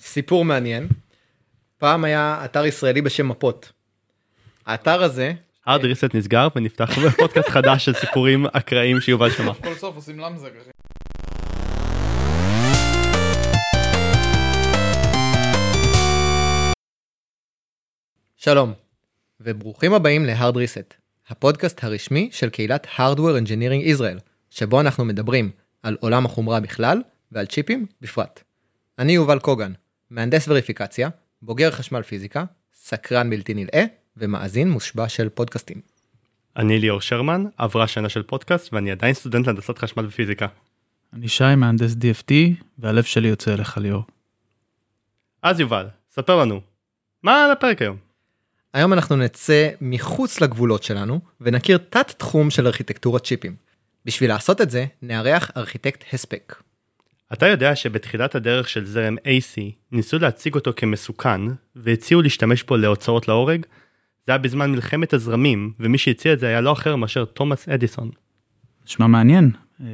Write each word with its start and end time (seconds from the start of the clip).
סיפור 0.00 0.44
מעניין. 0.44 0.88
פעם 1.78 2.04
היה 2.04 2.44
אתר 2.44 2.66
ישראלי 2.66 3.02
בשם 3.02 3.28
מפות. 3.28 3.72
האתר 4.66 5.02
הזה, 5.02 5.32
hard 5.66 5.80
reset 5.80 6.18
נסגר 6.18 6.48
ונפתח 6.56 6.90
פודקאסט 7.18 7.48
חדש 7.48 7.84
של 7.84 7.94
סיפורים 7.94 8.46
אקראיים 8.46 9.00
שיובל 9.00 9.30
שמע. 9.30 9.54
כל 9.54 9.74
סוף 9.74 9.96
עושים 9.96 10.18
למזג. 10.18 10.50
שלום, 18.36 18.72
וברוכים 19.40 19.94
הבאים 19.94 20.26
ל-Hard 20.26 20.54
Reset, 20.54 20.94
הפודקאסט 21.28 21.84
הרשמי 21.84 22.28
של 22.32 22.50
קהילת 22.50 22.86
Hardware 22.96 23.44
Engineering 23.44 23.98
Israel, 23.98 24.20
שבו 24.50 24.80
אנחנו 24.80 25.04
מדברים 25.04 25.50
על 25.82 25.96
עולם 26.00 26.26
החומרה 26.26 26.60
בכלל 26.60 27.02
ועל 27.32 27.46
צ'יפים 27.46 27.86
בפרט. 28.00 28.42
אני 28.98 29.12
יובל 29.12 29.38
קוגן, 29.38 29.72
מהנדס 30.10 30.48
וריפיקציה, 30.48 31.08
בוגר 31.42 31.70
חשמל 31.70 32.02
פיזיקה, 32.02 32.44
סקרן 32.74 33.30
בלתי 33.30 33.54
נלאה 33.54 33.84
ומאזין 34.16 34.70
מושבע 34.70 35.08
של 35.08 35.28
פודקאסטים. 35.28 35.80
אני 36.56 36.78
ליאור 36.78 37.00
שרמן, 37.00 37.44
עברה 37.56 37.88
שנה 37.88 38.08
של 38.08 38.22
פודקאסט 38.22 38.72
ואני 38.72 38.90
עדיין 38.90 39.14
סטודנט 39.14 39.46
להנדסת 39.46 39.78
חשמל 39.78 40.06
ופיזיקה. 40.06 40.46
אני 41.12 41.28
שי 41.28 41.54
מהנדס 41.56 41.92
DFT 41.92 42.32
והלב 42.78 43.04
שלי 43.04 43.28
יוצא 43.28 43.54
אליך 43.54 43.78
ליאור. 43.78 44.02
אז 45.42 45.60
יובל, 45.60 45.86
ספר 46.10 46.36
לנו, 46.36 46.60
מה 47.22 47.44
על 47.44 47.50
הפרק 47.50 47.82
היום? 47.82 47.96
היום 48.72 48.92
אנחנו 48.92 49.16
נצא 49.16 49.70
מחוץ 49.80 50.40
לגבולות 50.40 50.82
שלנו 50.82 51.20
ונכיר 51.40 51.78
תת 51.78 52.10
תחום 52.18 52.50
של 52.50 52.66
ארכיטקטורת 52.66 53.24
צ'יפים. 53.24 53.56
בשביל 54.04 54.30
לעשות 54.30 54.60
את 54.60 54.70
זה 54.70 54.86
נארח 55.02 55.50
ארכיטקט 55.56 56.04
הספק. 56.12 56.62
אתה 57.32 57.46
יודע 57.46 57.76
שבתחילת 57.76 58.34
הדרך 58.34 58.68
של 58.68 58.84
זרם 58.84 59.16
AC 59.16 59.60
ניסו 59.92 60.18
להציג 60.18 60.54
אותו 60.54 60.70
כמסוכן 60.76 61.40
והציעו 61.76 62.22
להשתמש 62.22 62.62
בו 62.62 62.76
להוצאות 62.76 63.28
להורג? 63.28 63.66
זה 64.26 64.32
היה 64.32 64.38
בזמן 64.38 64.70
מלחמת 64.70 65.12
הזרמים 65.12 65.72
ומי 65.80 65.98
שהציע 65.98 66.32
את 66.32 66.38
זה 66.38 66.46
היה 66.46 66.60
לא 66.60 66.72
אחר 66.72 66.96
מאשר 66.96 67.24
תומאס 67.24 67.68
אדיסון. 67.68 68.10
נשמע 68.84 69.06
מעניין. 69.06 69.50
אה, 69.80 69.86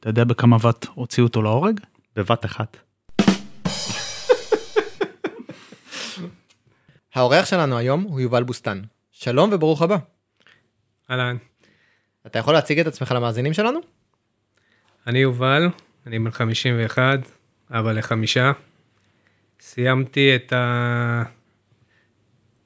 אתה 0.00 0.08
יודע 0.08 0.24
בכמה 0.24 0.56
ואט 0.60 0.86
הוציאו 0.94 1.26
אותו 1.26 1.42
להורג? 1.42 1.80
בבת 2.16 2.44
אחת. 2.44 2.76
האורח 7.14 7.46
שלנו 7.46 7.78
היום 7.78 8.02
הוא 8.02 8.20
יובל 8.20 8.42
בוסתן. 8.42 8.82
שלום 9.12 9.50
וברוך 9.52 9.82
הבא. 9.82 9.96
אהלן, 11.10 11.36
אתה 12.26 12.38
יכול 12.38 12.54
להציג 12.54 12.78
את 12.78 12.86
עצמך 12.86 13.12
למאזינים 13.12 13.52
שלנו? 13.52 13.80
אני 15.06 15.18
יובל, 15.18 15.68
אני 16.06 16.18
בן 16.18 16.30
51, 16.30 17.18
אבא 17.70 17.92
לחמישה. 17.92 18.52
סיימתי 19.60 20.36
את 20.36 20.52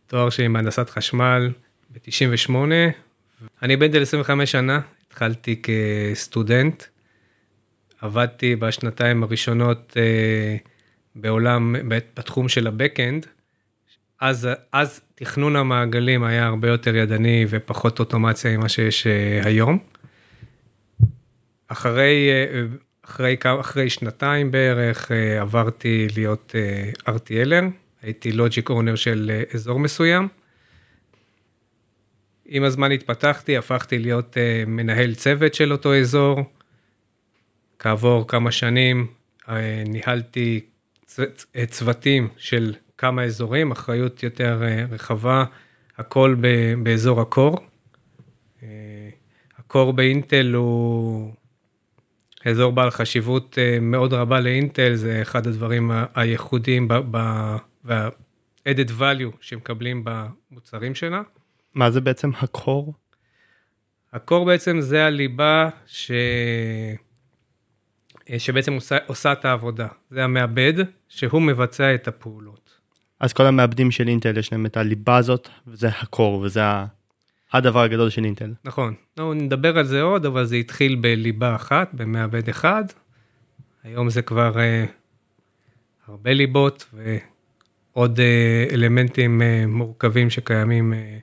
התואר 0.07 0.31
שלי 0.31 0.49
בהנדסת 0.49 0.91
חשמל 0.91 1.53
ב-98. 1.91 2.55
אני 3.63 3.77
בן 3.77 3.93
של 3.93 4.03
25 4.03 4.53
שנה, 4.53 4.81
התחלתי 5.07 5.63
כסטודנט. 5.63 6.85
עבדתי 8.01 8.57
בשנתיים 8.57 9.23
הראשונות 9.23 9.97
אה, 9.97 10.57
בעולם, 11.15 11.77
בתחום 11.89 12.49
של 12.49 12.67
ה-Backend. 12.67 13.27
אז, 14.21 14.49
אז 14.73 15.01
תכנון 15.15 15.57
המעגלים 15.57 16.25
היה 16.25 16.47
הרבה 16.47 16.69
יותר 16.69 16.97
ידני 16.97 17.47
ופחות 17.49 17.99
אוטומציה 17.99 18.57
ממה 18.57 18.69
שיש 18.69 19.07
אה, 19.07 19.41
היום. 19.45 19.79
אחרי, 21.69 22.29
אה, 22.31 22.63
אחרי, 23.09 23.37
אחרי 23.61 23.91
שנתיים 23.91 24.51
בערך 24.51 25.13
אה, 25.13 25.41
עברתי 25.41 26.07
להיות 26.17 26.55
אה, 26.55 27.15
RTLer, 27.15 27.65
הייתי 28.03 28.33
לוג'יק 28.33 28.71
אונר 28.71 28.95
של 28.95 29.31
אה, 29.35 29.43
אזור 29.55 29.79
מסוים. 29.79 30.29
עם 32.47 32.63
הזמן 32.63 32.93
התפתחתי, 32.93 33.57
הפכתי 33.57 33.99
להיות 33.99 34.37
מנהל 34.67 35.15
צוות 35.15 35.55
של 35.55 35.73
אותו 35.73 35.95
אזור. 35.95 36.41
כעבור 37.79 38.29
כמה 38.29 38.53
שנים 38.53 39.07
ניהלתי 39.87 40.61
צ- 41.07 41.21
צ- 41.35 41.47
צוותים 41.71 42.29
של 42.37 42.75
כמה 42.99 43.23
אזורים, 43.25 43.71
אחריות 43.71 44.23
יותר 44.23 44.63
רחבה, 44.91 45.45
הכל 45.97 46.37
באזור 46.83 47.21
הקור. 47.21 47.57
הקור 49.59 49.93
באינטל 49.93 50.55
הוא 50.55 51.33
אזור 52.47 52.73
בעל 52.73 52.91
חשיבות 52.91 53.59
אה, 53.59 53.79
מאוד 53.81 54.13
רבה 54.13 54.41
לאינטל, 54.41 54.95
זה 54.95 55.23
אחד 55.23 55.47
הדברים 55.47 55.91
הייחודיים 56.15 56.89
וה-added 57.85 58.91
value 59.01 59.37
שמקבלים 59.41 60.05
במוצרים 60.05 60.95
שלה. 60.95 61.23
מה 61.75 61.91
זה 61.91 62.01
בעצם 62.01 62.31
הקור? 62.39 62.95
הקור 64.13 64.47
בעצם 64.47 64.81
זה 64.81 65.07
הליבה 65.07 65.69
ש... 65.87 66.11
שבעצם 68.39 68.73
עושה, 68.73 68.97
עושה 69.07 69.33
את 69.33 69.45
העבודה. 69.45 69.89
זה 70.11 70.25
המעבד 70.25 70.73
שהוא 71.09 71.43
מבצע 71.43 71.95
את 71.95 72.09
הפעולות. 72.09 72.71
אז 73.21 73.33
כל 73.33 73.47
המעבדים 73.47 73.91
של 73.91 74.09
אינטל 74.09 74.39
יש 74.39 74.53
להם 74.53 74.67
את 74.67 74.77
הליבה 74.77 75.17
הזאת 75.17 75.49
וזה 75.67 75.89
הקור 75.89 76.41
וזה 76.41 76.65
ה- 76.65 76.87
הדבר 77.57 77.83
הגדול 77.83 78.11
של 78.11 78.25
אינטל. 78.25 78.55
נכון. 78.65 78.95
נו, 79.17 79.35
נדבר 79.35 79.79
על 79.79 79.85
זה 79.85 80.03
עוד, 80.03 80.27
אבל 80.27 80.45
זה 80.45 80.57
התחיל 80.57 80.95
בליבה 80.95 81.55
אחת, 81.57 81.91
במעבד 81.95 82.49
אחד. 82.49 82.85
היום 83.85 84.11
זה 84.11 84.23
כבר 84.23 84.59
אה, 84.59 84.85
הרבה 86.07 86.33
ליבות 86.33 86.95
ועוד 87.95 88.21
אה, 88.21 88.67
אלמנטים 88.73 89.43
אה, 89.43 89.65
מורכבים 89.67 90.31
שקיימים, 90.31 90.93
אה, 90.93 91.19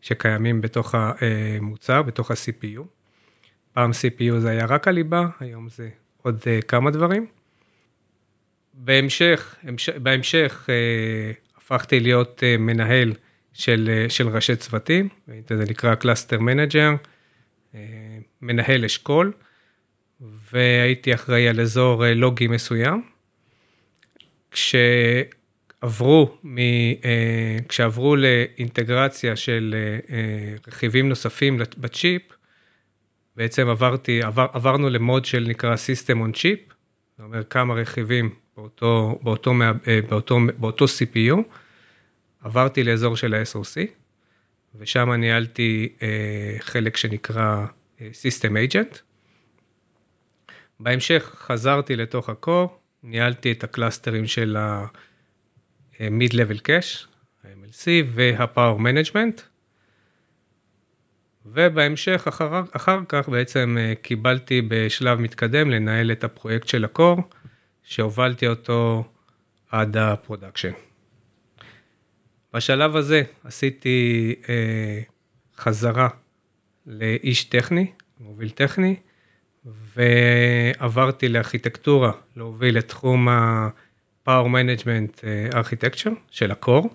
שקיימים 0.00 0.60
בתוך 0.60 0.94
המוצר, 0.94 2.02
בתוך 2.02 2.30
ה-CPU. 2.30 2.80
פעם 3.72 3.90
CPU 3.90 4.38
זה 4.38 4.50
היה 4.50 4.66
רק 4.66 4.88
הליבה, 4.88 5.26
היום 5.40 5.68
זה 5.68 5.88
עוד 6.22 6.40
אה, 6.46 6.62
כמה 6.62 6.90
דברים. 6.90 7.26
בהמשך, 8.74 9.56
המש- 9.62 9.98
בהמשך 10.02 10.66
אה, 10.68 10.74
הפכתי 11.56 12.00
להיות 12.00 12.42
אה, 12.46 12.56
מנהל 12.56 13.12
של, 13.58 13.90
אה, 13.92 14.10
של 14.10 14.28
ראשי 14.28 14.56
צוותים, 14.56 15.08
זה 15.48 15.64
נקרא 15.70 15.94
cluster 15.94 16.40
manager, 16.40 16.90
אה, 17.74 17.80
מנהל 18.42 18.84
אשכול, 18.84 19.32
והייתי 20.52 21.14
אחראי 21.14 21.48
על 21.48 21.60
אזור 21.60 22.06
אה, 22.06 22.14
לוגי 22.14 22.46
מסוים. 22.46 23.02
כשעברו, 24.50 26.38
מ, 26.44 26.56
כשעברו 27.68 28.16
לאינטגרציה 28.16 29.36
של 29.36 29.74
רכיבים 30.68 31.08
נוספים 31.08 31.58
בצ'יפ, 31.78 32.22
בעצם 33.36 33.68
עברתי, 33.68 34.22
עבר, 34.22 34.46
עברנו 34.52 34.90
למוד 34.90 35.24
של 35.24 35.46
נקרא 35.48 35.74
System 35.74 36.16
on 36.16 36.36
Chip, 36.36 36.74
זאת 37.18 37.24
אומרת 37.24 37.52
כמה 37.52 37.74
רכיבים 37.74 38.30
באותו, 38.56 39.18
באותו, 39.22 39.52
אה, 39.88 40.00
באותו, 40.08 40.38
באותו 40.58 40.84
CPU, 40.84 41.36
עברתי 42.40 42.84
לאזור 42.84 43.16
של 43.16 43.34
ה-SOC, 43.34 43.76
ושם 44.74 45.12
ניהלתי 45.12 45.92
אה, 46.02 46.56
חלק 46.60 46.96
שנקרא 46.96 47.66
אה, 48.00 48.08
System 48.12 48.50
Agent. 48.50 48.98
בהמשך 50.80 51.34
חזרתי 51.38 51.96
לתוך 51.96 52.28
ה 52.28 52.36
core, 52.36 52.78
ניהלתי 53.02 53.52
את 53.52 53.64
ה 53.64 53.70
clusterים 53.70 54.26
של 54.26 54.56
ה-Mid-Level 54.56 56.58
Cache, 56.58 57.06
ה-MLC 57.44 57.86
וה-Power 58.06 58.78
Management. 58.78 59.40
ובהמשך, 61.46 62.24
אחר, 62.28 62.62
אחר 62.72 62.98
כך 63.08 63.28
בעצם 63.28 63.76
אה, 63.80 63.92
קיבלתי 64.02 64.62
בשלב 64.68 65.20
מתקדם 65.20 65.70
לנהל 65.70 66.12
את 66.12 66.24
הפרויקט 66.24 66.68
של 66.68 66.84
ה 66.84 66.89
core, 66.89 67.16
שהובלתי 67.82 68.48
אותו 68.48 69.04
עד 69.70 69.96
ה 69.96 70.02
production. 70.02 70.72
בשלב 72.54 72.96
הזה 72.96 73.22
עשיתי 73.44 74.34
אה, 74.48 75.00
חזרה 75.56 76.08
לאיש 76.86 77.44
טכני, 77.44 77.92
מוביל 78.20 78.50
טכני, 78.50 78.96
ועברתי 79.64 81.28
לארכיטקטורה, 81.28 82.12
להוביל 82.36 82.78
את 82.78 82.88
תחום 82.88 83.28
ה-Power 83.28 84.28
Management 84.28 85.24
אה, 85.24 85.60
Architecture 85.60 86.14
של 86.30 86.50
ה 86.50 86.57
core, 86.57 86.94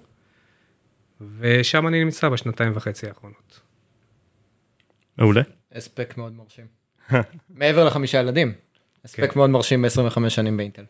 ושם 1.38 1.88
אני 1.88 2.04
נמצא 2.04 2.30
בשנתיים 2.30 2.72
וחצי 2.76 3.08
האחרונות. 3.08 3.60
מעולה. 5.18 5.42
הספק 5.72 6.18
מאוד 6.18 6.34
מרשים. 6.34 6.66
מעבר 7.50 7.86
לחמישה 7.86 8.20
ילדים. 8.20 8.54
הספק 9.06 9.32
כן. 9.32 9.40
מאוד 9.40 9.50
מרשים 9.50 9.82
ב-25 9.82 10.30
שנים 10.30 10.58
באינטל. 10.58 10.84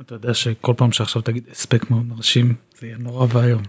אתה 0.00 0.14
יודע 0.14 0.34
שכל 0.34 0.74
פעם 0.76 0.92
שעכשיו 0.92 1.22
תגיד 1.22 1.48
הספק 1.50 1.90
מאוד 1.90 2.06
מרשים 2.06 2.54
זה 2.78 2.86
יהיה 2.86 2.98
נורא 2.98 3.26
ואיום. 3.32 3.62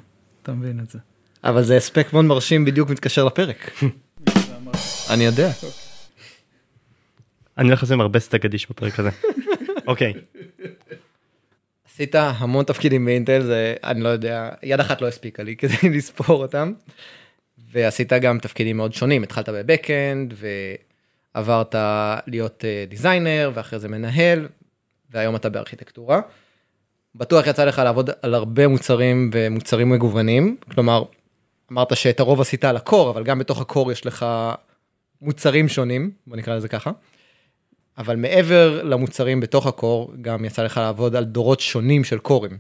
אתה 0.46 0.54
מבין 0.54 0.80
את 0.80 0.90
זה. 0.90 1.00
אבל 1.44 1.64
זה 1.64 1.78
הספק 1.78 2.14
מאוד 2.14 2.26
מרשים 2.26 2.66
בדיוק 2.66 2.90
מתקשר 2.90 3.24
לפרק. 3.26 3.72
אני 5.10 5.26
יודע. 5.26 5.52
אני 7.58 7.68
הולך 7.68 7.84
לשים 7.84 8.02
הרבה 8.02 8.20
סטייק 8.20 8.46
אדיש 8.46 8.70
בפרק 8.70 9.00
הזה. 9.00 9.10
אוקיי, 9.88 10.14
עשית 11.90 12.16
המון 12.16 12.66
תפקידים 12.66 13.06
באינטל 13.06 13.42
זה 13.42 13.76
אני 13.84 14.02
לא 14.02 14.10
יודע 14.10 14.50
יד 14.64 14.80
אחת 14.80 15.02
לא 15.02 15.08
הספיקה 15.08 15.44
לי 15.44 15.56
כדי 15.56 15.90
לספור 15.98 16.44
אותם. 16.44 16.74
ועשית 17.72 18.14
גם 18.14 18.40
תפקידים 18.40 18.78
מאוד 18.78 18.94
שונים 18.94 19.24
התחלת 19.24 19.50
בבקאנד 19.50 20.34
ועברת 21.36 21.76
להיות 22.28 22.64
דיזיינר 22.90 23.52
ואחרי 23.54 23.80
זה 23.80 23.88
מנהל 23.88 24.48
והיום 25.10 25.36
אתה 25.36 25.50
בארכיטקטורה. 25.50 26.22
בטוח 27.18 27.48
יצא 27.48 27.66
לך 27.66 27.80
לעבוד 27.80 28.10
על 28.22 28.34
הרבה 28.34 28.68
מוצרים 28.68 29.30
ומוצרים 29.34 29.90
מגוונים 29.90 30.58
כלומר 30.74 31.04
אמרת 31.72 31.98
שאת 31.98 32.20
הרוב 32.20 32.42
עשית 32.42 32.66
על 32.66 32.76
הקור 32.76 33.10
אבל 33.10 33.24
גם 33.24 33.40
בתוך 33.40 33.62
הקור 33.62 33.92
יש 33.92 34.06
לך 34.06 34.26
מוצרים 35.22 35.68
שונים 35.70 36.12
בוא 36.28 36.38
נקרא 36.38 36.56
לזה 36.56 36.68
ככה. 36.68 36.92
אבל 37.98 38.16
מעבר 38.16 38.84
למוצרים 38.84 39.40
בתוך 39.40 39.68
הקור 39.68 40.14
גם 40.22 40.46
יצא 40.46 40.64
לך 40.64 40.78
לעבוד 40.78 41.16
על 41.16 41.24
דורות 41.24 41.60
שונים 41.60 42.04
של 42.04 42.18
קורים. 42.18 42.58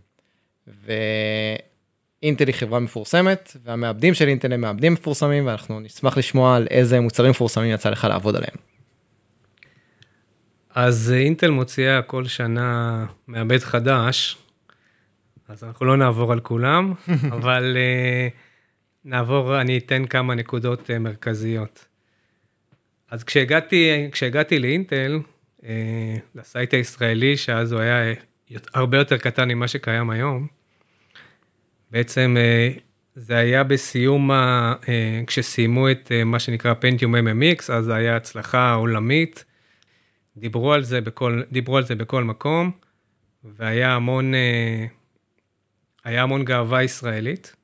ואינטל 0.68 2.48
היא 2.48 2.56
חברה 2.56 2.80
מפורסמת 2.80 3.58
והמעבדים 3.64 4.14
של 4.14 4.28
אינטל 4.28 4.54
הם 4.54 4.62
מעבדים 4.62 4.94
מפורסמים 4.94 5.48
ואנחנו 5.48 5.80
נשמח 5.80 6.18
לשמוע 6.18 6.56
על 6.56 6.68
איזה 6.70 7.00
מוצרים 7.00 7.32
מפורסמים 7.32 7.72
יצא 7.72 7.90
לך 7.90 8.04
לעבוד 8.04 8.36
עליהם. 8.36 8.56
אז 10.76 11.14
אינטל 11.18 11.50
מוציאה 11.50 12.02
כל 12.02 12.26
שנה 12.26 13.06
מעבד 13.28 13.60
חדש, 13.60 14.38
אז 15.48 15.64
אנחנו 15.64 15.86
לא 15.86 15.98
נעבור 15.98 16.32
על 16.32 16.40
כולם, 16.40 16.94
אבל 17.38 17.78
uh, 17.78 18.34
נעבור, 19.06 19.62
אני 19.62 19.78
אתן 19.78 20.06
כמה 20.06 20.36
נקודות 20.36 20.90
uh, 20.90 21.00
מרכזיות. 21.00 21.86
אז 23.12 23.24
כשהגעתי, 23.24 24.08
כשהגעתי 24.12 24.60
לאינטל, 24.60 25.20
uh, 25.62 25.66
לסייט 26.36 26.74
הישראלי, 26.74 27.38
שאז 27.38 27.72
הוא 27.72 27.82
היה 27.82 28.14
הרבה 28.74 28.98
יותר 28.98 29.18
קטן 29.18 29.48
ממה 29.48 29.68
שקיים 29.68 30.10
היום, 30.10 30.48
בעצם 31.92 32.38
uh, 32.38 32.80
זה 33.16 33.38
היה 33.38 33.64
בסיום, 33.64 34.32
ה, 34.32 34.74
uh, 34.82 34.88
כשסיימו 35.28 35.92
את 35.92 36.12
uh, 36.12 36.24
מה 36.24 36.40
שנקרא 36.40 36.74
פנטיום 36.74 37.16
MMX, 37.16 37.74
אז 37.74 37.86
זה 37.86 37.96
היה 37.96 38.16
הצלחה 38.16 38.74
עולמית. 38.74 39.46
דיברו 40.38 40.74
על 40.74 40.84
זה 40.84 41.02
בכל, 41.02 41.42
דיברו 41.52 41.78
על 41.78 41.84
זה 41.84 41.96
בכל 41.96 42.24
מקום, 42.24 42.72
והיה 43.44 43.96
המון, 43.96 44.34
היה 46.06 46.24
המון 46.24 46.46
גאווה 46.46 46.84
ישראלית. 46.84 47.56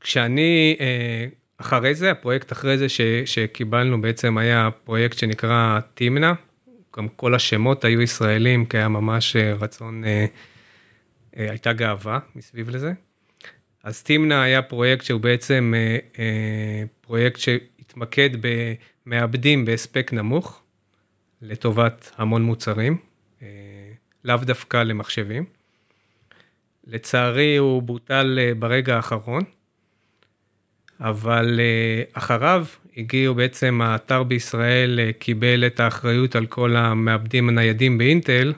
כשאני, 0.00 0.76
אה, 0.80 1.26
אחרי 1.56 1.94
זה, 1.94 2.10
הפרויקט 2.10 2.52
אחרי 2.52 2.78
זה 2.78 2.88
ש, 2.88 3.00
שקיבלנו 3.24 4.00
בעצם 4.00 4.38
היה 4.38 4.70
פרויקט 4.84 5.18
שנקרא 5.18 5.80
טימנה, 5.94 6.34
גם 6.96 7.08
כל 7.08 7.34
השמות 7.34 7.84
היו 7.84 8.00
ישראלים, 8.00 8.66
כי 8.66 8.76
היה 8.76 8.88
ממש 8.88 9.36
אה, 9.36 9.54
רצון, 9.54 10.04
הייתה 11.32 11.72
גאווה 11.72 12.18
מסביב 12.34 12.70
לזה. 12.70 12.92
אז 13.84 14.02
טימנה 14.02 14.42
היה 14.42 14.62
פרויקט 14.62 15.04
שהוא 15.04 15.20
בעצם 15.20 15.74
פרויקט 17.00 17.38
שהתמקד 17.38 18.30
ב... 18.46 18.74
מעבדים 19.06 19.64
בהספק 19.64 20.12
נמוך 20.12 20.62
לטובת 21.42 22.10
המון 22.16 22.42
מוצרים, 22.42 22.98
אה, 23.42 23.48
לאו 24.24 24.36
דווקא 24.36 24.76
למחשבים. 24.76 25.44
לצערי 26.86 27.56
הוא 27.56 27.82
בוטל 27.82 28.38
אה, 28.40 28.54
ברגע 28.54 28.96
האחרון, 28.96 29.42
אבל 31.00 31.60
אה, 31.60 32.02
אחריו 32.12 32.66
הגיעו 32.96 33.34
בעצם 33.34 33.80
האתר 33.84 34.22
בישראל 34.22 35.12
קיבל 35.18 35.66
את 35.66 35.80
האחריות 35.80 36.36
על 36.36 36.46
כל 36.46 36.76
המעבדים 36.76 37.48
הניידים 37.48 37.98
באינטל, 37.98 38.52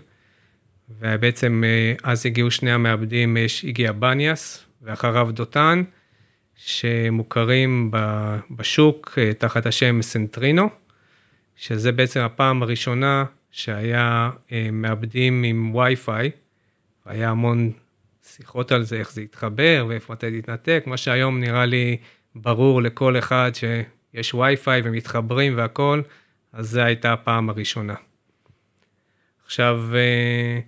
ובעצם 1.00 1.65
אז 2.03 2.26
הגיעו 2.26 2.50
שני 2.50 2.73
המעבדים, 2.73 3.37
הגיע 3.65 3.93
בניאס 3.93 4.65
ואחריו 4.82 5.29
דותן. 5.32 5.82
שמוכרים 6.56 7.91
בשוק 8.50 9.19
אה, 9.19 9.35
תחת 9.35 9.67
השם 9.67 10.03
סנטרינו, 10.03 10.69
שזה 11.56 11.93
בעצם 11.93 12.20
הפעם 12.20 12.62
הראשונה 12.62 13.25
שהיה 13.50 14.31
אה, 14.53 14.69
מעבדים 14.73 15.43
עם 15.43 15.75
וי-פיי, 15.75 16.31
היה 17.05 17.31
המון 17.31 17.73
שיחות 18.26 18.73
על 18.73 18.82
זה, 18.82 18.97
איך 18.97 19.12
זה 19.12 19.23
יתחבר 19.23 19.87
ואיפה 19.88 20.12
מתי 20.12 20.31
זה 20.31 20.37
יתנתק, 20.37 20.85
מה 20.87 20.97
שהיום 20.97 21.41
נראה 21.41 21.67
לי 21.67 21.97
ברור 22.35 22.82
לכל 22.82 23.19
אחד 23.19 23.50
שיש 23.55 24.35
וי-פיי 24.35 24.82
ומתחברים 24.85 25.56
והכל, 25.56 26.03
אז 26.53 26.71
זו 26.71 26.81
הייתה 26.81 27.12
הפעם 27.12 27.50
הראשונה. 27.50 27.94
עכשיו, 29.44 29.82
אה, 29.94 30.61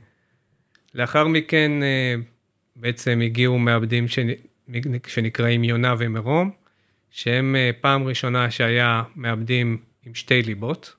לאחר 0.95 1.29
מכן 1.29 1.73
בעצם 2.77 3.21
הגיעו 3.25 3.59
מעבדים 3.59 4.07
שנקראים 5.07 5.65
יונה 5.65 5.95
ומרום, 5.99 6.51
שהם 7.11 7.57
אה, 7.57 7.71
פעם 7.81 8.05
ראשונה 8.05 8.51
שהיה 8.51 9.03
מעבדים 9.15 9.79
עם 10.07 10.15
שתי 10.15 10.43
ליבות. 10.43 10.97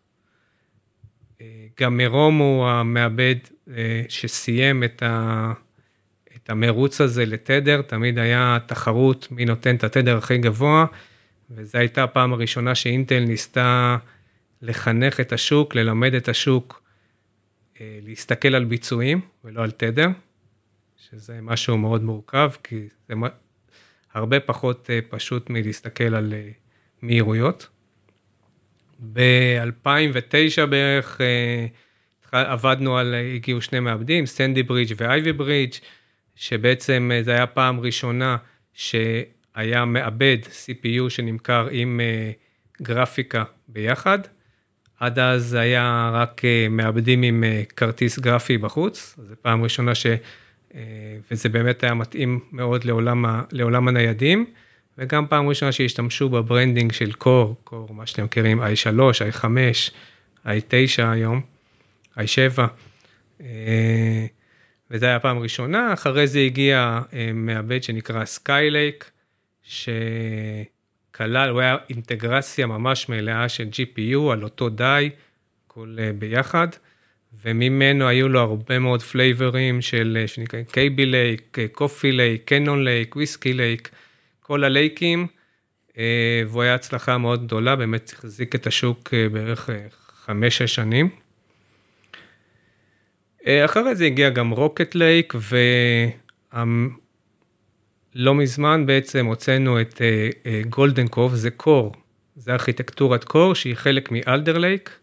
אה, 1.42 1.68
גם 1.80 1.98
מרום 1.98 2.38
הוא 2.38 2.68
המעבד 2.68 3.36
אה, 3.70 4.04
שסיים 4.10 4.84
את, 4.84 5.04
ה, 5.04 5.54
המרוץ 6.50 7.02
הזה 7.02 7.26
לתדר, 7.26 7.82
תמיד 7.82 8.20
היה 8.20 8.58
תחרות 8.66 9.28
מי 9.32 9.46
נותן 9.46 9.76
את 9.76 9.84
התדר 9.84 10.18
הכי 10.18 10.38
גבוה, 10.38 10.86
וזו 11.52 11.78
הייתה 11.78 12.04
הפעם 12.04 12.34
הראשונה 12.34 12.76
שאינטל 12.76 13.20
ניסתה 13.20 13.98
לחנך 14.62 15.20
את 15.20 15.34
השוק, 15.34 15.76
ללמד 15.76 16.14
את 16.14 16.30
השוק 16.30 16.82
להסתכל 17.82 18.56
על 18.56 18.66
ביצועים 18.66 19.22
ולא 19.44 19.64
על 19.64 19.72
תדר, 19.72 20.08
שזה 20.98 21.40
משהו 21.42 21.78
מאוד 21.78 22.04
מורכב, 22.04 22.52
כי 22.64 22.88
זה 23.08 23.16
הרבה 24.14 24.40
פחות 24.40 24.90
אה, 24.90 25.00
פשוט 25.10 25.50
מלהסתכל 25.50 26.16
על 26.16 26.34
אה, 26.34 26.50
מהירויות. 27.02 27.68
ב-2009 29.14 30.66
בערך 30.70 31.22
אה, 31.22 31.68
עבדנו 32.32 32.98
על, 32.98 33.16
הגיעו 33.36 33.62
שני 33.62 33.80
מעבדים, 33.80 34.26
סטנדי 34.26 34.64
ברידג' 34.64 34.96
ואייבי 34.98 35.34
ברידג', 35.34 35.74
שבעצם 36.38 37.12
זה 37.22 37.32
היה 37.32 37.48
פעם 37.48 37.80
ראשונה 37.80 38.38
שהיה 38.74 39.86
מעבד 39.86 40.38
CPU 40.44 41.10
שנמכר 41.10 41.68
עם 41.72 42.02
גרפיקה 42.82 43.44
ביחד. 43.68 44.20
עד 45.00 45.20
אז 45.20 45.54
היה 45.54 46.10
רק 46.14 46.42
מעבדים 46.70 47.24
עם 47.24 47.44
כרטיס 47.76 48.20
גרפי 48.20 48.58
בחוץ, 48.58 49.16
זו 49.28 49.36
פעם 49.42 49.64
ראשונה 49.64 49.96
ש... 49.96 50.06
אה, 50.76 50.82
וזה 51.32 51.50
באמת 51.50 51.84
היה 51.84 51.94
מתאים 51.94 52.40
מאוד 52.52 52.84
לעולם, 52.84 53.26
ה, 53.26 53.44
לעולם 53.52 53.88
הניידים, 53.88 54.46
וגם 54.98 55.28
פעם 55.28 55.50
ראשונה 55.50 55.72
שהשתמשו 55.72 56.30
ב 56.30 56.37
branding 56.37 56.92
של 56.92 57.14
Core, 57.14 57.56
Core, 57.64 57.94
מה 57.94 58.06
שאתם 58.06 58.24
מכירים, 58.24 58.62
i3, 58.62 58.66
i5, 59.34 59.46
i9 60.46 60.50
היום, 60.98 61.42
i7, 62.18 62.62
אה, 64.92 64.98
וזו 64.98 65.06
הייתה 65.06 65.20
פעם 65.20 65.40
ראשונה, 65.40 65.94
אחרי 65.94 66.28
זה 66.28 66.40
הגיע 66.40 67.00
אה, 67.14 67.32
מעבד 67.34 67.84
שנקרא 67.84 68.26
Skylake, 68.26 69.12
שכלל, 69.64 71.50
הוא 71.50 71.60
היה 71.60 71.78
אינטגרציה 71.90 72.66
ממש 72.66 73.10
מלאה 73.10 73.50
של 73.50 73.68
GPU 73.72 74.32
על 74.32 74.44
אותו 74.44 74.70
die, 74.70 75.10
הכל 75.66 75.98
ביחד. 76.20 76.68
וממנו 77.44 78.08
היו 78.08 78.30
לו 78.30 78.40
הרבה 78.40 78.80
מאוד 78.80 79.02
flavorים 79.02 79.82
של, 79.82 80.24
שנקרא 80.28 80.62
Kaby 80.62 81.06
Lake, 81.06 81.58
Coffee 81.72 82.12
Lake, 82.12 82.42
Cannon 82.46 82.84
Lake, 82.84 83.16
Whiskey 83.16 83.54
Lake, 83.54 83.90
כל 84.40 84.64
ה 84.64 84.72
Lakeים, 84.72 85.28
אה, 85.98 86.44
והוא 86.48 86.62
היה 86.62 86.76
הצלחה 86.76 87.18
מאוד 87.18 87.46
גדולה, 87.46 87.76
באמת 87.76 88.14
החזיק 88.16 88.56
את 88.56 88.68
השוק 88.68 89.14
אה, 89.14 89.30
בערך 89.30 89.70
אה, 89.70 89.86
חמש-שש 90.26 90.76
שנים. 90.76 91.10
אחרי 93.66 93.96
זה 93.96 94.06
הגיע 94.06 94.30
גם 94.30 94.50
Rocket 94.50 94.96
Lake, 94.96 95.34
ולא 98.16 98.36
מזמן 98.36 98.86
בעצם 98.86 99.26
הוצאנו 99.26 99.82
את 99.82 100.02
Golden 100.70 101.08
Cove, 101.08 101.36
זה 101.36 101.52
core, 101.52 101.92
זה 102.36 102.54
ארכיטקטורת 102.54 103.24
core 103.24 103.56
שהיא 103.56 103.76
חלק 103.76 104.12
מ 104.12 104.19
Alder 104.19 104.58
Lake. 104.58 105.00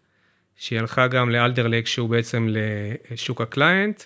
שהיא 0.57 0.79
הלכה 0.79 1.07
גם 1.07 1.29
ל 1.29 1.35
Alder 1.35 1.67
Lake 1.67 1.87
שהוא 1.87 2.09
בעצם 2.09 2.47
לשוק 3.11 3.41
ה 3.41 3.49
client, 3.49 4.03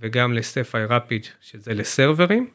וגם 0.00 0.32
ל 0.32 0.38
Sapphire 0.38 0.84
Rapids 0.84 1.26
שזה 1.40 1.74
ל 1.74 1.81
serverים. 1.81 2.48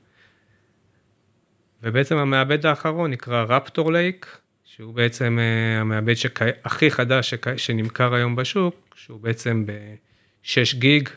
ובעצם 1.83 2.17
המעבד 2.17 2.65
האחרון 2.65 3.11
נקרא 3.11 3.43
Raptor 3.43 3.91
Lake, 3.91 4.37
שהוא 4.63 4.93
בעצם 4.93 5.39
המעבד 5.81 6.13
שק... 6.13 6.39
הכי 6.63 6.91
חדש 6.91 7.29
שק... 7.29 7.57
שנמכר 7.57 8.13
היום 8.13 8.35
בשוק, 8.35 8.95
שהוא 8.95 9.19
בעצם 9.19 9.65
ב-6 9.65 10.75
גיג, 10.75 11.09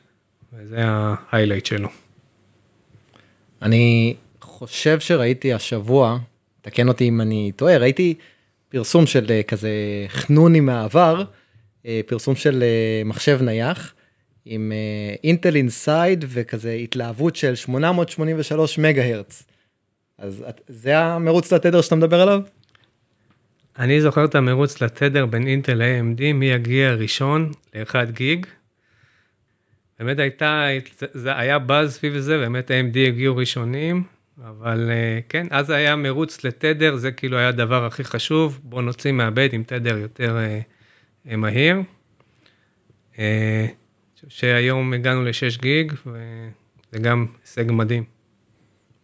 וזה 0.52 0.76
ה 0.80 0.89
highlight 0.89 1.66
שלו. 1.66 1.88
אני 3.62 4.14
חושב 4.40 5.00
שראיתי 5.00 5.52
השבוע, 5.52 6.18
תקן 6.60 6.88
אותי 6.88 7.08
אם 7.08 7.20
אני 7.20 7.52
טועה, 7.56 7.78
ראיתי 7.78 8.14
פרסום 8.68 9.06
של 9.06 9.26
uh, 9.26 9.42
כזה 9.42 9.70
חנוני 10.08 10.60
מהעבר, 10.60 11.24
אה, 11.86 12.00
פרסום 12.06 12.36
של 12.36 12.62
אה, 12.62 13.02
מחשב 13.04 13.38
נייח 13.42 13.94
עם 14.44 14.72
אינטל 15.24 15.52
uh, 15.52 15.56
אינסייד 15.56 16.24
וכזה 16.28 16.72
התלהבות 16.72 17.36
של 17.36 17.54
883 17.54 18.78
מגה 18.78 19.04
הרץ. 19.04 19.42
אז 20.18 20.44
את, 20.48 20.60
זה 20.68 20.98
המרוץ 20.98 21.52
לתדר 21.52 21.80
שאתה 21.80 21.96
מדבר 21.96 22.20
עליו? 22.20 22.40
אני 23.78 24.00
זוכר 24.00 24.24
את 24.24 24.34
המרוץ 24.34 24.82
לתדר 24.82 25.26
בין 25.26 25.46
אינטל 25.46 25.74
ל-AMD, 25.74 26.32
מי 26.34 26.46
יגיע 26.46 26.94
ראשון 26.94 27.52
ל-1 27.74 28.10
גיג. 28.10 28.46
באמת 29.98 30.18
הייתה, 30.18 30.66
זה 31.12 31.38
היה 31.38 31.58
באז 31.58 31.94
סביב 31.94 32.18
זה, 32.18 32.38
באמת 32.38 32.70
AMD 32.70 32.98
הגיעו 32.98 33.36
ראשונים, 33.36 34.04
אבל 34.44 34.90
אה, 34.90 35.20
כן, 35.28 35.46
אז 35.50 35.70
היה 35.70 35.96
מרוץ 35.96 36.44
לתדר, 36.44 36.96
זה 36.96 37.12
כאילו 37.12 37.36
היה 37.36 37.48
הדבר 37.48 37.84
הכי 37.84 38.04
חשוב, 38.04 38.60
בוא 38.62 38.82
נוציא 38.82 39.12
מהבית 39.12 39.52
עם 39.52 39.62
תדר 39.62 39.96
יותר 39.96 40.36
אה, 40.36 40.60
אה 41.30 41.36
מהיר. 41.36 41.76
אה, 43.18 43.66
שהיום 44.28 44.92
הגענו 44.92 45.24
ל-6 45.24 45.60
גיג, 45.60 45.92
וזה 46.06 46.98
גם 47.00 47.26
הישג 47.42 47.64
מדהים. 47.72 48.04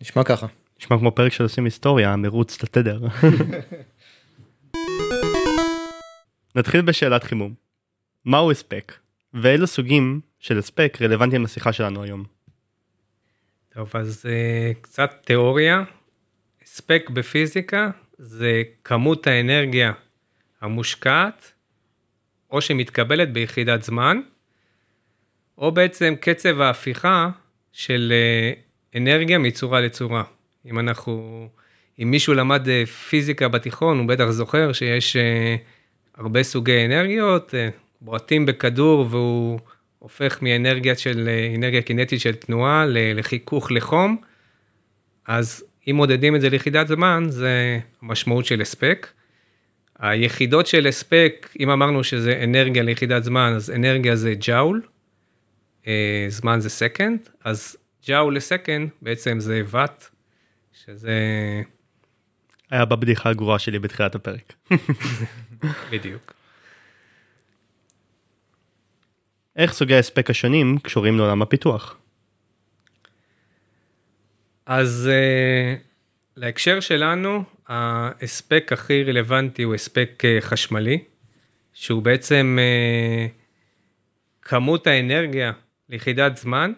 נשמע 0.01 0.25
ככה. 0.25 0.47
נשמע 0.81 0.99
כמו 0.99 1.13
פרק 1.13 1.33
של 1.33 1.43
עושים 1.43 1.65
היסטוריה, 1.65 2.17
מרוץ 2.17 2.63
לתדר. 2.63 3.01
נתחיל 6.57 6.81
בשאלת 6.81 7.25
חימום. 7.25 7.55
מהו 8.25 8.51
הספק? 8.51 8.93
ואילו 9.35 9.67
סוגים 9.67 10.21
של 10.45 10.59
הספק 10.59 10.99
רלוונטיים 11.01 11.43
לשיחה 11.43 11.73
שלנו 11.73 12.03
היום? 12.03 12.25
טוב, 13.75 13.91
אז 13.95 14.27
uh, 14.27 14.81
קצת 14.81 15.11
תיאוריה. 15.25 15.83
הספק 16.63 17.11
בפיזיקה 17.13 17.91
זה 18.19 18.63
כמות 18.85 19.27
האנרגיה 19.27 19.93
המושקעת, 20.61 21.53
או 22.51 22.61
שמתקבלת 22.61 23.33
ביחידת 23.33 23.83
זמן, 23.83 24.21
או 25.59 25.73
בעצם 25.73 26.15
קצב 26.21 26.61
ההפיכה 26.61 27.31
של 27.73 28.13
uh, 28.13 28.99
אנרגיה 28.99 29.39
מצורה 29.39 29.81
לצורה. 29.81 30.25
אם 30.67 30.79
אנחנו, 30.79 31.49
אם 32.03 32.11
מישהו 32.11 32.35
למד 32.35 32.67
uh, 32.67 32.87
פיזיקה 32.87 33.49
בתיכון, 33.49 33.99
הוא 33.99 34.09
בטח 34.09 34.31
זוכר 34.31 34.73
שיש 34.73 35.17
הרבה 36.15 36.43
סוגי 36.43 36.87
אנרגיות, 36.87 37.55
בועטים 38.01 38.47
בכדור 38.47 39.07
והוא 39.11 39.61
הופך 40.05 40.43
מאנרגיה 40.43 40.97
של, 40.97 41.29
אנרגיה 41.57 41.83
קינטית 41.83 42.21
של 42.21 42.35
תנועה 42.35 42.85
לחיכוך 42.89 43.73
לחום, 43.73 44.17
אז 45.27 45.65
אם 45.91 45.97
מודדים 45.97 46.37
את 46.37 46.41
זה 46.41 46.51
ליחידת 46.51 46.89
זמן, 46.89 47.27
זה 47.29 47.79
המשמעות 48.03 48.45
של 48.45 48.61
הספק. 48.61 49.07
היחידות 49.99 50.67
של 50.67 50.87
הספק, 50.87 51.49
אם 51.61 51.71
אמרנו 51.71 52.05
שזה 52.05 52.41
אנרגיה 52.45 52.83
ליחידת 52.83 53.25
זמן, 53.25 53.53
אז 53.57 53.71
אנרגיה 53.71 54.17
זה 54.17 54.35
ג'אול, 54.47 54.83
אה, 55.87 56.27
זמן 56.29 56.61
זה 56.61 56.71
סקנד, 56.71 57.29
אז 57.45 57.77
ג'אול 58.07 58.37
לסקנד 58.37 58.89
בעצם 59.03 59.41
זה 59.41 59.63
ואט, 59.67 60.05
שזה... 60.85 61.13
היה 62.71 62.85
בבדיחה 62.85 63.31
הגרועה 63.31 63.59
שלי 63.59 63.79
בתחילת 63.79 64.15
הפרק. 64.15 64.53
בדיוק. 65.93 66.34
איך 69.57 69.73
סוגי 69.73 69.95
ההספק 69.95 70.31
השונים 70.31 70.79
קשורים 70.79 71.19
לעולם 71.19 71.43
הפיתוח? 71.43 71.97
אז 74.67 75.11
uh, 75.11 75.79
להקשר 76.37 76.81
שלנו, 76.81 77.45
ההספק 77.69 78.71
הכי 78.73 79.05
רלוונטי 79.05 79.63
הוא 79.63 79.75
הספק 79.75 80.23
uh, 80.23 80.45
חשמלי, 80.45 80.99
שהוא 81.73 82.03
בעצם 82.03 82.59
uh, 82.61 83.31
כמות 84.43 84.87
האנרגיה 84.87 85.53
ליחידת 85.89 86.37
זמן 86.37 86.73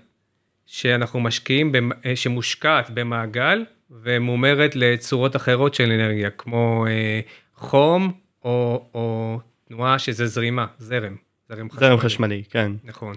שאנחנו 0.66 1.20
משקיעים, 1.20 1.72
במ... 1.72 1.90
שמושקעת 2.14 2.90
במעגל 2.90 3.64
ומומרת 3.90 4.76
לצורות 4.76 5.36
אחרות 5.36 5.74
של 5.74 5.92
אנרגיה, 5.92 6.30
כמו 6.30 6.86
uh, 6.86 7.60
חום 7.60 8.12
או, 8.44 8.88
או 8.94 9.40
תנועה 9.68 9.98
שזה 9.98 10.26
זרימה, 10.26 10.66
זרם. 10.78 11.25
זרם 11.48 11.70
חשמלי. 11.70 11.88
זרם 11.88 11.98
חשמלי, 11.98 12.42
כן. 12.50 12.72
נכון. 12.84 13.14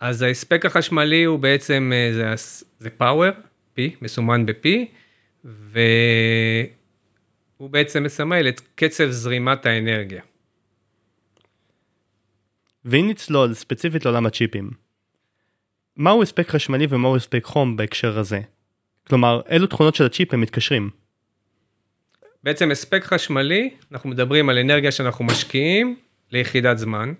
אז 0.00 0.22
ההספק 0.22 0.66
החשמלי 0.66 1.24
הוא 1.24 1.38
בעצם, 1.38 1.92
אה, 1.94 2.10
זה, 2.14 2.34
זה 2.78 2.88
power, 3.00 3.32
P, 3.76 3.80
מסומן 4.02 4.46
ב-P, 4.46 4.68
והוא 5.44 6.70
בעצם 7.70 8.02
מסמל 8.02 8.48
את 8.48 8.60
קצב 8.74 9.10
זרימת 9.10 9.66
האנרגיה. 9.66 10.22
ואם 12.84 13.06
נצלול 13.10 13.54
ספציפית 13.54 14.04
לעולם 14.04 14.26
הצ'יפים, 14.26 14.70
מהו 15.96 16.22
הספק 16.22 16.48
חשמלי 16.48 16.86
ומהו 16.90 17.16
הספק 17.16 17.44
חום 17.44 17.76
בהקשר 17.76 18.18
הזה? 18.18 18.40
כלומר, 19.08 19.40
אילו 19.50 19.66
תכונות 19.66 19.94
של 19.94 20.06
הצ'יפ 20.06 20.34
הם 20.34 20.40
מתקשרים? 20.40 20.90
בעצם 22.42 22.70
הספק 22.70 23.04
חשמלי, 23.04 23.70
אנחנו 23.92 24.10
מדברים 24.10 24.48
על 24.48 24.58
אנרגיה 24.58 24.92
שאנחנו 24.92 25.24
משקיעים 25.24 25.96
ליחידת 26.32 26.78
זמן. 26.78 27.12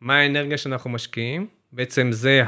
מה 0.00 0.16
האנרגיה 0.16 0.58
שאנחנו 0.58 0.90
משקיעים? 0.90 1.46
בעצם 1.72 2.12
זה 2.12 2.42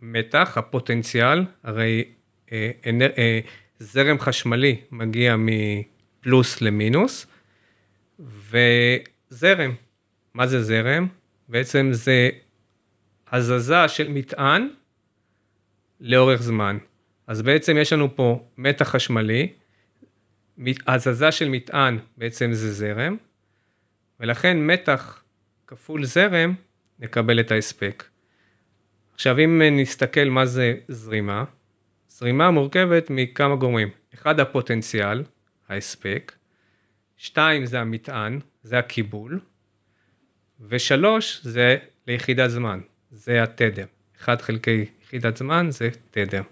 המתח, 0.00 0.52
הפוטנציאל, 0.56 1.44
הרי 1.62 2.04
אה, 2.52 2.70
אנר, 2.88 3.08
אה, 3.18 3.40
זרם 3.78 4.18
חשמלי 4.18 4.76
מגיע 4.90 5.36
מפלוס 5.38 6.60
למינוס, 6.60 7.26
וזרם, 8.18 9.74
מה 10.34 10.46
זה 10.46 10.62
זרם? 10.62 11.06
בעצם 11.48 11.88
זה 11.92 12.30
הזזה 13.32 13.88
של 13.88 14.08
מטען 14.08 14.68
לאורך 16.00 16.42
זמן. 16.42 16.78
אז 17.26 17.42
בעצם 17.42 17.76
יש 17.76 17.92
לנו 17.92 18.16
פה 18.16 18.48
מתח 18.58 18.88
חשמלי, 18.88 19.52
הזזה 20.86 21.32
של 21.32 21.48
מטען 21.48 21.98
בעצם 22.16 22.52
זה 22.52 22.72
זרם, 22.72 23.16
ולכן 24.20 24.66
מתח 24.66 25.22
כפול 25.66 26.04
זרם, 26.04 26.54
נקבל 26.98 27.40
את 27.40 27.50
ההספק. 27.50 28.04
עכשיו, 29.14 29.38
אם 29.38 29.62
נסתכל 29.72 30.24
מה 30.24 30.46
זה 30.46 30.74
זרימה, 30.88 31.44
זרימה 32.08 32.50
מורכבת 32.50 33.10
מכמה 33.10 33.56
גורמים. 33.56 33.88
אחד, 34.14 34.40
הפוטנציאל, 34.40 35.22
ההספק, 35.68 36.32
שתיים, 37.16 37.66
זה 37.66 37.80
המטען, 37.80 38.40
זה 38.62 38.78
הקיבול, 38.78 39.40
ושלוש, 40.68 41.40
זה 41.42 41.76
ליחידת 42.06 42.50
זמן, 42.50 42.80
זה 43.10 43.42
התדר. 43.42 43.86
אחד 44.20 44.42
חלקי 44.42 44.84
יחידת 45.02 45.36
זמן 45.36 45.66
זה 45.70 45.88
תדר. 46.10 46.42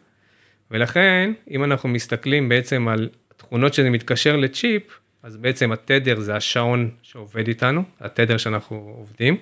ולכן, 0.71 1.33
אם 1.51 1.65
אנחנו 1.65 1.89
מסתכלים 1.89 2.49
בעצם 2.49 2.89
על 2.89 3.09
תכונות 3.37 3.75
שזה 3.75 3.91
מתקשר 3.91 4.37
לצ'יפ, 4.37 4.83
אז 5.23 5.37
בעצם 5.37 5.73
התדר 5.73 6.21
זה 6.21 6.37
השעון 6.37 6.91
שעובד 7.03 7.49
איתנו, 7.49 7.83
התדר 8.01 8.37
שאנחנו 8.37 8.95
עובדים. 8.97 9.37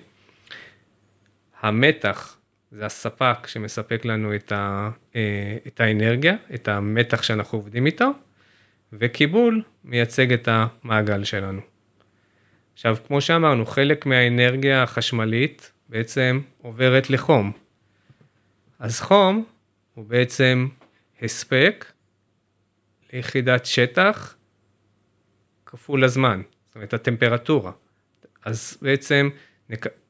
המתח 1.61 2.37
זה 2.71 2.87
הספק 2.87 3.47
שמספק 3.47 4.05
לנו 4.05 4.35
את, 4.35 4.53
ה, 4.53 4.91
אה, 5.17 5.57
את 5.67 5.81
האנרגיה, 5.81 6.37
את 6.55 6.69
המתח 6.69 7.23
שאנחנו 7.23 7.59
עובדים 7.59 7.87
איתו, 7.87 8.11
וקיבול 8.93 9.63
מייצג 9.85 10.33
את 10.33 10.49
המעגל 10.51 11.25
שלנו. 11.25 11.61
עכשיו, 12.73 12.97
כמו 13.07 13.21
שאמרנו, 13.21 13.67
חלק 13.67 14.07
מהאנרגיה 14.07 14.83
החשמלית 14.83 15.73
בעצם 15.89 16.41
עוברת 16.63 17.11
לחום. 17.11 17.53
אז 18.79 19.01
חום 19.01 19.45
הוא 19.95 20.05
בעצם 20.05 20.69
הספק 21.23 21.93
ליחידת 23.13 23.67
שטח 23.67 24.35
כפול 25.71 26.05
הזמן, 26.05 26.43
זאת 26.67 26.75
אומרת 26.75 26.95
הטמפרטורה. 26.95 27.73
אז 28.45 28.79
בעצם, 28.83 29.31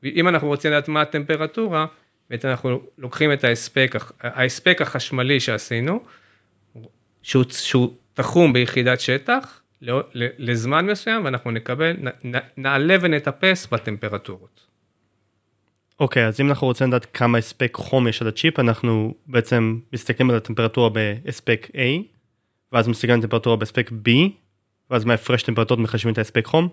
אם 0.04 0.28
אנחנו 0.28 0.48
רוצים 0.48 0.70
לדעת 0.70 0.88
מה 0.88 1.00
הטמפרטורה, 1.00 1.86
בעצם 2.30 2.48
אנחנו 2.48 2.82
לוקחים 2.98 3.32
את 3.32 3.44
ההספק, 3.44 3.94
ההספק 4.20 4.82
החשמלי 4.82 5.40
שעשינו, 5.40 6.04
שהוא, 7.22 7.44
שהוא 7.50 7.94
תחום 8.14 8.52
ביחידת 8.52 9.00
שטח, 9.00 9.62
לזמן 10.38 10.86
מסוים, 10.86 11.24
ואנחנו 11.24 11.50
נקבל, 11.50 11.96
נעלה 12.56 12.96
ונטפס 13.00 13.66
בטמפרטורות. 13.66 14.66
אוקיי, 16.00 16.24
okay, 16.24 16.28
אז 16.28 16.40
אם 16.40 16.48
אנחנו 16.48 16.66
רוצים 16.66 16.88
לדעת 16.88 17.06
כמה 17.12 17.38
הספק 17.38 17.74
חום 17.74 18.08
יש 18.08 18.22
על 18.22 18.28
הצ'יפ, 18.28 18.58
אנחנו 18.58 19.14
בעצם 19.26 19.78
מסתכלים 19.92 20.30
על 20.30 20.36
הטמפרטורה 20.36 20.88
בהספק 20.88 21.66
A, 21.74 21.78
ואז 22.72 22.88
מסתכלים 22.88 23.14
על 23.14 23.18
הטמפרטורה 23.18 23.56
בהספק 23.56 23.90
B, 23.90 24.10
ואז 24.90 25.04
מהפרש 25.04 25.42
טמפרטורות 25.42 25.82
מחשבים 25.82 26.12
את 26.12 26.18
ההספק 26.18 26.46
חום? 26.46 26.68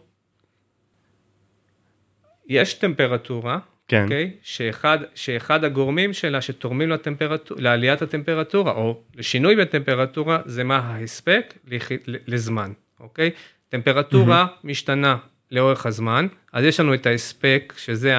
יש 2.48 2.74
טמפרטורה, 2.74 3.60
כן. 3.88 4.02
okay, 4.02 4.04
אוקיי? 4.04 4.32
שאחד, 4.42 4.98
שאחד 5.16 5.64
הגורמים 5.64 6.14
שלה 6.14 6.42
שתורמים 6.42 6.90
לטמפרטור, 6.90 7.58
לעליית 7.60 8.02
הטמפרטורה 8.02 8.72
או 8.72 9.02
לשינוי 9.16 9.56
בטמפרטורה 9.56 10.40
זה 10.46 10.64
מה 10.64 10.78
ההספק 10.78 11.54
לכ, 11.68 11.92
לזמן, 12.08 12.72
אוקיי? 13.00 13.32
טמפרטורה 13.70 14.46
mm-hmm. 14.46 14.68
משתנה 14.68 15.18
לאורך 15.52 15.86
הזמן, 15.86 16.28
אז 16.54 16.64
יש 16.64 16.80
לנו 16.80 16.94
את 16.94 17.06
ההספק 17.06 17.74
שזה 17.78 18.16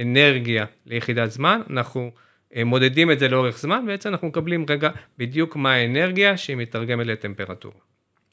אנרגיה 0.00 0.64
ליחידת 0.86 1.30
זמן, 1.30 1.60
אנחנו 1.70 2.10
אה, 2.56 2.64
מודדים 2.64 3.10
את 3.10 3.18
זה 3.18 3.28
לאורך 3.28 3.58
זמן, 3.58 3.84
בעצם 3.86 4.08
אנחנו 4.08 4.28
מקבלים 4.28 4.66
רגע 4.68 4.90
בדיוק 5.18 5.56
מה 5.56 5.72
האנרגיה 5.72 6.36
שהיא 6.36 6.56
מתרגמת 6.56 7.06
לטמפרטורה. 7.06 7.80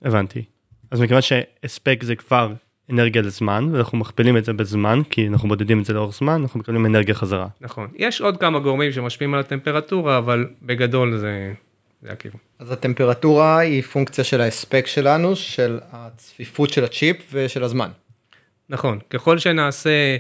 הבנתי. 0.02 0.55
אז 0.92 1.02
מכיוון 1.02 1.22
שהספק 1.22 2.04
זה 2.04 2.16
כבר 2.16 2.54
אנרגיה 2.92 3.22
לזמן, 3.22 3.70
ואנחנו 3.72 3.98
מכפילים 3.98 4.38
את 4.38 4.46
זה 4.46 4.54
בזמן, 4.54 5.02
כי 5.10 5.28
אנחנו 5.28 5.48
מודדים 5.48 5.80
את 5.80 5.86
זה 5.86 5.94
לאורך 5.94 6.16
זמן, 6.16 6.42
אנחנו 6.42 6.60
מקבלים 6.60 6.86
אנרגיה 6.86 7.16
חזרה. 7.16 7.48
נכון. 7.62 7.88
יש 7.96 8.22
עוד 8.22 8.38
כמה 8.38 8.60
גורמים 8.60 8.92
שמשפיעים 8.92 9.34
על 9.34 9.40
הטמפרטורה, 9.40 10.18
אבל 10.18 10.48
בגדול 10.62 11.18
זה, 11.18 11.54
זה 12.02 12.12
הכיוון. 12.12 12.40
אז 12.60 12.72
הטמפרטורה 12.72 13.60
היא 13.60 13.84
פונקציה 13.84 14.24
של 14.24 14.42
ההספק 14.42 14.88
שלנו, 14.88 15.36
של 15.36 15.80
הצפיפות 15.92 16.70
של 16.70 16.84
הצ'יפ 16.84 17.18
ושל 17.32 17.64
הזמן. 17.64 17.90
נכון. 18.70 19.00
ככל 19.10 19.38
שנעשה 19.38 20.18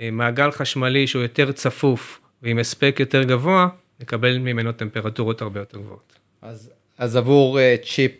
אה, 0.00 0.10
מעגל 0.12 0.50
חשמלי 0.50 1.06
שהוא 1.06 1.22
יותר 1.22 1.52
צפוף 1.52 2.20
ועם 2.42 2.58
הספק 2.58 2.96
יותר 3.00 3.22
גבוה, 3.22 3.68
נקבל 4.00 4.38
ממנו 4.38 4.72
טמפרטורות 4.72 5.42
הרבה 5.42 5.60
יותר 5.60 5.78
גבוהות. 5.78 6.12
אז, 6.42 6.70
אז 6.98 7.16
עבור 7.16 7.58
uh, 7.58 7.86
צ'יפ 7.86 8.12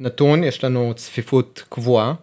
נתון 0.00 0.44
יש 0.44 0.64
לנו 0.64 0.94
צפיפות 0.96 1.64
קבועה, 1.68 2.14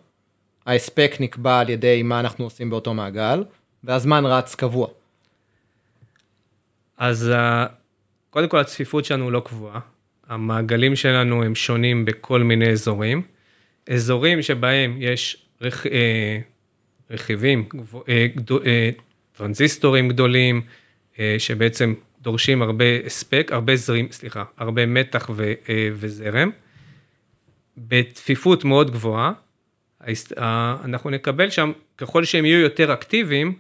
ההספק 0.66 1.16
נקבע 1.20 1.60
על 1.60 1.70
ידי 1.70 2.04
מה 2.04 2.20
אנחנו 2.20 2.46
עושים 2.46 2.70
באותו 2.70 2.94
מעגל, 2.94 3.44
והזמן 3.84 4.26
רץ 4.26 4.56
קבוע. 4.56 4.88
אז 6.98 7.32
uh, 7.36 7.70
קודם 8.30 8.50
כל 8.50 8.60
הצפיפות 8.60 9.06
שלנו 9.06 9.32
לא 9.32 9.40
קבועה, 9.46 9.80
המעגלים 10.28 10.96
שלנו 10.96 11.44
הם 11.44 11.56
שונים 11.56 12.06
בכל 12.06 12.44
מיני 12.44 12.70
אזורים. 12.70 13.22
אזורים 13.90 14.42
שבהם 14.42 14.98
יש 15.00 15.46
רכ... 15.62 15.88
אה, 15.88 16.40
רכיבים, 17.12 17.66
אה, 18.10 18.28
אה, 18.66 18.90
טרנזיסטורים 19.38 20.10
גדולים, 20.10 20.62
אה, 21.20 21.36
שבעצם 21.38 21.94
דורשים 22.22 22.62
הרבה 22.62 22.86
הספק, 23.06 23.50
הרבה 23.54 23.76
זרים, 23.76 24.08
סליחה, 24.12 24.44
הרבה 24.58 24.86
מתח 24.86 25.30
ו, 25.36 25.54
אה, 25.70 25.90
וזרם. 25.94 26.52
בצפיפות 27.88 28.66
מאוד 28.66 28.92
גבוהה, 28.92 29.32
אנחנו 30.84 31.10
נקבל 31.10 31.50
שם, 31.50 31.72
ככל 31.98 32.24
שהם 32.24 32.46
יהיו 32.46 32.60
יותר 32.60 32.94
אקטיביים, 32.94 33.54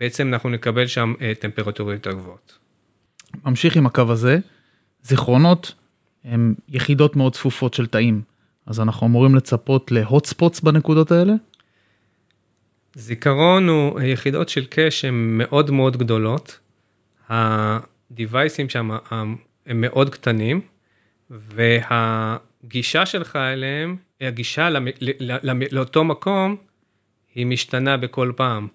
בעצם 0.00 0.28
אנחנו 0.34 0.48
נקבל 0.50 0.86
שם 0.86 1.14
אה, 1.20 1.32
טמפרטורות 1.40 1.94
יותר 1.94 2.12
גבוהות. 2.12 2.58
ממשיך 3.44 3.76
עם 3.76 3.86
הקו 3.86 4.02
הזה, 4.08 4.38
זיכרונות 5.02 5.74
הם 6.24 6.54
יחידות 6.68 7.16
מאוד 7.16 7.34
צפופות 7.34 7.74
של 7.74 7.86
תאים, 7.86 8.22
אז 8.66 8.80
אנחנו 8.80 9.06
אמורים 9.06 9.34
לצפות 9.34 9.92
להוט 9.92 10.26
ספוטס 10.26 10.60
בנקודות 10.60 11.12
האלה? 11.12 11.32
זיכרון 12.94 13.68
הוא 13.68 14.00
יחידות 14.00 14.48
של 14.48 14.64
קאש 14.64 15.04
הן 15.04 15.14
מאוד 15.38 15.70
מאוד 15.70 15.96
גדולות. 15.96 16.58
הדיווייסים 17.28 18.68
שם 18.68 18.90
הם 19.66 19.80
מאוד 19.80 20.10
קטנים, 20.10 20.60
והגישה 22.66 23.06
שלך 23.06 23.36
אליהם, 23.36 23.96
הגישה 24.20 24.70
למ, 25.20 25.62
לאותו 25.70 26.04
מקום, 26.04 26.56
היא 27.34 27.46
משתנה 27.46 27.96
בכל 27.96 28.32
פעם. 28.36 28.68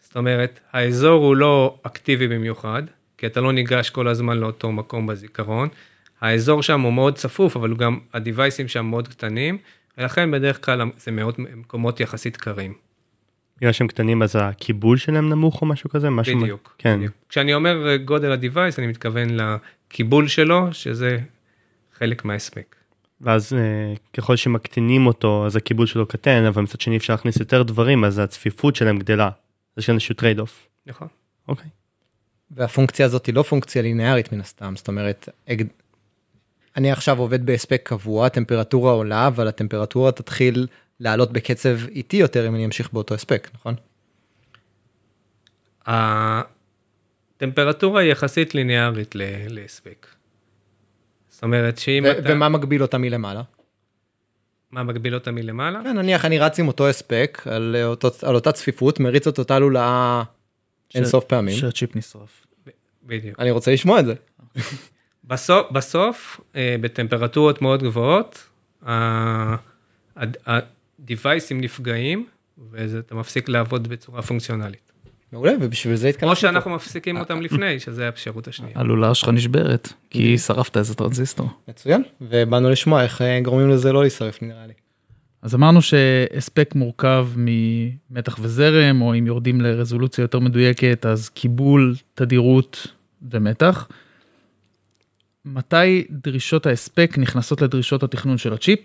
זאת 0.00 0.16
אומרת, 0.16 0.60
האזור 0.72 1.24
הוא 1.24 1.36
לא 1.36 1.78
אקטיבי 1.82 2.28
במיוחד, 2.28 2.82
כי 3.18 3.26
אתה 3.26 3.40
לא 3.40 3.52
ניגש 3.52 3.90
כל 3.90 4.08
הזמן 4.08 4.38
לאותו 4.38 4.72
מקום 4.72 5.06
בזיכרון. 5.06 5.68
האזור 6.20 6.62
שם 6.62 6.80
הוא 6.80 6.92
מאוד 6.92 7.14
צפוף, 7.14 7.56
אבל 7.56 7.74
גם 7.74 7.98
הדיווייסים 8.14 8.68
שם 8.68 8.86
מאוד 8.86 9.08
קטנים, 9.08 9.58
ולכן 9.98 10.30
בדרך 10.30 10.64
כלל 10.64 10.82
זה 10.96 11.10
מאוד 11.10 11.34
מקומות 11.38 12.00
יחסית 12.00 12.36
קרים. 12.36 12.74
בגלל 13.58 13.72
שהם 13.72 13.88
קטנים 13.88 14.22
אז 14.22 14.36
הקיבול 14.40 14.96
שלהם 14.96 15.28
נמוך 15.28 15.62
או 15.62 15.66
משהו 15.66 15.90
כזה? 15.90 16.10
משהו 16.10 16.40
בדיוק. 16.40 16.74
כן. 16.78 16.96
בדיוק. 16.96 17.14
כשאני 17.28 17.54
אומר 17.54 17.96
גודל 17.96 18.32
ה-Device, 18.32 18.78
אני 18.78 18.86
מתכוון 18.86 19.28
לקיבול 19.30 20.28
שלו, 20.28 20.72
שזה 20.72 21.18
חלק 21.98 22.24
מההספק. 22.24 22.76
ואז 23.24 23.52
אה, 23.52 23.58
ככל 24.12 24.36
שמקטינים 24.36 25.06
אותו 25.06 25.46
אז 25.46 25.56
הקיבול 25.56 25.86
שלו 25.86 26.06
קטן 26.06 26.44
אבל 26.44 26.62
מצד 26.62 26.80
שני 26.80 26.96
אפשר 26.96 27.12
להכניס 27.12 27.36
יותר 27.40 27.62
דברים 27.62 28.04
אז 28.04 28.18
הצפיפות 28.18 28.76
שלהם 28.76 28.98
גדלה. 28.98 29.26
אז 29.26 29.32
יש 29.78 29.86
כאן 29.86 29.94
איזשהו 29.94 30.14
trade-off. 30.14 30.68
נכון. 30.86 31.08
אוקיי. 31.48 31.68
והפונקציה 32.50 33.06
הזאת 33.06 33.26
היא 33.26 33.34
לא 33.34 33.42
פונקציה 33.42 33.82
לינארית 33.82 34.32
מן 34.32 34.40
הסתם, 34.40 34.74
זאת 34.76 34.88
אומרת, 34.88 35.28
אג- 35.50 35.62
אני 36.76 36.92
עכשיו 36.92 37.18
עובד 37.18 37.46
בהספק 37.46 37.80
קבוע, 37.84 38.26
הטמפרטורה 38.26 38.92
עולה, 38.92 39.26
אבל 39.26 39.48
הטמפרטורה 39.48 40.12
תתחיל 40.12 40.66
לעלות 41.00 41.32
בקצב 41.32 41.76
איטי 41.88 42.16
יותר 42.16 42.48
אם 42.48 42.54
אני 42.54 42.64
אמשיך 42.64 42.92
באותו 42.92 43.14
הספק, 43.14 43.50
נכון? 43.54 43.74
הטמפרטורה 47.36 48.00
היא 48.00 48.12
יחסית 48.12 48.54
ליניארית 48.54 49.14
ל- 49.14 49.22
להספק. 49.48 50.06
אומרת 51.44 51.78
שאם 51.78 52.04
ו- 52.06 52.18
אתה... 52.18 52.32
ומה 52.32 52.48
מגביל 52.48 52.82
אותה 52.82 52.98
מלמעלה? 52.98 53.42
מה 54.70 54.82
מגביל 54.82 55.14
אותה 55.14 55.30
מלמעלה? 55.30 55.80
כן, 55.84 55.98
נניח 55.98 56.24
אני 56.24 56.38
רץ 56.38 56.58
עם 56.58 56.68
אותו 56.68 56.88
הספק 56.88 57.42
על, 57.50 57.76
אותו, 57.84 58.08
על 58.22 58.34
אותה 58.34 58.52
צפיפות, 58.52 59.00
מריץ 59.00 59.26
את 59.26 59.38
אותה 59.38 59.58
לולאה 59.58 60.22
אין 60.94 61.04
ש- 61.04 61.08
סוף 61.08 61.24
פעמים, 61.24 61.56
שהצ'יפ 61.56 61.96
נשרף. 61.96 62.46
בדיוק. 63.02 63.40
אני 63.40 63.50
רוצה 63.50 63.72
לשמוע 63.72 64.00
את 64.00 64.04
זה. 64.06 64.14
בסוף, 65.24 65.70
בסוף 65.72 66.40
אה, 66.56 66.76
בטמפרטורות 66.80 67.62
מאוד 67.62 67.82
גבוהות, 67.82 68.48
ה- 68.86 69.54
ה- 70.16 70.58
הדיווייסים 70.98 71.60
נפגעים, 71.60 72.26
ואתה 72.70 73.14
מפסיק 73.14 73.48
לעבוד 73.48 73.88
בצורה 73.88 74.22
פונקציונלית. 74.22 74.83
מעולה, 75.34 75.52
ובשביל 75.60 75.96
זה 75.96 76.08
התכנסנו. 76.08 76.28
כמו 76.28 76.36
שאנחנו 76.36 76.70
מפסיקים 76.70 77.16
אותם 77.16 77.40
לפני, 77.40 77.80
שזה 77.80 78.06
האפשרות 78.06 78.48
השנייה. 78.48 78.72
הלולאה 78.74 79.14
שלך 79.14 79.28
נשברת, 79.28 79.92
כי 80.10 80.38
שרפת 80.38 80.76
איזה 80.76 80.94
טרנזיסטור. 80.94 81.48
מצוין, 81.68 82.02
ובאנו 82.20 82.70
לשמוע 82.70 83.02
איך 83.02 83.22
אה, 83.22 83.40
גורמים 83.40 83.70
לזה 83.70 83.92
לא 83.92 84.00
להישרף 84.00 84.42
נראה 84.42 84.66
לי. 84.66 84.72
אז 85.42 85.54
אמרנו 85.54 85.82
שהספק 85.82 86.74
מורכב 86.74 87.28
ממתח 87.36 88.38
וזרם, 88.40 89.02
או 89.02 89.14
אם 89.14 89.26
יורדים 89.26 89.60
לרזולוציה 89.60 90.22
יותר 90.22 90.38
מדויקת, 90.38 91.06
אז 91.06 91.28
קיבול, 91.28 91.94
תדירות 92.14 92.86
ומתח. 93.30 93.88
מתי 95.44 96.04
דרישות 96.10 96.66
ההספק 96.66 97.14
נכנסות 97.18 97.62
לדרישות 97.62 98.02
התכנון 98.02 98.38
של 98.38 98.52
הצ'יפ, 98.52 98.80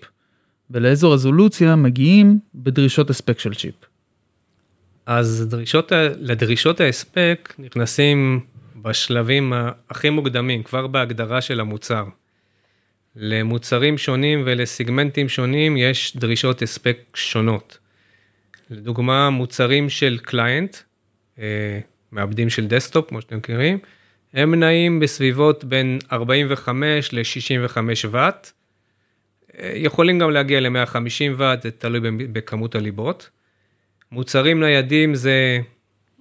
ולאיזו 0.72 1.12
רזולוציה 1.12 1.76
מגיעים 1.76 2.40
בדרישות 2.56 3.10
הספק 3.10 3.40
של 3.40 3.54
צ'יפ. 3.54 3.89
אז 5.12 5.46
דרישות, 5.50 5.92
לדרישות 6.20 6.80
ההספק 6.80 7.54
נכנסים 7.60 8.40
בשלבים 8.76 9.54
הכי 9.90 10.10
מוקדמים, 10.10 10.64
כבר 10.64 10.88
בהגדרה 10.88 11.42
של 11.42 11.60
המוצר. 11.60 12.06
למוצרים 13.16 13.98
שונים 13.98 14.44
ולסגמנטים 14.46 15.30
שונים 15.30 15.78
יש 15.78 16.18
דרישות 16.18 16.62
הספק 16.62 16.98
שונות. 17.14 17.78
לדוגמה, 18.70 19.30
מוצרים 19.30 19.90
של 19.90 20.20
client, 20.22 20.78
אה, 21.40 21.80
מעבדים 22.12 22.50
של 22.50 22.68
desktop, 22.68 23.10
כמו 23.10 23.22
שאתם 23.22 23.38
מכירים, 23.38 23.80
הם 24.34 24.56
נעים 24.56 25.00
בסביבות 25.00 25.64
בין 25.64 26.00
45 26.12 27.14
ל-65 27.14 27.78
ואט. 28.12 28.52
יכולים 29.60 30.20
גם 30.20 30.32
להגיע 30.32 30.60
ל-150 30.60 31.34
ואט, 31.38 31.62
זה 31.62 31.72
תלוי 31.72 32.00
בכמות 32.32 32.76
הליבות. 32.76 33.30
מוצרים 34.12 34.60
ניידים 34.60 35.16
זה 35.16 35.60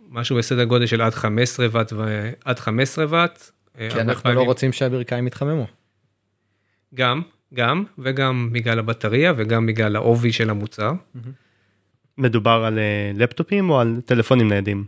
משהו 0.09 0.37
בסדר 0.37 0.64
גודל 0.64 0.87
של 0.87 1.01
עד 1.03 1.14
15 1.14 1.66
ואט 1.70 1.92
ועד 1.92 2.59
15 2.59 3.05
ואט. 3.09 3.51
כי 3.79 3.85
אנחנו 3.87 4.09
לא 4.09 4.14
פעמים- 4.35 4.38
רוצים 4.46 4.72
שהברכיים 4.72 5.27
יתחממו. 5.27 5.66
גם, 6.94 7.22
גם, 7.55 7.85
וגם 7.98 8.48
בגלל 8.53 8.79
הבטריה 8.79 9.33
וגם 9.37 9.66
בגלל 9.66 9.96
העובי 9.96 10.33
של 10.33 10.51
המוצר. 10.51 10.92
מדובר 12.18 12.62
על 12.66 12.79
אה, 12.79 13.11
laptopים 13.14 13.70
או 13.70 13.81
על 13.81 14.01
טלפונים 14.05 14.48
ניידים? 14.48 14.85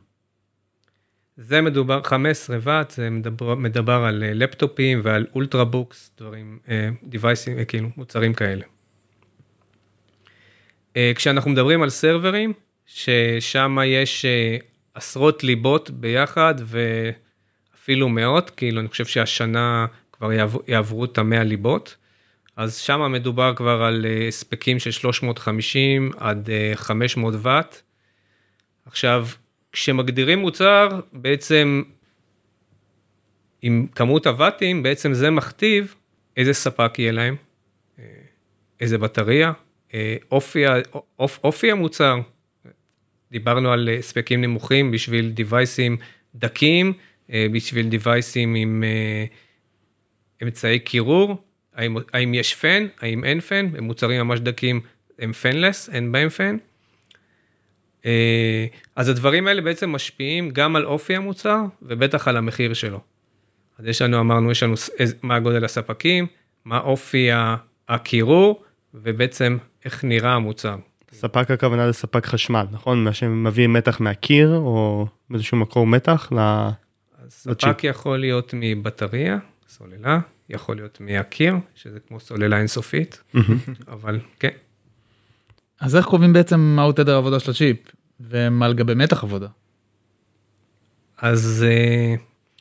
זה 1.37 1.61
מדובר 1.61 2.03
15 2.03 2.57
ואט, 2.61 2.91
זה 2.91 3.11
מדבר, 3.11 3.55
מדבר 3.55 3.93
על 4.09 4.23
אה, 4.23 4.35
laptopים 4.35 5.01
ועל 5.03 5.27
Ultrabooks, 5.35 6.11
דברים, 6.19 6.59
דיווייסים, 7.05 7.59
אה, 7.59 7.65
כאילו, 7.65 7.89
מוצרים 7.97 8.35
כאלה. 8.35 8.65
כשאנחנו 11.15 11.51
מדברים 11.51 11.83
על 11.83 11.89
סרברים, 11.91 12.53
ששם 12.95 13.79
יש 13.87 14.25
אה, 14.25 14.57
עשרות 14.95 15.45
ליבות 15.45 15.91
ביחד 15.91 16.55
ואפילו 16.65 18.09
מאות, 18.09 18.51
כאילו 18.51 18.81
אני 18.81 18.89
חושב 18.89 19.07
שהשנה 19.07 19.87
כבר 20.13 20.31
יעברו, 20.69 21.05
את 21.05 21.19
המאה 21.19 21.45
ליבות, 21.45 21.97
אז 22.57 22.77
שם 22.77 23.13
מדובר 23.13 23.55
כבר 23.57 23.83
על 23.83 24.07
אה, 24.07 24.29
הספקים 24.29 24.79
של 24.79 24.91
350 24.91 26.11
עד 26.19 26.51
אה, 26.51 26.73
500 26.75 27.35
ואט. 27.39 27.81
עכשיו, 28.87 29.27
כשמגדירים 29.73 30.39
מוצר, 30.39 31.01
בעצם 31.13 31.83
עם 33.63 33.87
כמות 33.95 34.27
הוואטים, 34.27 34.83
בעצם 34.83 35.15
זה 35.15 35.31
מכתיב 35.31 35.95
איזה 36.37 36.53
ספק 36.53 36.99
יהיה 36.99 37.13
להם, 37.13 37.37
אה, 37.99 38.05
איזה 38.81 38.99
בטריה, 38.99 39.53
אה, 39.95 40.17
אופי, 40.31 40.65
אופ, 41.19 41.39
אופי 41.45 41.71
המוצר. 41.71 42.19
דיברנו 43.33 43.73
על 43.73 43.89
הספקים 43.99 44.41
נמוכים 44.41 44.91
בשביל 44.91 45.31
דיווייסים 45.31 45.97
דקים, 46.35 46.93
בשביל 47.31 47.89
דיווייסים 47.89 48.55
עם 48.55 48.85
אמצעי 50.43 50.79
קירור, 50.79 51.37
האם, 51.75 51.97
האם 52.13 52.35
יש 52.35 52.55
פן, 52.55 52.87
האם 53.01 53.25
אין 53.25 53.41
פן, 53.41 53.67
מוצרים 53.81 54.21
ממש 54.21 54.41
דקים 54.41 54.81
הם 55.19 55.33
פנלס, 55.33 55.89
אין 55.89 56.13
בהם 56.13 56.29
פן. 56.29 56.57
אה, 58.07 58.67
אז 58.97 59.09
הדברים 59.09 59.47
האלה 59.47 59.61
בעצם 59.61 59.91
משפיעים 59.91 60.51
גם 60.51 60.77
על 60.77 60.85
אופי 60.85 61.17
המוצר 61.17 61.61
ובטח 61.83 62.29
על 62.29 62.37
המחיר 62.37 62.75
שלו. 62.75 63.01
אז 63.79 63.87
יש 63.87 64.03
לנו, 64.03 64.21
אמרנו, 64.21 64.51
יש 64.51 64.63
לנו 64.63 64.75
מה 65.23 65.41
גודל 65.41 65.65
הספקים, 65.65 66.27
מה 66.65 66.79
אופי 66.79 67.29
הקירור 67.89 68.65
ובעצם 68.95 69.57
איך 69.85 70.05
נראה 70.05 70.33
המוצר. 70.33 70.77
ספק 71.13 71.51
הכוונה 71.51 71.87
לספק 71.87 72.27
חשמל, 72.27 72.67
נכון? 72.71 73.05
מה 73.05 73.13
שמביא 73.13 73.69
מתח 73.69 74.01
מהקיר 74.01 74.57
או 74.57 75.07
באיזשהו 75.31 75.57
מקור 75.57 75.87
מתח 75.87 76.31
ספק 77.29 77.85
יכול 77.85 78.19
להיות 78.19 78.55
מבטריה, 78.57 79.39
סוללה, 79.69 80.19
יכול 80.49 80.77
להיות 80.77 81.01
מהקיר, 81.01 81.55
שזה 81.75 82.01
כמו 82.01 82.21
סוללה 82.21 82.59
אינסופית, 82.59 83.23
אבל 83.89 84.21
כן. 84.39 84.49
אז 85.81 85.97
איך 85.97 86.07
קובעים 86.07 86.33
בעצם 86.33 86.61
מהו 86.61 86.93
תדר 86.93 87.15
העבודה 87.15 87.41
של 87.41 87.51
הצ'יפ, 87.51 87.77
ומה 88.21 88.69
לגבי 88.69 88.95
מתח 88.95 89.25
עבודה? 89.25 89.49
אז 91.19 91.67
אה, 91.69 92.15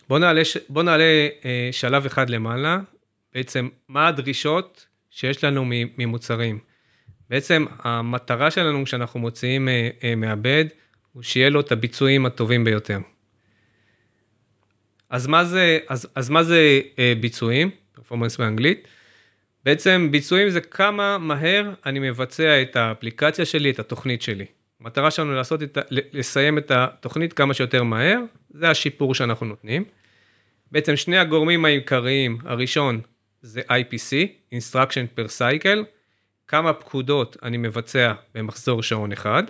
בוא 0.09 0.19
נעלה, 0.19 0.41
בוא 0.69 0.83
נעלה 0.83 1.27
אה, 1.45 1.69
שלב 1.71 2.05
אחד 2.05 2.29
למעלה, 2.29 2.79
בעצם 3.33 3.69
מה 3.88 4.07
הדרישות 4.07 4.85
שיש 5.09 5.43
לנו 5.43 5.65
ממוצרים. 5.97 6.59
בעצם 7.30 7.65
המטרה 7.80 8.52
שלנו 8.52 8.86
כשאנחנו 8.86 9.20
מוציאים 9.20 9.70
אה, 9.70 10.15
מעבד, 10.18 10.65
הוא 11.13 11.24
שיהיה 11.24 11.50
לו 11.50 11.60
את 11.60 11.72
הביצועים 11.72 12.26
הטובים 12.26 12.63
ביותר. 12.63 13.00
אז 15.10 15.28
מה 15.28 15.46
זה, 15.46 15.80
אז, 15.88 16.08
אז 16.15 16.30
מה 16.30 16.44
זה 16.44 16.82
אה, 17.00 17.13
ביצועים? 17.20 17.70
פרפורמנס 17.96 18.38
באנגלית. 18.38 18.88
בעצם 19.65 20.08
ביצועים 20.12 20.50
זה 20.50 20.62
כמה 20.62 21.18
מהר 21.18 21.74
אני 21.86 22.00
מבצע 22.00 22.62
את 22.62 22.76
האפליקציה 22.76 23.46
שלי, 23.46 23.70
את 23.70 23.80
התוכנית 23.80 24.22
שלי. 24.22 24.46
המטרה 24.82 25.12
שלנו 25.12 25.34
לעשות 25.34 25.63
את, 25.63 25.78
לסיים 25.92 26.58
את 26.58 26.72
התוכנית 26.72 27.34
כמה 27.34 27.54
שיותר 27.54 27.84
מהר, 27.84 28.20
זה 28.50 28.70
השיפור 28.70 29.15
שאנחנו 29.15 29.46
נותנים. 29.46 29.84
בעצם 30.72 30.96
שני 30.96 31.18
הגורמים 31.18 31.65
העיקריים, 31.65 32.38
הראשון 32.44 33.02
זה 33.42 33.62
IPC, 33.62 34.28
Instruction 34.54 35.20
per 35.20 35.28
Cycle, 35.39 35.98
כמה 36.49 36.73
פקודות 36.73 37.38
אני 37.43 37.57
מבצע 37.57 38.13
במחזור 38.35 38.83
שעון 38.83 39.12
אחד. 39.12 39.43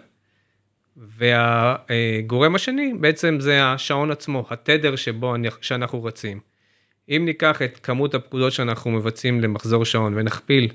והגורם 0.98 2.56
השני 2.56 2.94
בעצם 3.00 3.40
זה 3.40 3.66
השעון 3.66 4.12
עצמו, 4.12 4.48
התדר 4.50 4.96
שבו 4.96 5.36
אני, 5.36 5.48
שאנחנו 5.62 6.04
רצים. 6.04 6.40
אם 7.10 7.22
ניקח 7.26 7.62
את 7.62 7.80
כמות 7.84 8.16
הפקודות 8.16 8.54
שאנחנו 8.54 8.92
מבצעים 8.92 9.42
למחזור 9.42 9.86
שעון 9.86 10.14
ונכפיל 10.18 10.68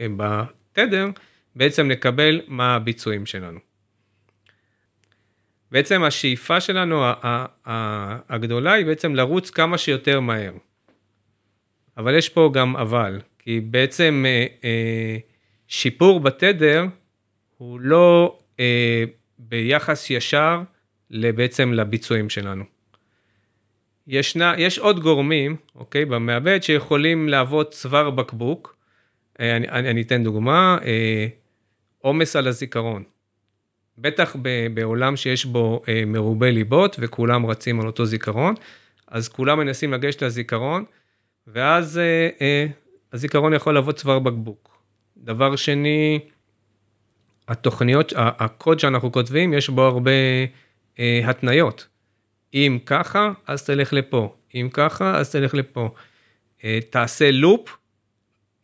אה, 0.00 0.06
בתדר, 0.16 1.08
בעצם 1.56 1.88
נקבל 1.88 2.40
מה 2.46 2.74
הביצועים 2.74 3.26
שלנו. 3.26 3.58
בעצם 5.72 6.02
השאיפה 6.02 6.60
שלנו 6.60 7.04
הגדולה 8.28 8.72
היא 8.72 8.86
בעצם 8.86 9.14
לרוץ 9.14 9.50
כמה 9.50 9.78
שיותר 9.78 10.20
מהר. 10.20 10.52
אבל 11.96 12.14
יש 12.14 12.28
פה 12.28 12.50
גם 12.54 12.76
אבל, 12.76 13.20
כי 13.38 13.60
בעצם 13.60 14.24
אה, 14.26 14.46
אה, 14.64 15.16
שיפור 15.68 16.20
בתדר 16.20 16.84
הוא 17.58 17.80
לא 17.80 18.38
ביחס 19.38 20.10
ישר 20.10 20.62
בעצם 21.10 21.72
לביצועים 21.72 22.30
שלנו. 22.30 22.64
ישנה, 24.06 24.54
יש 24.58 24.78
עוד 24.78 25.00
גורמים, 25.00 25.56
אוקיי, 25.74 26.04
במעבד 26.04 26.62
שיכולים 26.62 27.28
להוות 27.28 27.70
צוואר 27.70 28.10
בקבוק. 28.10 28.76
אה, 29.40 29.56
אני, 29.56 29.68
אני, 29.68 29.90
אני 29.90 30.02
אתן 30.02 30.24
דוגמה, 30.24 30.78
אה, 30.84 31.26
עומס 31.98 32.36
על 32.36 32.48
הזיכרון. 32.48 33.02
בטח 33.98 34.36
ב, 34.42 34.66
בעולם 34.74 35.16
שיש 35.16 35.44
בו 35.44 35.82
אה, 35.88 36.02
מרובי 36.06 36.52
ליבות 36.52 36.96
וכולם 36.98 37.46
רצים 37.46 37.80
על 37.80 37.86
אותו 37.86 38.04
זיכרון, 38.04 38.54
אז 39.08 39.28
כולם 39.28 39.58
מנסים 39.58 39.92
לגשת 39.92 40.22
לזיכרון, 40.22 40.84
ואז 41.46 42.00
הזיכרון 43.12 43.54
יכול 43.54 43.74
להוות 43.74 43.96
צוואר 43.96 44.18
בקבוק. 44.18 44.75
דבר 45.26 45.56
שני, 45.56 46.18
התוכניות, 47.48 48.12
הקוד 48.16 48.80
שאנחנו 48.80 49.12
כותבים, 49.12 49.54
יש 49.54 49.70
בו 49.70 49.82
הרבה 49.82 50.10
אה, 50.98 51.20
התניות. 51.24 51.86
אם 52.54 52.78
ככה, 52.86 53.32
אז 53.46 53.64
תלך 53.64 53.92
לפה, 53.92 54.34
אם 54.54 54.68
ככה, 54.72 55.18
אז 55.18 55.32
תלך 55.32 55.54
לפה. 55.54 55.90
אה, 56.64 56.78
תעשה 56.90 57.30
לופ 57.30 57.76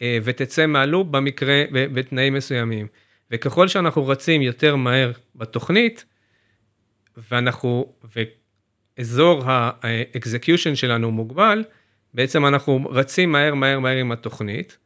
אה, 0.03 0.18
ותצא 0.25 0.66
מהלופ 0.66 1.09
במקרה, 1.09 1.62
בתנאים 1.72 2.35
מסוימים. 2.35 2.87
וככל 3.31 3.68
שאנחנו 3.68 4.07
רצים 4.07 4.42
יותר 4.42 4.77
מהר 4.77 5.12
בתוכנית, 5.35 6.05
ואנחנו, 7.31 7.94
ואזור 8.98 9.42
האקזקיושן 9.46 10.75
שלנו 10.75 11.11
מוגבל, 11.11 11.64
בעצם 12.14 12.46
אנחנו 12.46 12.90
רצים 12.90 13.33
מהר 13.33 13.55
מהר 13.55 13.79
מהר 13.79 13.96
עם 13.96 14.12
התוכנית, 14.12 14.79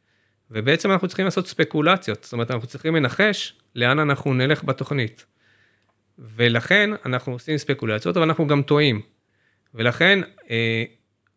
ובעצם 0.51 0.91
אנחנו 0.91 1.07
צריכים 1.07 1.25
לעשות 1.25 1.47
ספקולציות, 1.47 2.23
זאת 2.23 2.33
אומרת 2.33 2.51
אנחנו 2.51 2.67
צריכים 2.67 2.95
לנחש 2.95 3.53
לאן 3.75 3.99
אנחנו 3.99 4.33
נלך 4.33 4.63
בתוכנית. 4.63 5.25
ולכן 6.19 6.89
אנחנו 7.05 7.33
עושים 7.33 7.57
ספקולציות, 7.57 8.17
אבל 8.17 8.25
אנחנו 8.25 8.47
גם 8.47 8.61
טועים. 8.61 9.01
ולכן 9.73 10.19
אה, 10.49 10.83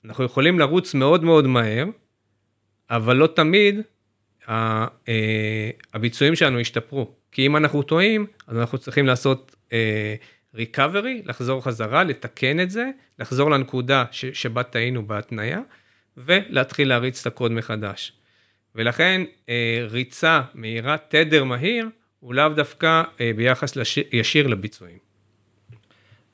אנחנו 0.04 0.24
יכולים 0.24 0.58
לרוץ 0.58 0.94
מאוד 0.94 1.24
מאוד 1.24 1.46
מהר, 1.46 1.86
אבל 2.90 3.16
לא 3.16 3.26
תמיד 3.26 3.80
ה, 4.48 4.84
אה, 5.08 5.70
הביצועים 5.94 6.36
שלנו 6.36 6.60
ישתפרו. 6.60 7.14
כי 7.32 7.46
אם 7.46 7.56
אנחנו 7.56 7.82
טועים, 7.82 8.26
אז 8.46 8.58
אנחנו 8.58 8.78
צריכים 8.78 9.06
לעשות 9.06 9.56
אה, 9.72 10.14
recovery, 10.56 11.24
לחזור 11.24 11.64
חזרה, 11.64 12.04
לתקן 12.04 12.60
את 12.60 12.70
זה, 12.70 12.90
לחזור 13.18 13.50
לנקודה 13.50 14.04
ש, 14.10 14.24
שבה 14.26 14.62
טעינו 14.62 15.06
בהתניה, 15.06 15.60
ולהתחיל 16.16 16.88
להריץ 16.88 17.20
את 17.20 17.26
הקוד 17.26 17.52
מחדש. 17.52 18.19
ולכן 18.74 19.22
אה, 19.48 19.86
ריצה 19.90 20.42
מהירה, 20.54 20.96
תדר 21.08 21.44
מהיר, 21.44 21.88
הוא 22.20 22.34
לאו 22.34 22.48
דווקא 22.48 23.02
אה, 23.20 23.30
ביחס 23.36 23.76
לש... 23.76 23.98
ישיר 24.12 24.46
לביצועים. 24.46 24.98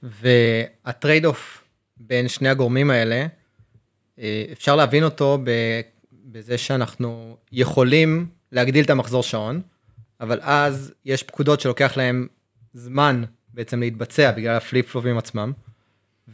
וה 0.02 1.24
trade-off 1.24 1.64
בין 1.96 2.28
שני 2.28 2.48
הגורמים 2.48 2.90
האלה, 2.90 3.26
אה, 4.18 4.44
אפשר 4.52 4.76
להבין 4.76 5.04
אותו 5.04 5.38
בזה 6.12 6.58
שאנחנו 6.58 7.36
יכולים 7.52 8.26
להגדיל 8.52 8.84
את 8.84 8.90
המחזור 8.90 9.22
שעון, 9.22 9.60
אבל 10.20 10.38
אז 10.42 10.92
יש 11.04 11.22
פקודות 11.22 11.60
שלוקח 11.60 11.96
להם 11.96 12.26
זמן 12.72 13.24
בעצם 13.54 13.80
להתבצע 13.80 14.30
בגלל 14.30 14.56
ה 14.56 14.90
flip-flopים 14.90 15.18
עצמם, 15.18 15.52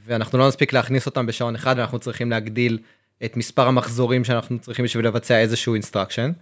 ואנחנו 0.06 0.38
לא 0.38 0.48
נספיק 0.48 0.72
להכניס 0.72 1.06
אותם 1.06 1.26
בשעון 1.26 1.54
אחד, 1.54 1.74
ואנחנו 1.78 1.98
צריכים 1.98 2.30
להגדיל 2.30 2.78
את 3.24 3.36
מספר 3.36 3.68
המחזורים 3.68 4.24
שאנחנו 4.24 4.58
צריכים 4.58 4.84
בשביל 4.84 5.06
לבצע 5.06 5.40
איזשהו 5.40 5.74
instruction. 5.74 6.32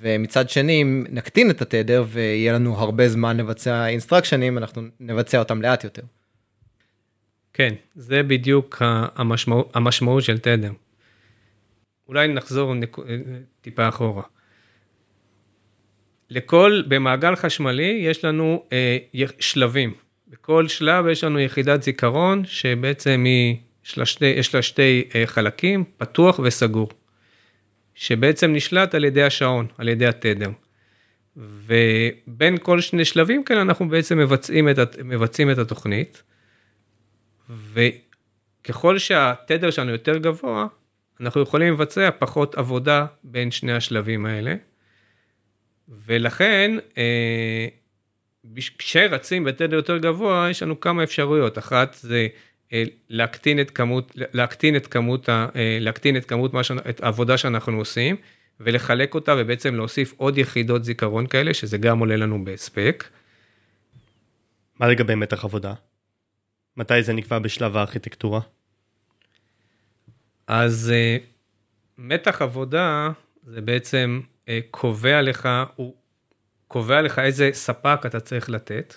ומצד 0.00 0.50
שני, 0.50 0.82
אם 0.82 1.04
נקטין 1.10 1.50
את 1.50 1.62
התדר 1.62 2.04
ויהיה 2.08 2.52
לנו 2.52 2.78
הרבה 2.78 3.08
זמן 3.08 3.36
לבצע 3.36 3.86
instructionים, 3.86 4.58
אנחנו 4.58 4.82
נבצע 5.00 5.38
אותם 5.38 5.62
לאט 5.62 5.84
יותר. 5.84 6.02
כן, 7.52 7.74
זה 7.94 8.22
בדיוק 8.22 8.82
המשמעות, 9.14 9.70
המשמעות 9.74 10.22
של 10.22 10.38
תדר. 10.38 10.72
אולי 12.08 12.28
נחזור 12.28 12.74
נק... 12.74 12.96
טיפה 13.60 13.88
אחורה. 13.88 14.22
לכל, 16.30 16.82
במעגל 16.88 17.36
חשמלי 17.36 18.00
יש 18.02 18.24
לנו 18.24 18.64
אה, 18.72 18.96
שלבים. 19.40 19.94
בכל 20.28 20.68
שלב 20.68 21.06
יש 21.06 21.24
לנו 21.24 21.38
יחידת 21.38 21.82
זיכרון 21.82 22.44
שבעצם 22.44 23.22
היא 23.24 23.56
יש 23.84 23.98
לה 23.98 24.06
שתי, 24.06 24.26
יש 24.26 24.54
לה 24.54 24.62
שתי 24.62 25.08
אה, 25.14 25.26
חלקים, 25.26 25.84
פתוח 25.96 26.40
וסגור, 26.44 26.88
שבעצם 27.94 28.52
נשלט 28.52 28.94
על 28.94 29.04
ידי 29.04 29.22
השעון, 29.22 29.66
על 29.78 29.88
ידי 29.88 30.06
התדר. 30.06 30.50
ובין 31.36 32.58
כל 32.62 32.80
שני 32.80 33.04
שלבים 33.04 33.44
כאלה 33.44 33.62
אנחנו 33.62 33.88
בעצם 33.88 34.18
מבצעים 34.18 34.68
את, 34.68 34.78
מבצעים 35.04 35.50
את 35.50 35.58
התוכנית, 35.58 36.22
וככל 37.50 38.98
שהתדר 38.98 39.70
שלנו 39.70 39.90
יותר 39.90 40.18
גבוה, 40.18 40.66
אנחנו 41.20 41.40
יכולים 41.40 41.72
לבצע 41.72 42.10
פחות 42.18 42.54
עבודה 42.54 43.06
בין 43.24 43.50
שני 43.50 43.72
השלבים 43.72 44.26
האלה. 44.26 44.54
ולכן, 45.88 46.70
אה, 46.98 47.68
כשרצים 48.78 49.44
בתדר 49.44 49.76
יותר 49.76 49.98
גבוה, 49.98 50.46
יש 50.50 50.62
לנו 50.62 50.80
כמה 50.80 51.02
אפשרויות. 51.02 51.58
אחת 51.58 51.94
זה 51.94 52.28
להקטין 53.08 53.60
את 53.60 53.70
כמות, 53.70 54.12
להקטין 54.14 54.76
את 54.76 54.86
כמות, 54.86 55.28
אה, 55.28 55.44
להקטין 55.80 56.16
את 56.16 56.24
כמות 56.24 56.54
מה 56.54 56.64
ש... 56.64 56.70
את 56.70 57.02
העבודה 57.02 57.38
שאנחנו 57.38 57.78
עושים, 57.78 58.16
ולחלק 58.60 59.14
אותה 59.14 59.34
ובעצם 59.38 59.74
להוסיף 59.74 60.14
עוד 60.16 60.38
יחידות 60.38 60.84
זיכרון 60.84 61.26
כאלה, 61.26 61.54
שזה 61.54 61.78
גם 61.78 61.98
עולה 61.98 62.16
לנו 62.16 62.44
בהספק. 62.44 63.04
מה 64.80 64.88
לגבי 64.88 65.14
מתח 65.14 65.44
עבודה? 65.44 65.74
מתי 66.76 67.02
זה 67.02 67.12
נקבע 67.12 67.38
בשלב 67.38 67.76
הארכיטקטורה? 67.76 68.40
אז 70.46 70.92
אה, 70.94 71.16
מתח 71.98 72.42
עבודה 72.42 73.10
זה 73.46 73.60
בעצם 73.60 74.20
אה, 74.48 74.58
קובע 74.70 75.22
לך, 75.22 75.48
הוא 75.76 75.94
קובע 76.68 77.02
לך 77.02 77.18
איזה 77.18 77.50
ספק 77.52 78.00
אתה 78.06 78.20
צריך 78.20 78.50
לתת, 78.50 78.94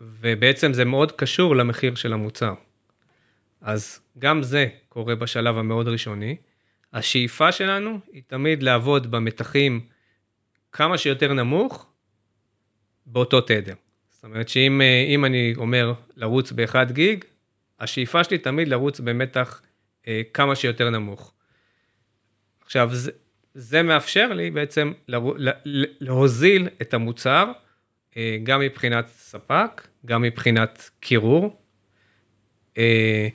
ובעצם 0.00 0.72
זה 0.72 0.84
מאוד 0.84 1.12
קשור 1.12 1.56
למחיר 1.56 1.94
של 1.94 2.12
המוצר. 2.12 2.54
אז 3.60 4.00
גם 4.18 4.42
זה 4.42 4.66
קורה 4.88 5.14
בשלב 5.14 5.58
המאוד 5.58 5.88
ראשוני. 5.88 6.36
השאיפה 6.92 7.52
שלנו 7.52 7.98
היא 8.12 8.22
תמיד 8.26 8.62
לעבוד 8.62 9.10
במתחים 9.10 9.80
כמה 10.72 10.98
שיותר 10.98 11.32
נמוך 11.32 11.86
באותו 13.06 13.40
תדר. 13.40 13.74
זאת 14.10 14.24
אומרת 14.24 14.48
שאם 14.48 14.80
אה, 14.80 15.26
אני 15.26 15.54
אומר 15.56 15.92
לרוץ 16.16 16.52
ב-1 16.52 16.92
גיג, 16.92 17.24
השאיפה 17.80 18.24
שלי 18.24 18.38
תמיד 18.38 18.68
לרוץ 18.68 19.00
במתח 19.00 19.62
אה, 20.08 20.22
כמה 20.34 20.56
שיותר 20.56 20.90
נמוך. 20.90 21.32
עכשיו, 22.64 22.88
זה, 22.92 23.10
זה 23.54 23.82
מאפשר 23.82 24.32
לי 24.32 24.50
בעצם 24.50 24.92
לרו, 25.08 25.34
לה, 25.36 25.52
להוזיל 26.00 26.68
את 26.82 26.94
המוצר, 26.94 27.52
גם 28.42 28.60
מבחינת 28.60 29.08
ספק, 29.08 29.86
גם 30.06 30.22
מבחינת 30.22 30.90
קירור. 31.00 31.56
אה, 32.78 33.28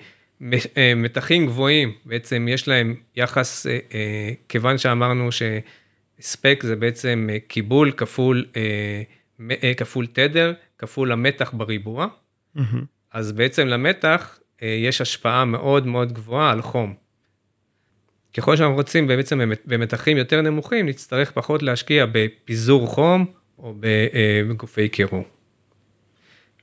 אה, 0.78 0.94
מתחים 0.96 1.46
גבוהים, 1.46 1.94
בעצם 2.06 2.48
יש 2.50 2.68
להם 2.68 2.96
יחס, 3.16 3.68
אה, 3.68 3.80
אה, 3.94 4.32
כיוון 4.50 4.78
שאמרנו 4.78 5.30
שספק 5.32 6.60
זה 6.64 6.76
בעצם 6.76 7.30
אה, 7.32 7.38
קיבול 7.48 7.92
כפול, 7.92 8.46
אה, 8.56 9.02
אה, 9.64 9.74
כפול 9.78 10.08
תדר, 10.08 10.54
כפול 10.78 11.12
המתח 11.12 11.54
בריבוע, 11.54 12.08
mm-hmm. 12.58 12.62
אז 13.12 13.32
בעצם 13.32 13.68
למתח 13.68 14.40
אה, 14.64 14.68
יש 14.68 15.02
השפעה 15.02 15.46
מאוד 15.46 15.88
מאוד 15.88 16.14
גבוהה 16.14 16.52
על 16.52 16.62
חום. 16.62 16.94
ככל 18.34 18.56
שאנחנו 18.56 18.76
רוצים 18.76 19.08
בעצם 19.08 19.52
במתחים 19.66 20.18
יותר 20.18 20.42
נמוכים, 20.42 20.86
נצטרך 20.86 21.32
פחות 21.32 21.64
להשקיע 21.64 22.06
בפיזור 22.12 22.88
חום 22.88 23.26
או 23.64 23.74
בגופי 24.50 24.90
קירור. 24.90 25.24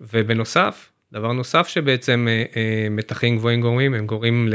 ובנוסף, 0.00 0.92
דבר 1.12 1.32
נוסף 1.32 1.68
שבעצם 1.68 2.26
אה, 2.28 2.44
אה, 2.56 2.88
מתחים 2.90 3.36
גבוהים 3.36 3.60
גורמים, 3.60 3.94
הם 3.94 4.06
גורמים 4.06 4.48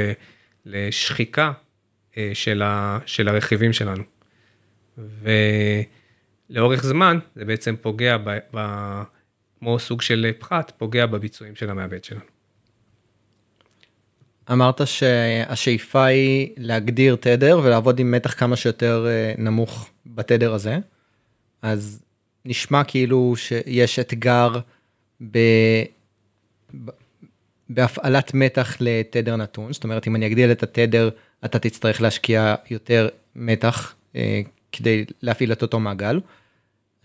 לשחיקה 0.66 1.52
של, 2.34 2.62
ה, 2.62 3.00
של 3.06 3.28
הרכיבים 3.28 3.74
שלנו. 3.74 4.04
ולאורך 6.50 6.84
זמן 6.84 7.20
זה 7.36 7.46
בעצם 7.46 7.76
פוגע, 7.82 8.18
ב, 8.18 8.38
ב, 8.54 8.60
כמו 9.60 9.80
סוג 9.80 10.02
של 10.02 10.32
פחת, 10.40 10.72
פוגע 10.78 11.06
בביצועים 11.06 11.56
של 11.56 11.70
המעבד 11.70 12.04
שלנו. 12.04 12.22
אמרת 14.52 14.82
שהשאיפה 14.88 16.06
היא 16.06 16.50
להגדיר 16.58 17.16
תדר 17.16 17.60
ולעבוד 17.64 18.00
עם 18.00 18.12
מתח 18.12 18.40
כמה 18.40 18.56
שיותר 18.56 19.08
אה, 19.08 19.34
נמוך 19.38 19.90
בתדר 20.06 20.54
הזה. 20.54 20.78
אז 21.62 22.04
נשמע 22.46 22.84
כאילו 22.84 23.34
שיש 23.36 24.00
אתגר 24.00 24.60
ב... 25.32 25.40
בהפעלת 27.70 28.34
מתח 28.34 28.78
לתדר 28.80 29.36
נתון, 29.36 29.74
זאת 29.74 29.84
אומרת 29.84 30.08
אם 30.08 30.16
אני 30.16 30.28
אגדיל 30.28 30.52
את 30.52 30.64
התדר 30.64 31.10
אתה 31.46 31.60
תצטרך 31.60 32.02
להשקיע 32.02 32.56
יותר 32.70 33.10
מתח 33.36 33.96
אה, 34.16 34.42
כדי 34.72 35.06
להפעיל 35.22 35.52
את 35.52 35.62
אותו 35.62 35.80
מעגל. 35.80 36.20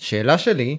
השאלה 0.01 0.39
שלי 0.39 0.77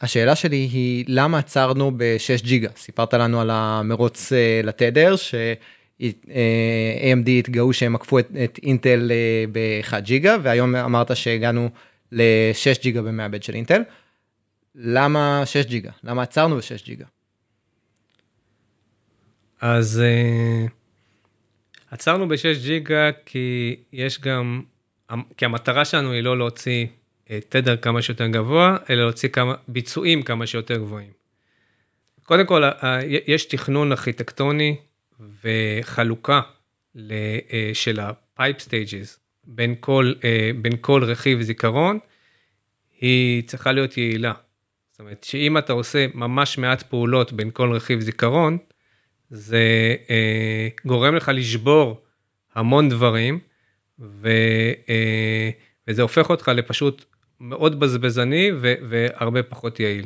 השאלה 0.00 0.36
שלי 0.36 0.56
היא 0.56 1.04
למה 1.08 1.38
עצרנו 1.38 1.90
ב-6 1.96 2.44
ג'יגה 2.44 2.68
סיפרת 2.76 3.14
לנו 3.14 3.40
על 3.40 3.50
המרוץ 3.52 4.32
אה, 4.32 4.60
לתדר 4.64 5.16
ש-AMD 5.16 6.00
התגאו 7.38 7.72
שהם 7.72 7.94
עקפו 7.94 8.18
את, 8.18 8.28
את 8.44 8.58
אינטל 8.62 9.10
אה, 9.10 9.44
ב-1 9.52 10.00
ג'יגה 10.00 10.36
והיום 10.42 10.74
אמרת 10.74 11.16
שהגענו 11.16 11.68
ל-6 12.12 12.82
ג'יגה 12.82 13.02
במעבד 13.02 13.42
של 13.42 13.54
אינטל. 13.54 13.82
למה 14.74 15.42
6 15.44 15.64
ג'יגה? 15.64 15.90
למה 16.04 16.22
עצרנו 16.22 16.56
ב-6 16.56 16.84
ג'יגה? 16.84 17.04
אז 19.60 20.02
uh, 20.66 20.70
עצרנו 21.90 22.28
ב-6 22.28 22.62
ג'יגה 22.62 23.10
כי 23.26 23.76
יש 23.92 24.20
גם, 24.20 24.62
כי 25.36 25.44
המטרה 25.44 25.84
שלנו 25.84 26.12
היא 26.12 26.22
לא 26.22 26.38
להוציא 26.38 26.86
תדר 27.48 27.76
כמה 27.76 28.02
שיותר 28.02 28.26
גבוה, 28.26 28.76
אלא 28.90 29.02
להוציא 29.02 29.28
כמה, 29.28 29.54
ביצועים 29.68 30.22
כמה 30.22 30.46
שיותר 30.46 30.76
גבוהים. 30.76 31.10
קודם 32.22 32.46
כל, 32.46 32.62
יש 33.26 33.44
תכנון 33.44 33.92
ארכיטקטוני 33.92 34.76
וחלוקה 35.44 36.40
אה, 37.10 37.70
של 37.74 38.00
ה-pipe 38.00 38.60
stages 38.60 39.18
בין 39.48 39.74
כל, 39.80 40.12
אה, 40.24 40.50
בין 40.62 40.72
כל 40.80 41.04
רכיב 41.04 41.42
זיכרון, 41.42 41.98
היא 43.00 43.42
צריכה 43.42 43.72
להיות 43.72 43.96
יעילה. 43.96 44.32
זאת 44.90 45.00
אומרת, 45.00 45.24
שאם 45.24 45.58
אתה 45.58 45.72
עושה 45.72 46.06
ממש 46.14 46.58
מעט 46.58 46.82
פעולות 46.82 47.32
בין 47.32 47.50
כל 47.50 47.72
רכיב 47.72 48.00
זיכרון, 48.00 48.58
זה 49.30 49.96
אה, 50.10 50.68
גורם 50.86 51.14
לך 51.14 51.30
לשבור 51.34 52.02
המון 52.54 52.88
דברים, 52.88 53.38
ו, 54.00 54.28
אה, 54.88 55.50
וזה 55.88 56.02
הופך 56.02 56.30
אותך 56.30 56.48
לפשוט 56.48 57.04
מאוד 57.40 57.80
בזבזני 57.80 58.50
ו- 58.56 58.74
והרבה 58.88 59.42
פחות 59.42 59.80
יעיל. 59.80 60.04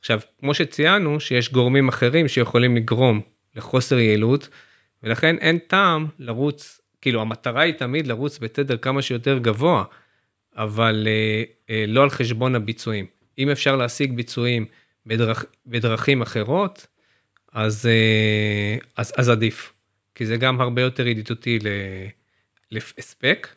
עכשיו, 0.00 0.20
כמו 0.40 0.54
שציינו, 0.54 1.20
שיש 1.20 1.52
גורמים 1.52 1.88
אחרים 1.88 2.28
שיכולים 2.28 2.76
לגרום 2.76 3.20
לחוסר 3.56 3.98
יעילות, 3.98 4.48
ולכן 5.02 5.38
אין 5.38 5.58
טעם 5.58 6.06
לרוץ, 6.18 6.80
כאילו 7.06 7.20
המטרה 7.20 7.62
היא 7.62 7.74
תמיד 7.74 8.06
לרוץ 8.06 8.38
בתדר 8.38 8.76
כמה 8.76 9.02
שיותר 9.02 9.38
גבוה, 9.38 9.84
אבל 10.56 11.08
אה, 11.08 11.42
אה, 11.70 11.84
לא 11.88 12.02
על 12.02 12.10
חשבון 12.10 12.54
הביצועים. 12.54 13.06
אם 13.38 13.50
אפשר 13.50 13.76
להשיג 13.76 14.12
ביצועים 14.12 14.66
בדרכ, 15.06 15.44
בדרכים 15.66 16.22
אחרות, 16.22 16.86
אז, 17.52 17.86
אה, 17.86 18.78
אז, 18.96 19.12
אז 19.16 19.28
עדיף, 19.28 19.72
כי 20.14 20.26
זה 20.26 20.36
גם 20.36 20.60
הרבה 20.60 20.82
יותר 20.82 21.06
ידידותי 21.06 21.58
להספק. 22.70 23.48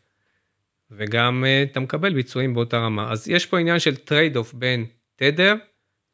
וגם 0.91 1.43
אה, 1.43 1.71
אתה 1.71 1.79
מקבל 1.79 2.13
ביצועים 2.13 2.53
באותה 2.53 2.77
רמה. 2.77 3.12
אז 3.12 3.27
יש 3.27 3.45
פה 3.45 3.59
עניין 3.59 3.79
של 3.79 3.95
trade-off 3.95 4.53
בין 4.53 4.85
תדר 5.15 5.55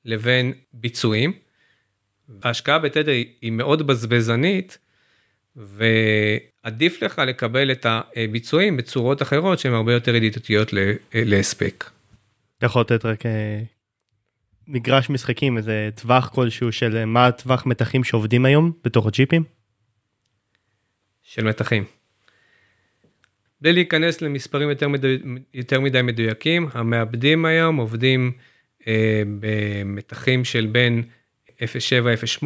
לבין 0.06 0.54
ביצועים. 0.74 1.34
ההשקעה 2.43 2.80
בתדר 2.80 3.12
היא 3.41 3.52
מאוד 3.52 3.88
בזבזנית, 3.88 4.78
ועדיף 5.56 7.02
לך 7.04 7.20
לקבל 7.20 7.72
את 7.72 7.86
הביצועים 7.89 8.78
בצורות 8.78 9.22
אחרות 9.22 9.60
שהן 9.60 9.74
הרבה 9.74 9.94
יותר 9.94 10.15
ידידותיות 10.15 10.74
להספק. 11.13 11.84
אתה 12.58 12.65
יכול 12.65 12.82
לתת 12.82 13.06
רק 13.06 13.26
אה, 13.26 13.62
מגרש 14.68 15.10
משחקים, 15.10 15.58
איזה 15.58 15.89
טווח 15.96 16.30
כלשהו 16.30 16.72
של 16.72 16.98
אה, 16.98 17.06
מה 17.06 17.28
הטווח 17.28 17.65
מתחים 17.65 18.04
שעובדים 18.04 18.46
היום 18.46 18.72
בתוך 18.84 19.08
הג'יפים? 19.08 19.44
של 21.24 21.44
מתחים. 21.44 21.84
בלי 23.62 23.74
להיכנס 23.74 24.22
למספרים 24.22 24.70
יותר 24.70 24.88
מדי, 24.88 25.18
יותר 25.54 25.80
מדי 25.80 26.02
מדויקים, 26.02 26.68
המעבדים 26.74 27.46
היום 27.46 27.78
עובדים 27.78 28.32
אה, 28.88 29.24
במתחים 29.39 30.46
של 30.46 30.65
בין 30.65 31.04
0.7-0.8 31.48 32.46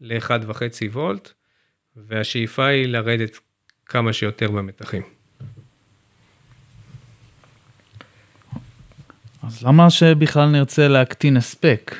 ל-1.5 0.00 0.62
וולט, 0.92 1.32
והשאיפה 2.06 2.66
היא 2.66 2.86
לרדת 2.86 3.38
כמה 3.86 4.12
שיותר 4.12 4.50
במתחים. 4.50 5.02
אז 9.42 9.62
למה 9.62 9.90
שבכלל 9.90 10.48
נרצה 10.48 10.88
להקטין 10.88 11.36
הספק? 11.36 11.94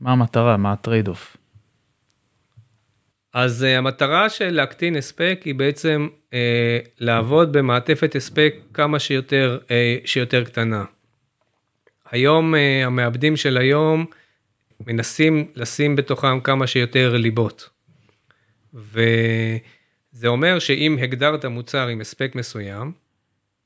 מה 0.00 0.12
המטרה? 0.12 0.56
מה 0.56 0.72
ה 0.72 1.08
trade-off? 1.08 1.36
אז 3.32 3.62
אה, 3.62 3.78
המטרה 3.78 4.30
של 4.30 4.50
להקטין 4.50 4.96
הספק 4.96 5.40
היא 5.44 5.54
בעצם 5.54 6.08
אה, 6.30 6.34
לעבוד 6.98 7.52
במעטפת 7.52 8.16
הספק 8.16 8.54
כמה 8.74 8.98
שיותר, 8.98 9.58
אה, 9.62 9.70
שיותר 10.04 10.44
קטנה. 10.44 10.84
היום 12.10 12.54
אה, 12.54 12.58
המעבדים 12.86 13.36
של 13.36 13.56
היום 13.56 14.06
מנסים 14.86 15.46
לשים 15.54 15.96
בתוכם 15.96 16.40
כמה 16.40 16.66
שיותר 16.66 17.16
ליבות. 17.16 17.73
וזה 18.74 20.28
אומר 20.28 20.58
שאם 20.58 20.98
הגדרת 21.02 21.44
מוצר 21.44 21.86
עם 21.86 22.00
הספק 22.00 22.32
מסוים, 22.34 22.92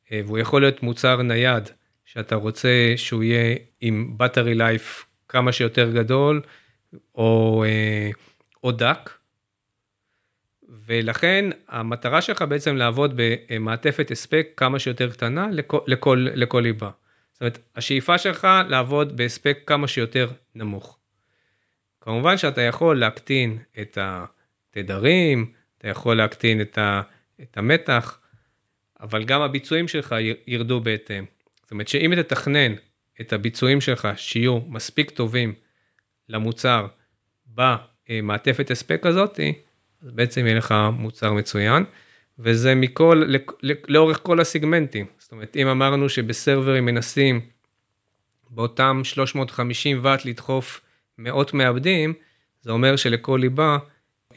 uh, 0.06 0.10
והוא 0.26 0.38
יכול 0.38 0.60
להיות 0.60 0.82
מוצר 0.82 1.22
נייד, 1.22 1.70
שאתה 2.04 2.34
רוצה 2.34 2.92
שהוא 2.96 3.22
יהיה 3.22 3.56
עם 3.80 4.16
battery 4.22 4.58
life 4.58 5.04
כמה 5.28 5.52
שיותר 5.52 5.90
גדול, 5.92 6.42
או, 7.14 7.64
uh, 7.64 8.16
או 8.64 8.72
דק, 8.72 9.10
ולכן 10.86 11.44
המטרה 11.68 12.22
שלך 12.22 12.42
בעצם 12.42 12.76
לעבוד 12.76 13.14
במעטפת 13.16 14.10
הספק 14.10 14.48
כמה 14.56 14.78
שיותר 14.78 15.10
קטנה 15.10 15.48
לכל, 15.52 15.78
לכל, 15.86 16.26
לכל 16.34 16.60
ליבה. 16.60 16.90
זאת 17.32 17.40
אומרת, 17.40 17.58
השאיפה 17.76 18.18
שלך 18.18 18.48
לעבוד 18.68 19.16
בהספק 19.16 19.58
כמה 19.66 19.88
שיותר 19.88 20.30
נמוך. 20.54 20.98
כמובן 22.00 22.36
שאתה 22.36 22.62
יכול 22.62 22.98
להקטין 22.98 23.58
את 23.80 23.98
התדרים, 24.78 25.52
אתה 25.78 25.88
יכול 25.88 26.16
להקטין 26.16 26.60
את, 26.60 26.78
ה, 26.78 27.02
את 27.42 27.58
המתח, 27.58 28.18
אבל 29.00 29.24
גם 29.24 29.40
הביצועים 29.40 29.88
שלך 29.88 30.14
ירדו 30.46 30.80
בהתאם. 30.80 31.24
זאת 31.62 31.70
אומרת 31.70 31.88
שאם 31.88 32.22
תתכנן 32.22 32.74
את 33.20 33.32
הביצועים 33.32 33.80
שלך 33.80 34.08
שיהיו 34.16 34.60
מספיק 34.66 35.10
טובים 35.10 35.54
למוצר 36.28 36.86
במעטפת 37.46 38.70
הספק 38.70 39.06
הזאת, 39.06 39.40
אז 40.02 40.10
בעצם 40.10 40.46
יהיה 40.46 40.58
לך 40.58 40.74
מוצר 40.92 41.32
מצוין, 41.32 41.84
וזה 42.38 42.74
מכל, 42.74 43.22
לאורך 43.88 44.20
כל 44.22 44.40
הסיגמנטים. 44.40 45.06
זאת 45.18 45.32
אומרת, 45.32 45.56
אם 45.56 45.66
אמרנו 45.66 46.08
שבסרברים 46.08 46.84
מנסים 46.84 47.40
באותם 48.50 49.00
350 49.04 49.98
ואט 50.02 50.24
לדחוף 50.24 50.80
מאות 51.18 51.54
מעבדים, 51.54 52.14
זה 52.60 52.72
אומר 52.72 52.96
שלכל 52.96 53.38
ליבה 53.40 53.78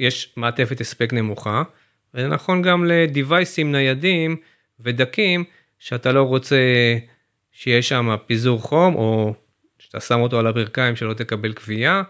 יש 0.01 0.33
מעטפת 0.37 0.81
הספק 0.81 1.13
נמוכה, 1.13 1.63
וזה 2.13 2.27
נכון 2.27 2.61
גם 2.61 2.85
לדיווייסים 2.85 3.71
ניידים 3.71 4.37
ודקים, 4.79 5.43
שאתה 5.79 6.11
לא 6.11 6.23
רוצה 6.23 6.57
שיש 7.51 7.89
שם 7.89 8.15
פיזור 8.25 8.61
חום, 8.61 8.95
או 8.95 9.33
שאתה 9.79 9.99
שם 9.99 10.19
אותו 10.19 10.39
על 10.39 10.47
הברכיים 10.47 10.95
שלא 10.95 11.13
תקבל 11.13 11.53
כווייה, 11.53 12.03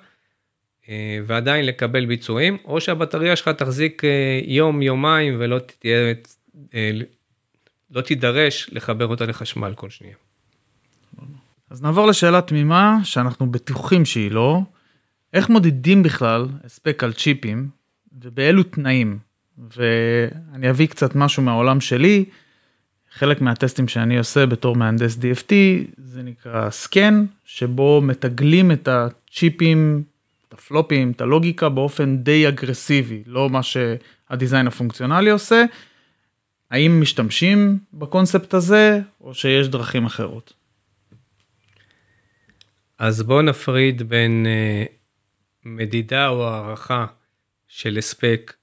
אה, 0.90 1.20
ועדיין 1.26 1.66
לקבל 1.66 2.06
ביצועים, 2.06 2.58
או 2.66 2.82
שהבטריה 2.82 3.36
שלך 3.36 3.50
תחזיק 3.50 4.06
אה, 4.06 4.40
יום, 4.44 4.82
יומיים, 4.82 5.36
ולא 5.40 5.60
תהיה, 5.80 6.14
אה, 6.74 6.92
לא 7.92 8.02
תידרש 8.02 8.70
לחבר 8.72 9.08
אותה 9.08 9.26
לחשמל 9.26 9.74
כל 9.76 9.90
שנייה. 9.90 10.16
אז 11.70 11.82
נעבור 11.82 12.08
לשאלה 12.08 12.42
תמימה, 12.42 12.98
שאנחנו 13.04 13.52
בטוחים 13.52 14.06
שהיא 14.06 14.32
לא. 14.32 14.60
איך 15.34 15.50
מודדים 15.50 16.04
בכלל 16.04 16.48
הספק 16.64 17.04
על 17.04 17.14
צ'יפים, 17.14 17.81
ובאילו 18.22 18.64
תנאים? 18.64 19.20
ואני 19.58 20.70
אביא 20.70 20.88
קצת 20.88 21.16
משהו 21.16 21.44
מהעולם 21.44 21.82
שלי. 21.82 22.26
חלק 23.14 23.42
מהטסטים 23.42 23.88
שאני 23.88 24.18
עושה 24.18 24.46
בתור 24.46 24.76
מהנדס 24.76 25.18
DFT 25.18 25.54
זה 25.98 26.24
נקרא 26.24 26.70
סקן 26.70 27.26
שבו 27.46 28.02
מתגלים 28.02 28.72
את 28.72 28.88
הצ'יפים, 28.88 30.04
את 30.48 30.54
הפלופים, 30.54 31.12
את 31.12 31.22
הלוגיקה 31.22 31.70
באופן 31.70 32.18
די 32.18 32.48
אגרסיבי, 32.48 33.24
לא 33.26 33.50
מה 33.50 33.60
שהדיזיין 33.64 34.68
הפונקציונלי 34.68 35.30
עושה. 35.30 35.66
האם 36.72 37.02
משתמשים 37.02 37.80
בקונספט 37.94 38.54
הזה 38.54 39.00
או 39.22 39.34
שיש 39.34 39.68
דרכים 39.68 40.06
אחרות? 40.06 40.54
אז 43.00 43.24
בואו 43.24 43.42
נפריד 43.42 44.10
בין 44.10 44.46
uh, 44.46 44.92
מדידה 45.66 46.28
או 46.28 46.50
הערכה 46.50 47.06
של 47.74 47.98
הספק 47.98 48.54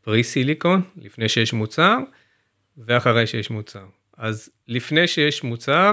פרי 0.00 0.24
סיליקון 0.24 0.82
לפני 0.96 1.28
שיש 1.28 1.52
מוצר 1.52 1.98
ואחרי 2.78 3.26
שיש 3.26 3.50
מוצר. 3.50 3.84
אז 4.16 4.50
לפני 4.68 5.06
שיש 5.06 5.44
מוצר, 5.44 5.92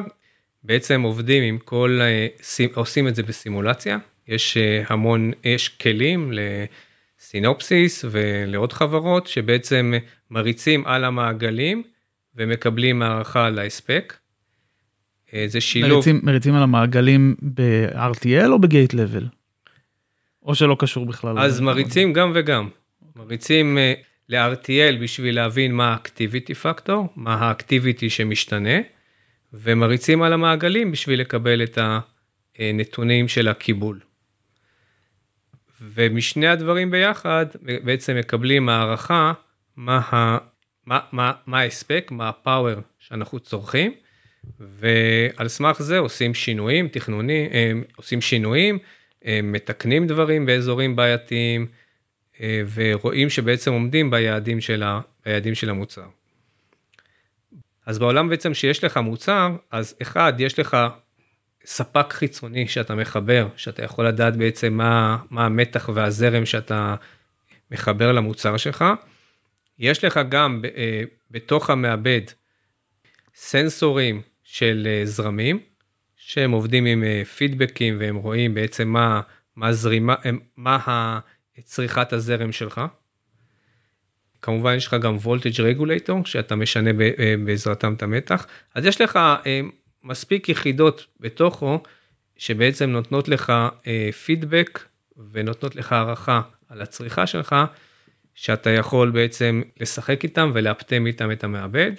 בעצם 0.64 1.02
עובדים 1.02 1.44
עם 1.44 1.58
כל, 1.58 2.00
אה, 2.02 2.28
עושים 2.74 3.08
את 3.08 3.16
זה 3.16 3.24
בסימולציה, 3.24 3.98
יש 4.28 4.58
אה, 4.58 4.84
המון, 4.88 5.32
יש 5.44 5.70
כלים 5.70 6.32
לסינופסיס 7.20 8.06
ולעוד 8.12 8.74
חברות 8.74 9.28
שבעצם 9.28 9.94
מריצים 10.32 10.86
על 10.86 11.04
המעגלים 11.04 11.84
ומקבלים 12.36 13.02
הערכה 13.02 13.46
על 13.46 13.60
ההספק. 13.60 14.14
אה, 15.34 15.46
זה 15.48 15.62
שילוב. 15.62 15.92
מריצים, 15.92 16.20
מריצים 16.24 16.56
על 16.56 16.64
המעגלים 16.64 17.36
ב-RTL 17.42 18.50
או 18.50 18.60
בגייט 18.60 18.94
לבל? 18.94 19.28
או 20.46 20.56
שלא 20.56 20.76
קשור 20.80 21.06
בכלל? 21.06 21.40
אז 21.40 21.60
מריצים 21.60 22.14
גם 22.14 22.32
וגם. 22.36 22.70
מריצים 23.16 23.78
ל-RTL 24.30 25.02
בשביל 25.02 25.36
להבין 25.36 25.74
מה 25.74 25.94
ה-activity 25.94 26.54
factor, 26.64 26.94
מה 27.16 27.36
ה-activity 27.36 28.10
שמשתנה, 28.10 28.80
ומריצים 29.54 30.22
על 30.22 30.34
המעגלים 30.34 30.92
בשביל 30.92 31.22
לקבל 31.22 31.64
את 31.64 31.78
הנתונים 32.58 33.28
של 33.28 33.48
הקיבול. 33.48 34.00
ומשני 35.82 36.48
הדברים 36.48 36.92
ביחד 36.92 37.46
בעצם 37.84 38.16
מקבלים 38.16 38.70
הערכה 38.70 39.34
מה, 39.76 39.98
ה, 39.98 40.38
מה, 40.86 41.00
מה, 41.12 41.32
מה 41.46 41.60
ההספק, 41.60 42.08
מה 42.12 42.30
הפאוור 42.30 42.80
שאנחנו 43.00 43.40
צורכים, 43.40 43.94
ועל 44.60 45.48
סמך 45.48 45.82
זה 45.82 45.98
עושים 45.98 46.34
שינויים, 46.34 46.88
תכנונים, 46.88 47.50
אה, 47.52 47.72
עושים 47.96 48.22
שינויים, 48.22 48.76
אה, 48.76 48.82
מתקנים 49.44 50.08
דברים 50.08 50.46
באזורים 50.46 50.96
בעייתיים, 50.96 51.68
אה, 52.42 52.62
ורואים 52.74 53.30
שבעצם 53.30 53.72
עומדים 53.72 54.12
ביעדים 54.12 54.62
של, 54.62 54.84
ה, 54.84 55.02
ביעדים 55.26 55.56
של 55.56 55.70
המוצר. 55.70 56.06
אז 57.86 58.00
בעולם 58.00 58.30
בעצם 58.30 58.54
שיש 58.54 58.84
לך 58.84 58.98
מוצר, 58.98 59.56
אז 59.72 59.96
אחד, 60.02 60.34
יש 60.40 60.60
לך 60.60 60.78
ספק 61.66 62.14
חיצוני 62.14 62.68
שאתה 62.68 62.96
מחבר, 62.96 63.48
שאתה 63.56 63.84
יכול 63.84 64.08
לדעת 64.08 64.36
בעצם 64.36 64.74
מה, 64.74 65.18
מה 65.30 65.46
המתח 65.46 65.90
והזרם 65.94 66.46
שאתה 66.46 66.96
מחבר 67.72 68.12
למוצר 68.12 68.58
שלך. 68.58 68.86
יש 69.80 70.04
לך 70.04 70.20
גם 70.30 70.62
אה, 70.76 71.04
בתוך 71.32 71.70
המעבד 71.70 72.22
סנסורים 73.36 74.22
של 74.44 74.88
אה, 74.90 75.06
זרמים, 75.06 75.60
שהם 76.32 76.52
עובדים 76.52 76.86
עם 76.86 77.04
פידבקים 77.38 77.98
והם 78.00 78.16
רואים 78.16 78.54
בעצם 78.54 78.88
מה, 78.88 79.22
מה 79.56 79.74
זרימה, 79.74 80.16
מה 80.58 81.20
צריכת 81.64 82.14
הזרם 82.14 82.52
שלך. 82.52 82.82
כמובן 84.42 84.76
יש 84.76 84.88
לך 84.88 84.94
גם 84.94 85.18
voltage 85.24 85.60
regulator 85.60 86.26
שאתה 86.26 86.56
משנה 86.56 86.92
אה, 87.20 87.36
בעזרתם 87.46 87.94
את 87.94 88.04
המתח 88.04 88.48
אז 88.76 88.86
יש 88.86 89.02
לך 89.02 89.16
אה, 89.16 89.62
מספיק 90.04 90.50
יחידות 90.50 91.06
בתוכו 91.20 91.84
שבעצם 92.38 92.90
נותנות 92.90 93.28
לך 93.28 93.54
פידבק 94.26 94.80
אה, 95.18 95.24
ונותנות 95.32 95.76
לך 95.76 95.94
הערכה 95.94 96.42
על 96.70 96.82
הצריכה 96.82 97.28
שלך 97.28 97.56
שאתה 98.36 98.70
יכול 98.70 99.12
בעצם 99.12 99.62
לשחק 99.80 100.24
איתם 100.24 100.52
ולאפטם 100.54 101.06
איתם 101.06 101.32
את 101.32 101.44
המעבד. 101.44 101.92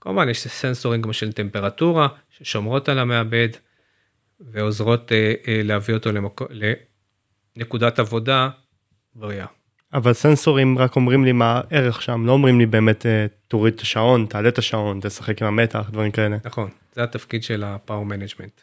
כמובן 0.00 0.28
יש 0.28 0.48
סנסורים 0.48 1.02
כמו 1.02 1.12
של 1.12 1.32
טמפרטורה 1.32 2.08
ששומרות 2.30 2.88
על 2.88 2.98
המעבד 2.98 3.48
ועוזרות 4.40 5.12
להביא 5.64 5.94
אותו 5.94 6.10
לנקודת 7.56 7.98
עבודה 7.98 8.48
בריאה. 9.14 9.46
אבל 9.92 10.12
סנסורים 10.12 10.78
רק 10.78 10.96
אומרים 10.96 11.24
לי 11.24 11.32
מה 11.32 11.60
הערך 11.70 12.02
שם, 12.02 12.26
לא 12.26 12.32
אומרים 12.32 12.58
לי 12.58 12.66
באמת 12.66 13.06
אה, 13.06 13.26
תוריד 13.48 13.74
את 13.74 13.80
השעון, 13.80 14.26
תעלה 14.26 14.48
את 14.48 14.58
השעון, 14.58 15.00
תשחק 15.02 15.42
עם 15.42 15.48
המתח, 15.48 15.88
דברים 15.92 16.10
כאלה. 16.10 16.36
נכון, 16.44 16.70
זה 16.92 17.02
התפקיד 17.02 17.42
של 17.42 17.64
ה 17.64 17.71
power 17.71 18.06
management. 18.06 18.60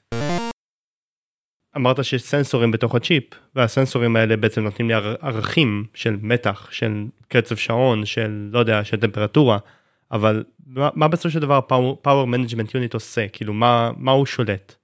אמרת 1.75 2.05
שיש 2.05 2.23
סנסורים 2.23 2.71
בתוך 2.71 2.95
הצ'יפ, 2.95 3.23
והסנסורים 3.55 4.15
האלה 4.15 4.37
בעצם 4.37 4.61
נותנים 4.61 4.89
לי 4.89 4.93
ערכים 5.21 5.85
של 5.93 6.17
מתח, 6.21 6.67
של 6.71 7.05
קצב 7.27 7.55
שעון, 7.55 8.05
של 8.05 8.49
לא 8.51 8.59
יודע, 8.59 8.83
של 8.83 8.99
טמפרטורה, 8.99 9.57
אבל 10.11 10.43
מה, 10.65 10.89
מה 10.93 11.07
בסופו 11.07 11.29
של 11.29 11.39
דבר 11.39 11.59
power 12.01 12.27
management 12.27 12.75
unit 12.75 12.93
עושה? 12.93 13.27
כאילו 13.27 13.53
מה, 13.53 13.91
מה 13.97 14.11
הוא 14.11 14.25
שולט? 14.25 14.75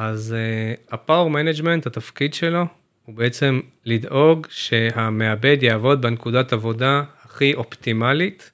אז 0.00 0.34
הפאור 0.90 1.26
uh, 1.26 1.30
מנג'מנט, 1.30 1.86
התפקיד 1.86 2.34
שלו 2.34 2.64
הוא 3.04 3.14
בעצם 3.14 3.60
לדאוג 3.84 4.46
שהמעבד 4.50 5.56
יעבוד 5.62 6.02
בנקודת 6.02 6.52
עבודה 6.52 7.02
הכי 7.22 7.54
אופטימלית 7.54 8.50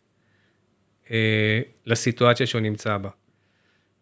אה, 1.11 1.61
לסיטואציה 1.87 2.46
שהוא 2.46 2.61
נמצא 2.61 2.96
בה. 2.96 3.09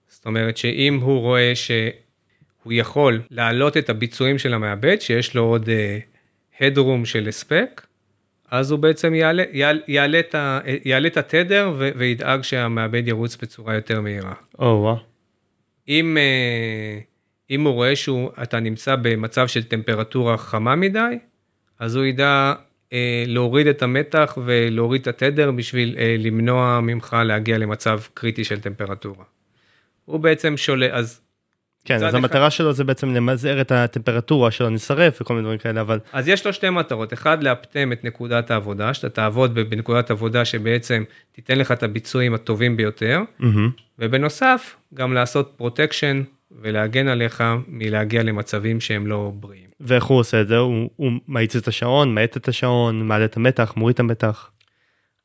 זאת 0.08 0.26
אומרת 0.26 0.56
שאם 0.56 1.00
הוא 1.02 1.20
רואה 1.20 1.52
שהוא 1.54 2.72
יכול 2.72 3.22
להעלות 3.30 3.76
את 3.76 3.90
הביצועים 3.90 4.38
של 4.38 4.54
המעבד, 4.54 5.00
שיש 5.00 5.34
לו 5.34 5.42
עוד 5.44 5.68
אה, 5.68 5.98
headroom 6.60 7.04
של 7.04 7.28
הספק, 7.28 7.86
אז 8.50 8.70
הוא 8.70 8.78
בעצם 8.78 9.14
יעלה, 9.14 9.44
יעלה, 9.52 9.80
יעלה, 9.88 10.20
את, 10.20 10.34
ה, 10.34 10.60
יעלה 10.84 11.08
את 11.08 11.16
התדר 11.16 11.72
ו, 11.78 11.90
וידאג 11.96 12.42
שהמעבד 12.42 13.08
ירוץ 13.08 13.36
בצורה 13.36 13.74
יותר 13.74 14.00
מהירה. 14.00 14.34
או 14.58 14.64
oh, 14.64 14.80
וואו. 14.82 14.96
Wow. 14.96 15.00
אם... 15.88 16.18
אה, 16.18 17.11
אם 17.50 17.64
הוא 17.64 17.74
רואה 17.74 17.96
שאתה 17.96 18.60
נמצא 18.60 18.96
במצב 19.02 19.46
של 19.48 19.62
טמפרטורה 19.62 20.36
חמה 20.38 20.76
מדי, 20.76 21.18
אז 21.78 21.96
הוא 21.96 22.04
ידע 22.04 22.52
אה, 22.92 23.24
להוריד 23.26 23.66
את 23.66 23.82
המתח 23.82 24.38
ולהוריד 24.44 25.00
את 25.00 25.06
התדר 25.06 25.50
בשביל 25.50 25.96
אה, 25.98 26.16
למנוע 26.18 26.80
ממך 26.80 27.16
להגיע 27.24 27.58
למצב 27.58 28.00
קריטי 28.14 28.44
של 28.44 28.60
טמפרטורה. 28.60 29.24
הוא 30.04 30.20
בעצם 30.20 30.56
שולט, 30.56 30.90
אז 30.92 31.20
כן, 31.84 31.94
אז 31.94 32.02
אחד- 32.02 32.14
המטרה 32.14 32.50
שלו 32.50 32.72
זה 32.72 32.84
בעצם 32.84 33.14
למזער 33.14 33.60
את 33.60 33.72
הטמפרטורה 33.72 34.50
שלא 34.50 34.70
נשרף 34.70 35.20
וכל 35.20 35.34
מיני 35.34 35.44
דברים 35.44 35.58
כאלה, 35.58 35.80
אבל 35.80 35.98
אז 36.12 36.28
יש 36.28 36.46
לו 36.46 36.52
שתי 36.52 36.70
מטרות, 36.70 37.12
אחד 37.12 37.42
לאפטם 37.42 37.92
את 37.92 38.04
נקודת 38.04 38.50
העבודה, 38.50 38.94
שאתה 38.94 39.08
תעבוד 39.08 39.54
בנקודת 39.54 40.10
עבודה 40.10 40.44
שבעצם 40.44 41.04
תיתן 41.32 41.58
לך 41.58 41.72
את 41.72 41.82
הביצועים 41.82 42.34
הטובים 42.34 42.76
ביותר, 42.76 43.20
מהמם. 43.38 43.70
ובנוסף, 43.98 44.76
גם 44.94 45.12
לעשות 45.14 45.52
protection 45.56 46.22
ולהגן 46.60 47.08
עליך 47.08 47.44
מלהגיע 47.68 48.22
למצבים 48.22 48.80
שהם 48.80 49.06
לא 49.06 49.32
בריאים. 49.34 49.68
ואיך 49.80 50.04
הוא 50.04 50.18
עושה 50.18 50.40
את 50.40 50.48
זה? 50.48 50.56
הוא, 50.56 50.90
הוא 50.96 51.12
מאיץ 51.28 51.56
את 51.56 51.68
השעון, 51.68 52.14
מאט 52.14 52.36
את 52.36 52.48
השעון, 52.48 53.08
מעלה 53.08 53.24
את 53.24 53.36
המתח, 53.36 53.72
מוריד 53.76 53.94
את 53.94 54.00
המתח. 54.00 54.50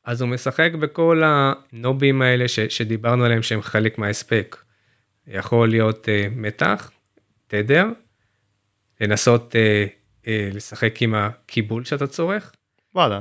אז 0.04 0.20
הוא 0.20 0.30
משחק 0.30 0.70
בכל 0.80 1.22
הנובים 1.24 2.22
האלה 2.22 2.48
ש, 2.48 2.60
שדיברנו 2.60 3.24
עליהם 3.24 3.42
שהם 3.42 3.62
חלק 3.62 3.98
מההספק. 3.98 4.56
יכול 5.26 5.68
להיות 5.68 6.06
אה, 6.06 6.34
מתח, 6.36 6.90
תדר, 7.46 7.86
לנסות 9.00 9.54
אה, 9.54 10.24
אה, 10.24 10.28
לשחק 10.54 11.02
עם 11.02 11.14
הקיבול 11.14 11.84
שאתה 11.84 12.06
צורך. 12.06 12.52
וואלה. 12.94 13.20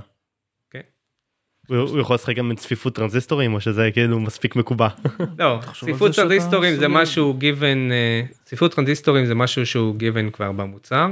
הוא, 1.67 1.99
יכול 1.99 2.13
לשחק 2.13 2.35
גם 2.35 2.49
עם 2.49 2.55
צפיפות 2.55 2.95
טרנזיסטורים 2.95 3.53
או 3.53 3.61
שזה 3.61 3.89
כאילו 3.93 4.19
מספיק 4.19 4.55
מקובע. 4.55 4.87
לא, 5.39 5.59
צפיפות 5.79 6.15
טרנזיסטורים 6.15 6.75
זה. 6.75 6.87
משהו 6.87 7.37
given, 7.39 7.91
אה, 7.91 8.33
צפיפות 8.45 8.75
טרנזיסטורים 8.75 9.25
זה 9.25 9.35
משהו 9.35 9.65
שהוא 9.65 9.95
given 9.95 10.31
כבר 10.31 10.51
במוצר. 10.51 11.07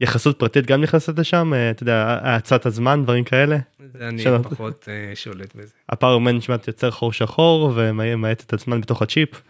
יחסות 0.00 0.38
פרטית 0.38 0.66
גם 0.66 0.80
נכנסת 0.80 1.18
לשם, 1.18 1.54
אה, 1.54 1.70
אתה 1.70 1.82
יודע, 1.82 2.18
האטת 2.22 2.66
הזמן, 2.66 3.02
דברים 3.02 3.24
כאלה. 3.24 3.58
זה 3.98 4.08
אני. 4.08 4.24
פחות 4.42 4.84
אה, 4.84 5.16
שולט 5.16 5.54
בזה. 5.54 5.72
ה 5.88 5.93
power 5.93 6.20
management 6.20 6.68
יוצר 6.68 6.90
חור 6.90 7.12
שחור 7.12 7.72
ומאט 7.76 8.42
את 8.46 8.52
הזמן 8.52 8.80
בתוך 8.80 9.02
הצ'יפ. 9.02 9.42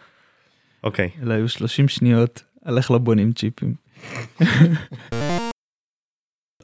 אוקיי. 0.83 1.09
אלה 1.23 1.35
היו 1.35 1.49
30 1.49 1.87
שניות 1.87 2.43
על 2.65 2.77
איך 2.77 2.91
לא 2.91 2.97
בונים 2.97 3.31
צ'יפים. 3.33 3.73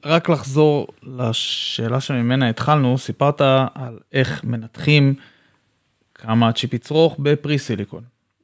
רק 0.05 0.29
לחזור 0.29 0.87
לשאלה 1.03 2.01
שממנה 2.01 2.49
התחלנו, 2.49 2.97
סיפרת 2.97 3.41
על 3.75 3.99
איך 4.13 4.43
מנתחים 4.43 5.13
כמה 6.15 6.49
הצ'יפ 6.49 6.73
יצרוך 6.73 7.15
בפרי 7.19 7.59
סיליקון. 7.59 8.03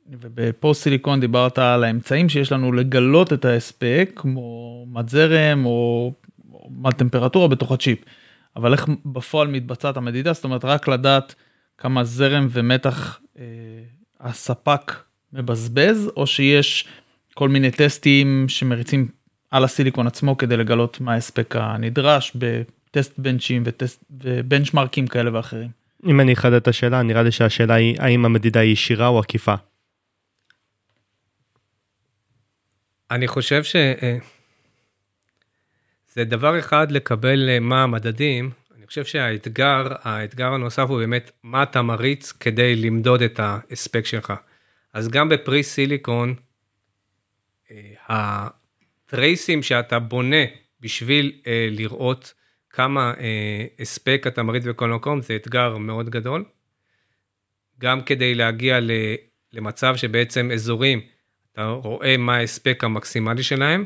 ובפוסט 0.10 0.84
סיליקון 0.84 1.20
דיברת 1.20 1.60
על 1.60 1.84
האמצעים 1.84 2.30
שיש 2.30 2.52
לנו 2.52 2.72
לגלות 2.72 3.34
את 3.34 3.46
ההספק, 3.46 4.12
כמו 4.16 4.86
מד 4.90 5.10
זרם 5.10 5.66
או, 5.66 6.12
או 6.54 6.70
מד 6.72 6.94
טמפרטורה 6.94 7.48
בתוך 7.48 7.72
הצ'יפ. 7.72 8.00
אבל 8.56 8.74
איך 8.74 8.88
בפועל 9.06 9.48
מתבצעת 9.48 9.98
המדידה, 9.98 10.34
זאת 10.34 10.44
אומרת 10.44 10.66
רק 10.66 10.88
לדעת 10.88 11.36
כמה 11.78 12.04
זרם 12.04 12.48
ומתח 12.52 13.20
אה, 13.40 13.44
הספק 14.20 14.94
מבזבז, 15.34 16.12
או 16.18 16.28
שיש 16.28 16.88
כל 17.34 17.50
מיני 17.50 17.72
טסטים 17.72 18.46
שמריצים 18.48 19.08
על 19.56 19.64
הסיליקון 19.64 20.08
עצמו 20.08 20.38
כדי 20.38 20.58
לגלות 20.58 21.02
מה 21.02 21.14
ההספק 21.14 21.56
הנדרש 21.56 22.36
בטסט 22.36 23.20
בנצ'ים 23.20 23.64
וטסט 23.66 24.04
ובנצ'מרקים 24.24 25.08
כאלה 25.08 25.34
ואחרים. 25.34 25.70
אם 26.06 26.20
אני 26.20 26.34
אחדד 26.34 26.54
את 26.54 26.68
השאלה, 26.68 27.02
נראה 27.02 27.24
לי 27.24 27.32
שהשאלה 27.32 27.74
היא 27.74 27.96
האם 28.00 28.26
המדידה 28.26 28.60
היא 28.60 28.74
ישירה 28.74 29.08
או 29.08 29.20
עקיפה. 29.20 29.56
אני 33.12 33.28
חושב 33.28 33.64
ש... 33.64 33.76
אה, 33.76 34.18
זה 36.14 36.24
דבר 36.24 36.60
אחד 36.60 36.92
לקבל 36.92 37.50
אה, 37.50 37.60
מה 37.60 37.84
המדדים, 37.84 38.52
אני 38.78 38.88
חושב 38.88 39.06
שהאתגר, 39.06 39.88
האתגר 40.02 40.54
הנוסף 40.54 40.86
הוא 40.90 40.98
באמת 40.98 41.32
מה 41.44 41.64
אתה 41.64 41.82
מריץ 41.82 42.32
כדי 42.32 42.76
למדוד 42.76 43.22
את 43.22 43.40
ההספק 43.40 44.06
שלך. 44.06 44.34
אז 44.94 45.08
גם 45.08 45.30
בפרי 45.30 45.64
סיליקון, 45.64 46.36
הטרייסים 49.06 49.64
שאתה 49.64 50.00
בונה 50.00 50.46
בשביל 50.80 51.42
אה, 51.48 51.68
לראות 51.72 52.34
כמה 52.70 53.14
אה, 53.20 53.66
הספק 53.80 54.24
אתה 54.28 54.44
מריץ 54.44 54.64
בכל 54.66 54.90
מקום, 54.90 55.22
זה 55.22 55.36
אתגר 55.36 55.78
מאוד 55.78 56.10
גדול. 56.10 56.44
גם 57.80 58.02
כדי 58.02 58.36
להגיע 58.36 58.80
ל, 58.80 58.92
למצב 59.54 59.96
שבעצם 59.96 60.52
אזורים, 60.54 61.02
אתה 61.52 61.66
רואה 61.66 62.18
מה 62.18 62.36
ההספק 62.36 62.84
המקסימלי 62.84 63.44
שלהם, 63.44 63.86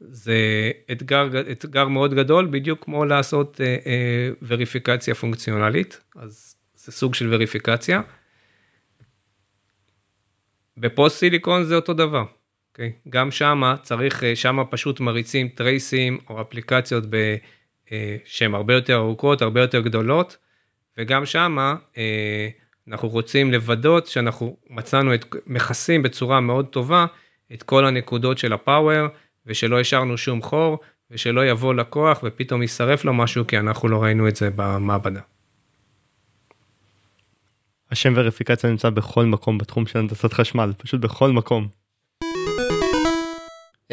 זה 0.00 0.70
אתגר, 0.92 1.28
אתגר 1.52 1.88
מאוד 1.88 2.14
גדול, 2.14 2.46
בדיוק 2.46 2.84
כמו 2.84 3.04
לעשות 3.04 3.60
אה, 3.60 3.76
אה, 3.86 4.30
וריפיקציה 4.42 5.14
פונקציונלית, 5.14 6.00
אז 6.16 6.56
זה 6.74 6.92
סוג 6.92 7.14
של 7.14 7.34
וריפיקציה. 7.34 8.00
בפוסט 10.76 11.18
סיליקון 11.18 11.64
זה 11.64 11.76
אותו 11.76 11.94
דבר, 11.94 12.24
אוקיי? 12.74 12.92
גם 13.08 13.30
שמה 13.30 13.76
צריך, 13.82 14.24
אה, 14.24 14.36
שמה 14.36 14.64
פשוט 14.64 15.00
מריצים 15.00 15.48
טרייסים 15.48 16.18
או 16.30 16.40
אפליקציות 16.40 17.04
אה, 17.92 18.16
שהן 18.24 18.54
הרבה 18.54 18.74
יותר 18.74 18.96
ארוכות, 18.96 19.42
הרבה 19.42 19.60
יותר 19.60 19.80
גדולות, 19.80 20.36
וגם 20.98 21.26
שמה 21.26 21.74
אה, 21.98 22.48
אנחנו 22.88 23.08
רוצים 23.08 23.52
לוודות 23.52 24.06
שאנחנו 24.06 24.56
מצאנו 24.70 25.14
את, 25.14 25.24
מכסים 25.46 26.02
בצורה 26.02 26.40
מאוד 26.40 26.66
טובה 26.66 27.06
את 27.52 27.62
כל 27.62 27.84
הנקודות 27.84 28.38
של 28.38 28.52
הפאוור, 28.52 29.06
ושלא 29.46 29.80
השארנו 29.80 30.18
שום 30.18 30.42
חור, 30.42 30.78
ושלא 31.10 31.46
יבוא 31.46 31.74
לקוח 31.74 32.20
ופתאום 32.24 32.62
יישרף 32.62 33.04
לו 33.04 33.14
משהו, 33.14 33.46
כי 33.46 33.58
אנחנו 33.58 33.88
לא 33.88 34.02
ראינו 34.02 34.28
את 34.28 34.36
זה 34.36 34.50
במעבדה. 34.56 35.20
השם 37.90 38.12
וריפיקציה 38.16 38.70
נמצא 38.70 38.90
בכל 38.90 39.24
מקום 39.24 39.58
בתחום 39.58 39.86
של 39.86 39.98
הנדסת 39.98 40.32
חשמל, 40.32 40.72
פשוט 40.78 41.00
בכל 41.00 41.30
מקום. 41.30 41.83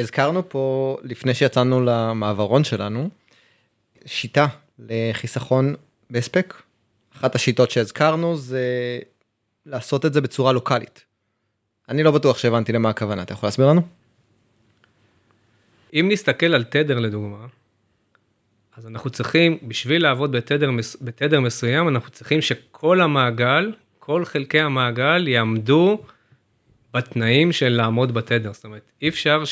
הזכרנו 0.02 0.49
פה 0.49 0.97
לפני 1.04 1.34
שיצאנו 1.34 1.82
למעברון 1.82 2.64
שלנו 2.64 3.10
שיטה 4.06 4.47
לחיסכון 4.80 5.76
בהספק. 6.10 6.54
אחת 7.18 7.36
השיטות 7.36 7.72
שהזכרנו 7.72 8.38
זה 8.38 8.99
לעשות 9.66 10.06
את 10.06 10.14
זה 10.14 10.22
בצורה 10.22 10.52
לוקאלית. 10.52 11.06
אני 11.89 12.04
לא 12.04 12.12
בטוח 12.12 12.38
שהבנתי 12.38 12.72
למה 12.72 12.89
הכוונה 12.89 13.22
אתה 13.22 13.34
יכול 13.34 13.47
להסביר 13.47 13.68
לנו? 13.68 13.82
אם 15.93 16.08
נסתכל 16.12 16.45
על 16.45 16.64
תדר 16.64 16.99
לדוגמה, 16.99 17.45
אז 18.78 18.88
אנחנו 18.88 19.10
צריכים, 19.10 19.58
בשביל 19.64 20.04
לעבוד 20.04 20.32
בתדר, 20.32 20.70
בתדר 21.02 21.41
מסוים, 21.41 21.88
אנחנו 21.88 22.10
צריכים 22.10 22.41
שכל 22.41 23.02
המעגל, 23.02 23.72
כל 23.99 24.26
חלקי 24.26 24.60
המעגל 24.60 25.28
יעמדו 25.28 26.02
בתנאים 26.93 27.52
של 27.52 27.70
לעמוד 27.70 28.14
בתדר. 28.14 28.54
זאת 28.54 28.66
אומרת, 28.66 28.91
אי 29.02 29.10
אפשר 29.10 29.45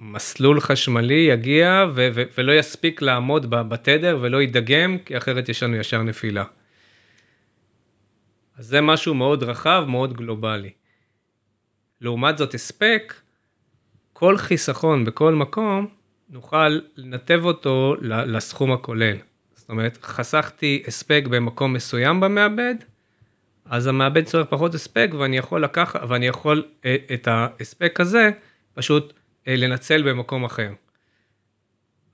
שמסלול 0.00 0.60
חשמלי 0.60 1.28
יגיע 1.30 1.86
ו- 1.94 2.08
ו- 2.14 2.22
ולא 2.38 2.52
יספיק 2.52 3.02
לעמוד 3.02 3.50
בתדר 3.50 4.18
ולא 4.20 4.40
יידגם, 4.40 4.98
כי 5.04 5.16
אחרת 5.16 5.48
יש 5.48 5.62
לנו 5.62 5.76
ישר 5.76 6.02
נפילה. 6.02 6.44
אז 8.56 8.66
זה 8.66 8.80
משהו 8.80 9.14
מאוד 9.14 9.42
רחב, 9.42 9.84
מאוד 9.88 10.16
גלובלי. 10.16 10.70
לעומת 12.00 12.38
זאת, 12.38 12.54
הספק, 12.54 13.14
כל 14.12 14.36
חיסכון 14.36 15.04
בכל 15.04 15.34
מקום, 15.34 15.86
נוכל 16.28 16.80
לנתב 16.96 17.40
אותו 17.44 17.96
לסכום 18.02 18.72
הכולל. 18.72 19.16
זאת 19.54 19.68
אומרת, 19.68 19.98
חסכתי 20.02 20.82
הספק 20.86 21.22
במקום 21.30 21.72
מסוים 21.72 22.20
במעבד, 22.20 22.74
אז 23.64 23.86
המעבד 23.86 24.24
צורך 24.24 24.46
פחות 24.50 24.74
הספק 24.74 25.10
ואני 25.18 25.36
יכול 25.38 25.64
לקחת, 25.64 26.00
ואני 26.08 26.26
יכול 26.26 26.64
אה, 26.84 26.96
את 27.14 27.28
ההספק 27.28 28.00
הזה 28.00 28.30
פשוט 28.74 29.12
לנצל 29.46 30.02
במקום 30.10 30.44
אחר. 30.44 30.72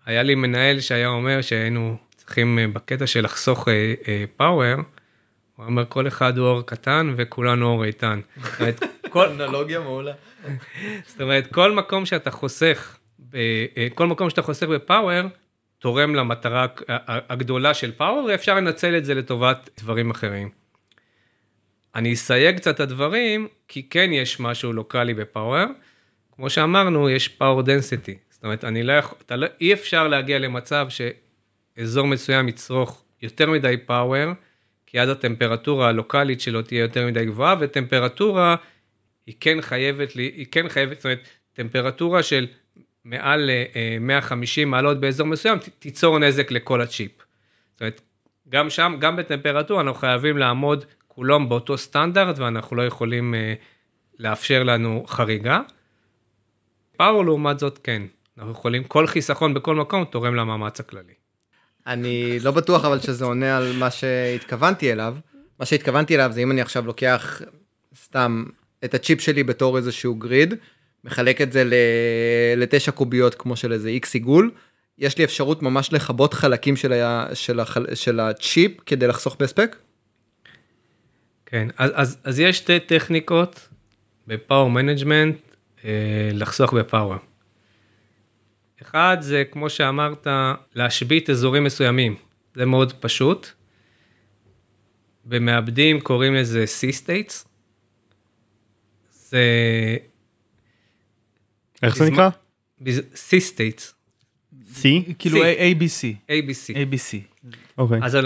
היה 0.07 0.23
לי 0.23 0.35
מנהל 0.35 0.81
שהיה 0.81 1.09
אומר 1.09 1.43
שהיינו 1.43 1.97
צריכים 2.17 2.59
אה, 2.59 2.69
בקטע 2.69 3.07
של 3.07 3.25
לחסוך 3.25 3.69
פאוור, 4.37 4.75
הוא 5.57 5.67
אומר 5.67 5.85
כל 5.89 6.09
אחד 6.09 6.39
הוא 6.39 6.47
אור 6.47 6.67
קטן 6.67 7.15
וכולנו 7.17 7.67
אור 7.67 7.85
איתן. 7.85 8.21
כל, 9.11 9.29
אנלוגיה 9.29 9.81
מעולה. 9.81 10.13
זאת 11.07 11.21
אומרת, 11.21 11.47
כל 11.47 11.73
מקום 11.73 12.07
שאתה 12.07 12.31
חוסך, 12.31 12.97
אה, 13.35 13.87
כל 13.95 14.07
מקום 14.07 14.31
שאתה 14.31 14.43
חוסך 14.43 14.67
ב 14.67 14.76
power, 14.76 15.29
תורם 15.79 16.15
למטרה 16.15 16.67
הגדולה 17.09 17.75
של 17.75 17.93
power, 17.93 18.25
ואפשר 18.25 18.55
לנצל 18.55 18.97
את 18.97 19.05
זה 19.05 19.15
לטובת 19.15 19.71
דברים 19.81 20.11
אחרים. 20.11 20.51
אני 21.95 22.13
אסייג 22.13 22.57
קצת 22.57 22.75
את 22.75 22.81
הדברים, 22.81 23.49
כי 23.69 23.89
כן 23.89 24.13
יש 24.13 24.41
משהו 24.41 24.73
לוקאלי 24.73 25.15
ב 25.15 25.22
power. 25.22 25.65
כמו 26.37 26.51
שאמרנו, 26.51 27.11
יש 27.11 27.29
power 27.29 27.63
density. 27.63 28.19
זאת 28.31 28.45
אומרת, 28.45 28.65
אני 28.65 28.83
לא 28.83 28.93
יכול, 28.93 29.19
אתה 29.27 29.37
לא, 29.37 29.47
אי 29.61 29.73
אפשר 29.73 30.09
להגיע 30.09 30.39
למצב 30.39 30.87
שאזור 30.89 32.07
מסוים 32.07 32.49
יצרוך 32.49 33.05
יותר 33.23 33.51
מדי 33.51 33.77
power, 33.87 34.33
כי 34.87 35.01
אז 35.01 35.09
הטמפרטורה 35.09 35.89
הלוקאלית 35.89 36.41
שלו 36.41 36.63
תהיה 36.63 36.81
יותר 36.81 37.07
מדי 37.07 37.25
גבוהה, 37.25 37.57
וטמפרטורה 37.61 38.57
היא 39.27 39.35
כן 39.41 39.61
חייבת, 39.61 40.13
היא 40.13 40.47
כן 40.51 40.69
חייבת, 40.69 40.97
זאת 40.97 41.05
אומרת, 41.05 41.29
טמפרטורה 41.53 42.23
של 42.23 42.47
מעל 43.05 43.51
אה, 43.51 43.97
150 44.01 44.71
מעלות 44.71 45.01
באזור 45.01 45.27
מסוים, 45.27 45.59
תיצור 45.79 46.19
נזק 46.19 46.51
לכל 46.51 46.81
הצ'יפ. 46.81 47.13
זאת 47.73 47.81
אומרת, 47.81 48.01
גם 48.49 48.71
שם, 48.71 48.97
גם 48.99 49.17
בטמפרטורה, 49.17 49.81
אנחנו 49.81 50.01
חייבים 50.01 50.39
לעמוד 50.39 50.85
כולם 51.09 51.49
באותו 51.49 51.79
סטנדרט, 51.79 52.39
ואנחנו 52.39 52.77
לא 52.77 52.87
יכולים 52.87 53.35
אה, 53.35 53.55
לאפשר 54.19 54.63
לנו 54.63 55.05
חריגה. 55.07 55.61
פאוור 56.97 57.25
לעומת 57.25 57.59
זאת 57.59 57.79
כן. 57.83 58.03
אנחנו 58.39 58.53
יכולים, 58.53 58.85
כל 58.85 59.07
חיסכון 59.07 59.55
בכל 59.55 59.77
מקום 59.77 60.05
תורם 60.05 60.35
למאמץ 60.35 60.81
הכללי. 60.81 61.13
אני 61.87 62.39
לא 62.41 62.51
בטוח 62.51 62.85
אבל 62.85 63.01
שזה 63.01 63.25
עונה 63.25 63.57
על 63.57 63.73
מה 63.79 63.91
שהתכוונתי 63.91 64.93
אליו. 64.93 65.17
מה 65.61 65.67
שהתכוונתי 65.67 66.15
אליו 66.15 66.31
זה 66.33 66.41
אם 66.41 66.51
אני 66.51 66.61
עכשיו 66.61 66.87
לוקח 66.87 67.43
סתם 68.03 68.45
את 68.85 68.95
הצ'יפ 68.95 69.21
שלי 69.21 69.43
בתור 69.45 69.77
איזשהו 69.77 70.15
grid, 70.15 70.55
מחלק 71.05 71.41
את 71.41 71.53
זה 71.53 71.65
ל- 71.65 71.75
לתשע 72.57 72.91
קוביות 72.91 73.35
כמו 73.35 73.57
של 73.57 73.73
איזה 73.73 73.89
איקס 73.89 74.15
עיגול, 74.15 74.51
יש 74.99 75.19
לי 75.19 75.25
אפשרות 75.25 75.63
ממש 75.63 75.93
לכבות 75.93 76.35
חלקים 76.35 76.77
של, 76.77 76.93
ה- 76.93 77.27
של, 77.35 77.61
החל- 77.61 77.95
של 77.95 78.21
הצ'יפ 78.21 78.73
כדי 78.87 79.07
לחסוך 79.07 79.37
בהספק? 79.41 79.77
כן, 81.47 81.69
אז, 81.77 81.91
אז, 81.95 82.19
אז 82.25 82.41
יש 82.41 82.57
שתי 82.57 82.81
טכניקות 82.81 83.69
ב 84.27 84.34
power 84.34 84.71
management 84.71 85.37
לחסוך 86.33 86.73
ב 86.73 86.79
power. 86.79 87.17
אחד 88.83 89.17
זה 89.21 89.45
כמו 89.51 89.71
שאמרת 89.71 90.27
להשבית 90.75 91.31
אזורים 91.31 91.65
מסוימים, 91.65 92.17
זה 92.55 92.67
מאוד 92.67 92.93
פשוט. 92.93 93.49
במעבדים 95.25 96.01
קוראים 96.01 96.35
לזה 96.35 96.65
C-States. 96.65 97.47
זה 99.13 99.47
איך 101.83 101.97
זה 101.97 102.11
נקרא? 102.11 102.29
C-States, 103.15 103.93
C? 104.73 104.83
כאילו 105.19 105.39
C. 105.43 105.45
ABC, 105.45 106.31
ABC. 106.31 106.75
ABC. 106.75 107.43
אוקיי. 107.79 108.01
אז. 108.03 108.19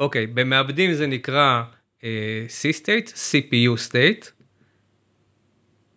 אוקיי, 0.00 0.26
במעבדים 0.26 0.94
זה 0.94 1.06
נקרא 1.06 1.62
אה, 2.04 2.46
C-State, 2.48 3.08
CPU 3.08 3.88
State. 3.88 4.30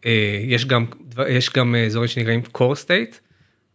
אה, 0.06 0.40
יש 0.44 0.66
גם, 0.66 0.86
יש 1.30 1.50
גם 1.50 1.76
אה, 1.76 1.86
אזורים 1.86 2.08
שנקראים 2.08 2.42
Core 2.58 2.86
State. 2.86 3.16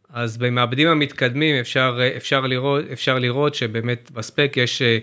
אז 0.09 0.37
במעבדים 0.37 0.89
המתקדמים 0.89 1.57
אפשר, 1.61 1.99
אה, 2.01 2.17
אפשר, 2.17 2.41
לראות, 2.41 2.85
אפשר 2.93 3.19
לראות 3.19 3.55
שבאמת 3.55 4.11
בספק 4.11 4.53
יש 4.57 4.83
אה, 4.83 4.99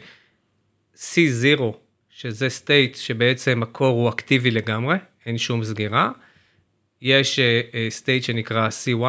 C0, 0.95 1.61
שזה 2.09 2.47
state 2.47 2.97
שבעצם 2.97 3.63
הקור 3.63 4.01
הוא 4.01 4.09
אקטיבי 4.09 4.51
לגמרי, 4.51 4.95
אין 5.26 5.38
שום 5.38 5.63
סגירה. 5.63 6.11
יש 7.01 7.39
state 8.01 8.22
שנקרא 8.22 8.70
C1, 8.70 9.03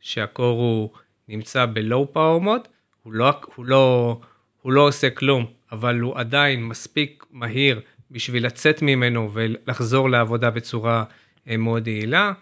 שהקור 0.00 0.58
הוא 0.58 0.90
נמצא 1.28 1.66
ב-low 1.66 2.16
power 2.16 2.44
mode, 2.44 2.68
הוא 3.02 3.12
לא, 3.12 3.32
הוא, 3.54 3.66
לא, 3.66 4.20
הוא 4.62 4.72
לא 4.72 4.88
עושה 4.88 5.10
כלום, 5.10 5.46
אבל 5.72 6.00
הוא 6.00 6.18
עדיין 6.18 6.64
מספיק 6.64 7.24
מהיר 7.30 7.80
בשביל 8.10 8.46
לצאת 8.46 8.82
ממנו 8.82 9.30
ולחזור 9.32 10.10
לעבודה 10.10 10.50
בצורה 10.50 11.04
מאוד 11.46 11.88
יעילה. 11.88 12.32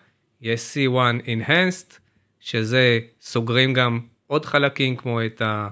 יש 0.41 0.61
C1 0.61 1.27
Enhanced, 1.27 1.99
שזה 2.41 3.01
סוגרים 3.21 3.73
גם 3.73 4.01
עוד 4.27 4.45
חלקים 4.45 4.97
כמו 4.97 5.25
את 5.25 5.43
ה... 5.43 5.69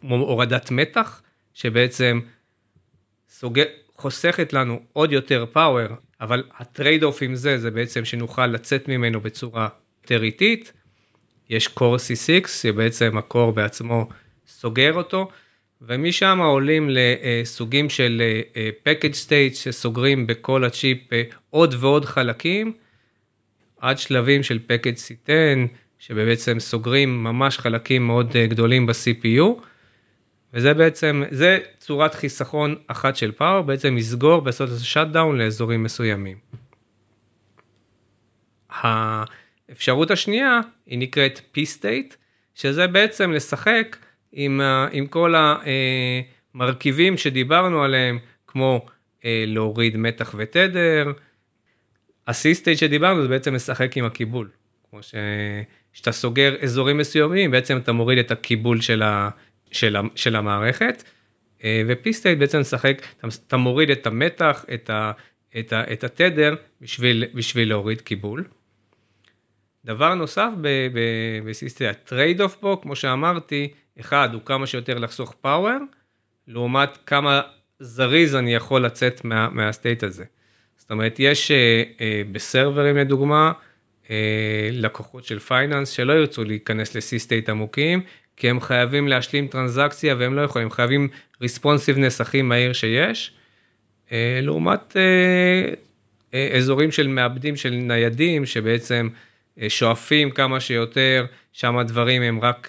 כמו 0.00 0.16
הורדת 0.16 0.70
מתח, 0.70 1.22
שבעצם 1.54 2.20
סוגר, 3.28 3.64
חוסכת 3.96 4.52
לנו 4.52 4.80
עוד 4.92 5.12
יותר 5.12 5.46
power, 5.52 5.86
אבל 6.20 6.44
ה 6.58 7.02
trade-off 7.02 7.22
עם 7.22 7.34
זה, 7.34 7.58
זה 7.58 7.70
בעצם 7.70 8.04
שנוכל 8.04 8.46
לצאת 8.46 8.88
ממנו 8.88 9.20
בצורה 9.20 9.68
יותר 10.02 10.22
איטית. 10.22 10.72
יש 11.50 11.68
core 11.68 11.96
C6, 11.96 12.48
שבעצם 12.48 13.18
ה 13.18 13.25
core 13.25 13.52
בעצמו 13.52 14.08
סוגר 14.46 14.92
אותו, 14.94 15.28
ומשם 15.82 16.38
עולים 16.42 16.90
לסוגים 16.90 17.90
של 17.90 18.22
package 18.84 19.26
state 19.26 19.54
שסוגרים 19.54 20.26
בכל 20.26 20.64
הצ'יפ 20.64 21.12
אה, 21.12 21.22
עוד 21.54 21.74
ועוד 21.80 22.04
חלקים, 22.04 22.72
עד 23.80 23.98
שלבים 23.98 24.42
של 24.42 24.58
package 24.68 24.98
C10, 24.98 25.68
שבעצם 25.98 26.60
סוגרים 26.60 27.24
ממש 27.24 27.58
חלקים 27.58 28.06
מאוד 28.06 28.36
אה, 28.36 28.46
גדולים 28.46 28.86
ב-CPU. 28.86 29.62
וזה 30.54 30.74
בעצם, 30.74 31.22
זה 31.30 31.58
צורת 31.78 32.14
חיסכון 32.14 32.74
אחת 32.86 33.16
של 33.16 33.32
power, 33.32 33.62
בעצם 33.62 33.96
לסגור, 33.96 34.46
לעשות 34.46 34.68
איזה 34.68 34.84
shutdown 34.84 35.38
לאזורים 35.38 35.82
מסוימים. 35.82 36.36
האפשרות 38.70 40.10
השנייה 40.10 40.60
היא 40.86 40.98
נקראת 40.98 41.40
P-State, 41.56 42.14
שזה 42.54 42.86
בעצם 42.86 43.32
לשחק 43.32 43.96
עם, 44.32 44.60
ה- 44.60 44.88
עם 44.92 45.06
כל 45.06 45.34
המרכיבים 46.54 47.16
שדיברנו 47.16 47.82
עליהם, 47.84 48.18
כמו 48.46 48.86
אה, 49.24 49.44
להוריד 49.46 49.96
מתח 49.96 50.34
ותדר. 50.38 51.12
ה-C-State 52.26 52.76
שדיברנו 52.76 53.22
זה 53.22 53.28
בעצם 53.28 53.54
לשחק 53.54 53.96
עם 53.96 54.04
הקיבול. 54.04 54.48
כמו 54.90 55.02
ש... 55.02 55.14
שאתה 55.92 56.12
סוגר 56.12 56.54
אזורים 56.62 56.98
מסוימים, 56.98 57.50
בעצם 57.50 57.76
אתה 57.76 57.92
מוריד 57.92 58.18
את 58.18 58.30
הקיבול 58.30 58.80
של, 58.80 59.02
ה... 59.02 59.30
של, 59.70 59.96
ה... 59.96 60.00
של 60.14 60.36
המערכת, 60.36 61.02
אה, 61.64 61.82
ו-P-State 61.86 62.38
בעצם 62.38 62.60
משחק, 62.60 63.02
אתה, 63.18 63.28
אתה 63.46 63.56
מוריד 63.56 63.90
את 63.90 64.06
המתח, 64.06 64.64
את, 64.74 64.90
ה... 64.90 65.12
את, 65.58 65.72
ה... 65.72 65.92
את 65.92 66.04
התדר, 66.04 66.54
בשביל, 66.80 67.24
בשביל 67.34 67.68
להוריד 67.68 68.00
קיבול. 68.00 68.44
דבר 69.84 70.14
נוסף 70.14 70.50
ב 71.44 71.49
C-state, 71.49 71.86
ה 71.86 72.40
trade-off 72.40 72.54
פה, 72.54 72.78
כמו 72.82 72.96
שאמרתי, 72.96 73.72
אחד 74.00 74.28
הוא 74.32 74.42
כמה 74.44 74.66
שיותר 74.66 74.98
לחסוך 74.98 75.34
power, 75.40 75.78
לעומת 76.48 76.98
כמה 77.06 77.40
זריז 77.80 78.34
אני 78.34 78.54
יכול 78.54 78.84
לצאת 78.84 79.24
מה, 79.24 79.48
מה 79.48 79.63
state 79.63 80.02
הזה. 80.02 80.24
זאת 80.84 80.90
אומרת, 80.90 81.16
יש 81.18 81.50
אה, 81.50 81.82
אה, 82.00 82.22
בסרברים 82.32 82.96
לדוגמה, 82.96 83.52
אה, 84.10 84.68
לקוחות 84.72 85.24
של 85.24 85.38
finance 85.38 85.88
שלא 85.90 86.12
ירצו 86.12 86.44
להיכנס 86.44 86.94
ל-C-State 86.96 87.50
עמוקים, 87.50 88.02
כי 88.36 88.50
הם 88.50 88.60
חייבים 88.60 89.08
להשלים 89.08 89.46
טרנזקציה 89.46 90.14
והם 90.18 90.34
לא 90.34 90.40
יכולים, 90.40 90.70
חייבים 90.70 91.08
responsiveness 91.42 92.20
הכי 92.20 92.42
מהיר 92.42 92.72
שיש, 92.72 93.32
לעומת 94.42 94.96
אזורים 96.56 96.90
של 96.90 97.08
מעבדים 97.08 97.56
של 97.56 97.70
ניידים, 97.70 98.46
שבעצם 98.46 99.08
שואפים 99.68 100.30
כמה 100.30 100.60
שיותר, 100.60 101.26
שם 101.52 101.76
הדברים 101.76 102.22
הם 102.22 102.40
רק 102.40 102.68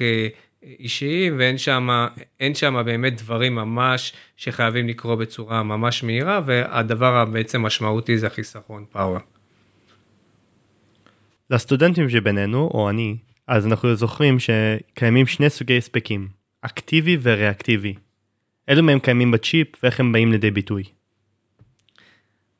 אישיים 0.79 1.35
ואין 1.39 1.57
שם, 1.57 2.07
אין 2.39 2.55
שם 2.55 2.81
באמת 2.85 3.21
דברים 3.21 3.55
ממש 3.55 4.13
שחייבים 4.37 4.87
לקרוא 4.87 5.15
בצורה 5.15 5.63
ממש 5.63 6.03
מהירה, 6.03 6.41
והדבר 6.45 7.15
הבעצם 7.15 7.61
משמעותי 7.61 8.17
זה 8.17 8.27
החיסכון 8.27 8.85
פאוור. 8.91 9.19
לסטודנטים 11.49 12.09
שבינינו, 12.09 12.69
או 12.73 12.89
אני, 12.89 13.15
אז 13.47 13.67
אנחנו 13.67 13.95
זוכרים 13.95 14.37
שקיימים 14.39 15.27
שני 15.27 15.49
סוגי 15.49 15.77
הספקים, 15.77 16.27
אקטיבי 16.61 17.17
וריאקטיבי. 17.21 17.93
אילו 18.67 18.83
מהם 18.83 18.99
קיימים 18.99 19.31
בצ'יפ 19.31 19.67
ואיך 19.83 19.99
הם 19.99 20.11
באים 20.11 20.31
לידי 20.31 20.51
ביטוי. 20.51 20.83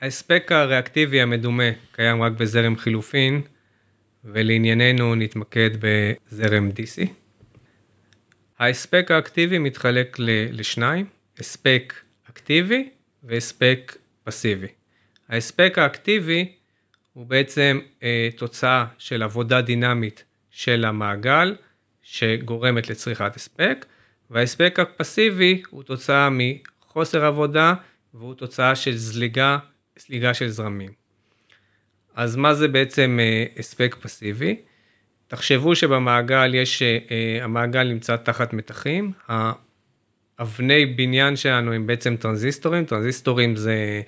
ההספק 0.02 0.52
הריאקטיבי 0.52 1.22
המדומה 1.22 1.70
קיים 1.92 2.22
רק 2.22 2.32
בזרם 2.32 2.78
חילופין, 2.78 3.42
ולענייננו 4.24 5.16
נתמקד 5.16 5.70
בזרם 5.80 6.70
DC. 6.70 7.25
ההספק 8.60 9.12
האקטיבי 9.12 9.58
מתחלק 9.58 10.16
לשניים, 10.52 11.06
הספק 11.40 11.94
אקטיבי 12.30 12.90
והספק 13.24 13.98
פסיבי. 14.24 14.68
ההספק 15.30 15.74
האקטיבי 15.78 16.52
הוא 17.14 17.26
בעצם 17.26 17.80
אה, 18.04 18.30
תוצאה 18.38 18.86
של 18.98 19.24
עבודה 19.24 19.62
דינמית 19.62 20.24
של 20.50 20.86
המעגל 20.86 21.56
שגורמת 22.04 22.90
לצריכת 22.90 23.36
הספק, 23.36 23.86
וההספק 24.30 24.80
הפסיבי 24.80 25.62
הוא 25.70 25.84
תוצאה 25.84 26.30
מחוסר 26.32 27.26
עבודה 27.26 27.74
והוא 28.14 28.34
תוצאה 28.34 28.76
של 28.76 28.96
זליגה, 28.96 29.58
זליגה 30.00 30.34
של 30.34 30.50
זרמים. 30.50 30.92
אז 32.16 32.36
מה 32.36 32.54
זה 32.54 32.68
בעצם 32.68 33.18
אה, 33.22 33.46
הספק 33.60 33.96
פסיבי? 34.02 34.62
תחשבו 35.36 35.76
שבמעגל 35.76 36.56
יש, 36.56 36.82
אה, 36.82 36.98
אה, 37.12 37.44
המעגל 37.44 37.84
נמצא 37.84 38.16
תחת 38.16 38.54
מתחים, 38.54 39.12
האבני 40.40 40.86
בניין 40.86 41.36
שלנו 41.36 41.74
הם 41.74 41.88
בעצם 41.88 42.16
טרנזיסטורים, 42.16 42.86
טרנזיסטורים 42.86 43.56
זה 43.56 44.02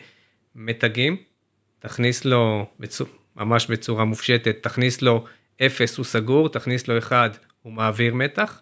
מתגים, 0.56 1.18
תכניס 1.80 2.26
לו 2.26 2.66
ממש 3.36 3.68
בצורה 3.68 4.06
מופשטת, 4.06 4.58
תכניס 4.62 5.02
לו 5.02 5.26
0 5.62 5.98
הוא 5.98 6.06
סגור, 6.06 6.50
תכניס 6.50 6.88
לו 6.88 6.98
1 6.98 7.38
הוא 7.62 7.74
מעביר 7.74 8.14
מתח, 8.14 8.62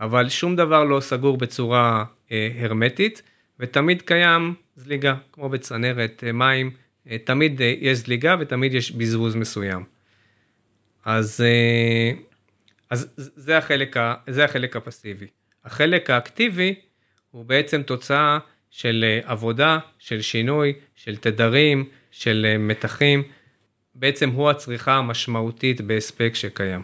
אבל 0.00 0.28
שום 0.28 0.56
דבר 0.56 0.84
לא 0.84 1.00
סגור 1.00 1.36
בצורה 1.36 2.04
אה, 2.32 2.50
הרמטית, 2.60 3.22
ותמיד 3.60 4.02
קיים 4.02 4.54
זליגה, 4.76 5.14
כמו 5.32 5.48
בצנרת 5.48 6.24
אה, 6.26 6.32
מים, 6.32 6.70
תמיד 7.24 7.60
יש 7.80 7.98
זליגה 7.98 8.36
ותמיד 8.40 8.74
יש 8.74 8.92
בזבוז 8.92 9.34
מסוים. 9.34 9.99
אז, 11.04 11.40
אה, 11.40 12.12
אז 12.90 13.12
זה, 13.16 13.58
החלק, 13.58 13.96
זה 14.26 14.44
החלק 14.44 14.76
הפסיבי. 14.76 15.26
החלק 15.64 16.10
האקטיבי 16.10 16.74
הוא 17.30 17.44
בעצם 17.44 17.82
תוצאה 17.82 18.38
של 18.70 19.04
אה, 19.08 19.32
עבודה, 19.32 19.78
של 19.98 20.22
שינוי, 20.22 20.72
של 20.96 21.16
תדרים, 21.16 21.88
של 22.10 22.46
אה, 22.48 22.58
מתחים 22.58 23.22
בעצם 23.94 24.30
הוא 24.30 24.50
הצריכה 24.50 24.92
המשמעותית 24.96 25.80
בהספק 25.80 26.30
שקיים. 26.34 26.82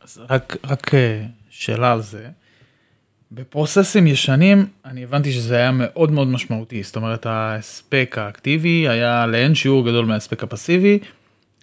אז 0.00 0.20
רק, 0.28 0.56
רק 0.64 0.90
שאלה 1.50 1.92
על 1.92 2.00
זה. 2.00 2.28
בפרוססים 3.32 4.06
ישנים 4.06 4.66
אני 4.84 5.04
הבנתי 5.04 5.32
שזה 5.32 5.56
היה 5.56 5.70
מאוד 5.72 6.10
מאוד 6.10 6.28
משמעותי 6.28 6.82
זאת 6.82 6.96
אומרת 6.96 7.26
ההספק 7.26 8.14
האקטיבי 8.18 8.88
היה 8.88 9.26
לאין 9.26 9.54
שיעור 9.54 9.86
גדול 9.86 10.06
מההספק 10.06 10.42
הפסיבי. 10.42 10.98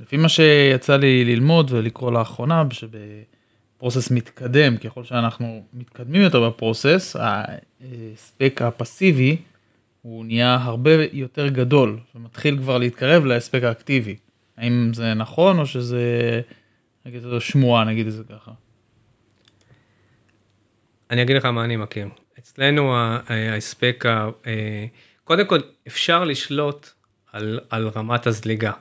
לפי 0.02 0.18
מה 0.18 0.30
שיצא 0.30 0.98
לי 0.98 1.26
ללמוד 1.26 1.72
ולקרוא 1.72 2.12
לאחרונה 2.12 2.64
שבפרוסס 2.72 4.12
מתקדם 4.12 4.78
ככל 4.78 5.04
שאנחנו 5.04 5.64
מתקדמים 5.74 6.22
יותר 6.22 6.50
בפרוסס 6.50 7.16
ההספק 7.16 8.62
הפסיבי 8.62 9.38
הוא 10.02 10.26
נהיה 10.26 10.58
הרבה 10.62 10.92
יותר 11.12 11.48
גדול 11.48 12.00
ומתחיל 12.16 12.58
כבר 12.58 12.78
להתקרב 12.78 13.26
להספק 13.26 13.64
האקטיבי. 13.64 14.16
האם 14.58 14.92
זה 14.94 15.14
נכון 15.14 15.60
או 15.60 15.66
שזה 15.66 16.42
נגיד 17.06 17.22
זו 17.22 17.42
שמועה 17.42 17.84
נגיד 17.84 18.08
את 18.08 18.14
זה 18.14 18.24
ככה. 18.24 18.52
אני 21.12 21.22
אגיד 21.22 21.36
לך 21.36 21.46
מה 21.46 21.64
אני 21.64 21.76
מכיר. 21.76 22.08
אצלנו 22.40 22.96
ההספק, 23.28 24.04
אה, 24.48 24.86
קודם 25.24 25.48
כל 25.48 25.60
אפשר 25.88 26.24
לשלוט 26.24 26.90
על, 27.32 27.60
על 27.70 27.88
רמת 27.88 28.28
הזליגה. 28.28 28.72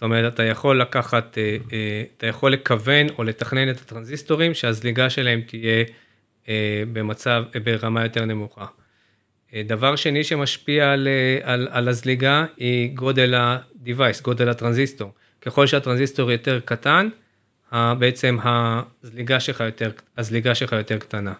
זאת 0.00 0.04
אומרת, 0.04 0.34
אתה 0.34 0.42
יכול 0.42 0.80
לקחת, 0.80 1.38
אה, 1.38 1.56
אה, 1.72 2.02
אתה 2.16 2.26
יכול 2.26 2.52
לכוון 2.52 3.06
או 3.18 3.24
לתכנן 3.24 3.70
את 3.70 3.80
הטרנזיסטורים 3.80 4.54
שהזליגה 4.54 5.10
שלהם 5.10 5.40
תהיה 5.40 5.84
במצב, 6.92 7.44
ברמה 7.64 8.02
יותר 8.02 8.24
נמוכה. 8.24 8.66
דבר 9.54 9.96
שני 9.96 10.24
שמשפיע 10.24 10.92
על, 10.92 11.08
על, 11.42 11.68
על 11.70 11.88
הזליגה 11.88 12.44
היא 12.56 12.94
גודל 12.94 13.34
ה-device, 13.34 14.22
גודל 14.22 14.48
הטרנזיסטור. 14.48 15.12
ככל 15.40 15.66
שהטרנזיסטור 15.66 16.30
יותר 16.32 16.60
קטן, 16.64 17.08
בעצם 17.72 18.38
הזליגה 18.42 19.40
שלך 19.40 19.60
יותר, 19.60 19.90
הזליגה 20.18 20.54
שלך 20.54 20.72
יותר 20.72 20.98
קטנה. 20.98 21.32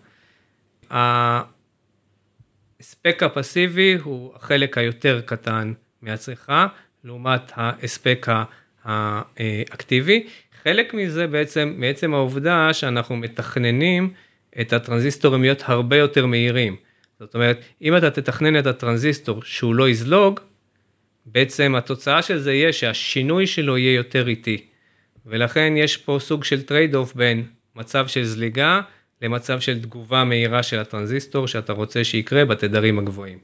ההספק 2.80 3.22
הפסיבי 3.22 3.98
הוא 4.02 4.32
החלק 4.36 4.78
היותר 4.78 5.20
קטן 5.20 5.72
מהצריכה, 6.02 6.66
לעומת 7.04 7.52
ההספק 7.54 8.26
האקטיבי. 8.84 10.26
חלק 10.62 10.94
מזה 10.94 11.26
בעצם, 11.26 11.74
מעצם 11.76 12.14
העובדה 12.14 12.72
שאנחנו 12.72 13.16
מתכננים 13.16 14.12
את 14.60 14.72
הטרנזיסטורים 14.72 15.42
להיות 15.42 15.62
הרבה 15.66 15.96
יותר 15.96 16.26
מהירים. 16.26 16.76
זאת 17.20 17.34
אומרת, 17.34 17.60
אם 17.82 17.96
אתה 17.96 18.10
תתכנן 18.10 18.58
את 18.58 18.66
הטרנזיסטור 18.66 19.42
שהוא 19.42 19.74
לא 19.74 19.88
יזלוג, 19.88 20.40
בעצם 21.26 21.74
התוצאה 21.74 22.22
של 22.22 22.38
זה 22.38 22.52
יהיה 22.52 22.72
שהשינוי 22.72 23.46
שלו 23.46 23.78
יהיה 23.78 23.94
יותר 23.94 24.28
איטי. 24.28 24.66
ולכן 25.26 25.74
יש 25.76 25.96
פה 25.96 26.18
סוג 26.20 26.44
של 26.44 26.62
trade-off 26.62 27.14
בין 27.14 27.44
מצב 27.76 28.06
של 28.06 28.24
זליגה 28.24 28.80
למצב 29.22 29.60
של 29.60 29.82
תגובה 29.82 30.24
מהירה 30.24 30.62
של 30.62 30.78
הטרנזיסטור 30.78 31.48
שאתה 31.48 31.72
רוצה 31.72 32.04
שיקרה 32.04 32.44
בתדרים 32.44 32.98
הגבוהים. 32.98 33.38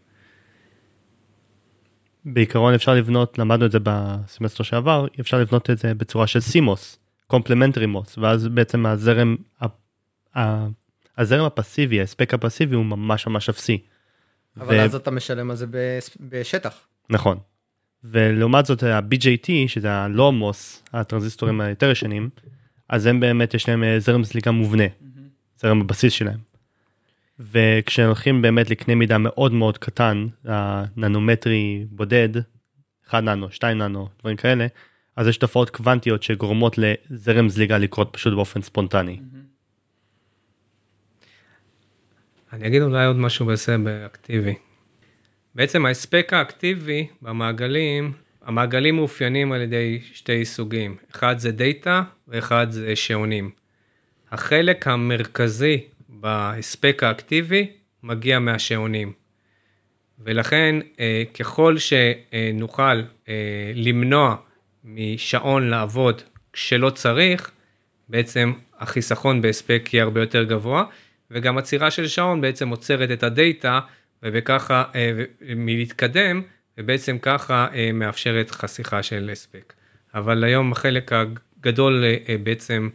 בעיקרון 2.26 2.74
אפשר 2.74 2.94
לבנות, 2.94 3.38
למדנו 3.38 3.66
את 3.66 3.70
זה 3.70 3.78
בסמסטר 3.82 4.64
שעבר, 4.64 5.06
אפשר 5.20 5.40
לבנות 5.40 5.70
את 5.70 5.78
זה 5.78 5.94
בצורה 5.94 6.26
של 6.26 6.40
CMOS, 6.40 6.98
complementary 7.26 7.86
MOS, 7.86 8.18
ואז 8.18 8.48
בעצם 8.48 8.86
הזרם, 8.86 9.36
הזרם 11.18 11.44
הפסיבי, 11.46 12.00
ההספק 12.00 12.34
הפסיבי 12.34 12.76
הוא 12.76 12.84
ממש 12.84 13.26
ממש 13.26 13.48
אפסי. 13.48 13.78
אבל 14.56 14.74
ו... 14.74 14.80
אז 14.80 14.94
אתה 14.94 15.10
משלם 15.10 15.50
על 15.50 15.56
זה 15.56 15.66
בשטח. 16.20 16.86
נכון. 17.10 17.38
ולעומת 18.04 18.66
זאת 18.66 18.82
ה-BJT 18.82 19.50
שזה 19.66 19.92
הלא 19.92 20.32
MOS 20.32 20.82
הטרנזיסטורים 20.92 21.60
היותר 21.60 21.90
ישנים 21.90 22.28
אז 22.88 23.06
הם 23.06 23.20
באמת 23.20 23.54
יש 23.54 23.68
להם 23.68 23.84
אה, 23.84 24.00
זרם 24.00 24.24
זליגה 24.24 24.50
מובנה 24.50 24.84
זרם 25.60 25.80
הבסיס 25.80 26.12
שלהם. 26.12 26.38
וכשהולכים 27.38 28.42
באמת 28.42 28.70
לקנה 28.70 28.94
מידה 28.94 29.18
מאוד 29.18 29.52
מאוד 29.52 29.78
קטן 29.78 30.26
הננומטרי 30.44 31.86
בודד 31.90 32.28
1 33.08 33.22
ננו 33.22 33.50
2 33.50 33.78
ננו 33.78 34.08
דברים 34.20 34.36
כאלה 34.36 34.66
אז 35.16 35.26
יש 35.26 35.36
תופעות 35.36 35.70
קוונטיות 35.70 36.22
שגורמות 36.22 36.78
לזרם 36.78 37.48
זליגה 37.48 37.78
לקרות 37.78 38.08
פשוט 38.12 38.34
באופן 38.34 38.62
ספונטני. 38.62 39.20
אני 42.52 42.66
אגיד 42.66 42.82
אולי 42.82 43.06
עוד 43.06 43.16
משהו 43.16 43.46
בזה 43.46 43.78
באקטיבי. 43.78 44.54
בעצם 45.54 45.86
ההספק 45.86 46.32
האקטיבי 46.32 47.06
במעגלים, 47.22 48.12
המעגלים 48.42 48.96
מאופיינים 48.96 49.52
על 49.52 49.60
ידי 49.60 50.00
שתי 50.12 50.44
סוגים, 50.44 50.96
אחד 51.10 51.38
זה 51.38 51.52
דאטה 51.52 52.02
ואחד 52.28 52.66
זה 52.70 52.96
שעונים. 52.96 53.50
החלק 54.30 54.86
המרכזי 54.86 55.80
בהספק 56.20 57.02
האקטיבי 57.02 57.70
מגיע 58.02 58.38
מהשעונים. 58.38 59.12
ולכן 60.18 60.76
אה, 61.00 61.22
ככל 61.38 61.76
שנוכל 61.78 63.02
אה, 63.28 63.72
למנוע 63.74 64.36
משעון 64.84 65.68
לעבוד 65.68 66.22
כשלא 66.52 66.90
צריך, 66.90 67.50
בעצם 68.08 68.52
החיסכון 68.78 69.42
בהספק 69.42 69.88
יהיה 69.92 70.04
הרבה 70.04 70.20
יותר 70.20 70.44
גבוה, 70.44 70.84
וגם 71.30 71.58
עצירה 71.58 71.90
של 71.90 72.08
שעון 72.08 72.40
בעצם 72.40 72.68
עוצרת 72.68 73.10
את 73.10 73.22
הדאטה 73.22 73.80
ובככה 74.22 74.84
אה, 74.94 75.24
מלהתקדם, 75.56 76.42
ובעצם 76.78 77.18
ככה 77.18 77.66
מאפשרת 77.94 78.50
חשיכה 78.50 79.02
של 79.02 79.30
הספק. 79.32 79.72
אבל 80.14 80.44
היום 80.44 80.72
החלק 80.72 81.12
הגדול 81.12 82.04
בעצם 82.42 82.88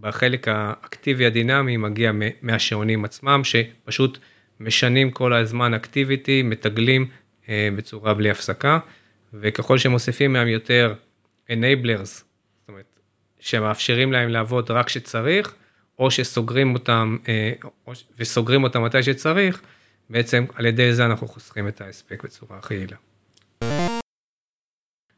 בחלק 0.00 0.48
האקטיבי 0.48 1.26
הדינמי 1.26 1.76
מגיע 1.76 2.12
מהשעונים 2.42 3.04
עצמם, 3.04 3.40
שפשוט 3.44 4.18
משנים 4.60 5.10
כל 5.10 5.32
הזמן 5.32 5.74
אקטיביטי, 5.74 6.42
מתגלים 6.42 7.06
בצורה 7.48 8.14
בלי 8.14 8.30
הפסקה, 8.30 8.78
וככל 9.34 9.78
שמוסיפים 9.78 10.32
מהם 10.32 10.48
יותר 10.48 10.94
enablers, 11.50 12.04
זאת 12.04 12.68
אומרת, 12.68 12.98
שמאפשרים 13.40 14.12
להם 14.12 14.28
לעבוד 14.28 14.70
רק 14.70 14.86
כשצריך, 14.86 15.54
או 15.98 16.10
שסוגרים 16.10 16.74
אותם, 16.74 17.16
וסוגרים 18.18 18.64
אותם 18.64 18.84
מתי 18.84 19.02
שצריך, 19.02 19.62
בעצם 20.10 20.44
על 20.54 20.66
ידי 20.66 20.92
זה 20.92 21.06
אנחנו 21.06 21.28
חוסכים 21.28 21.68
את 21.68 21.80
ההספק 21.80 22.24
בצורה 22.24 22.58
הכי 22.58 22.74
יעילה. 22.74 22.96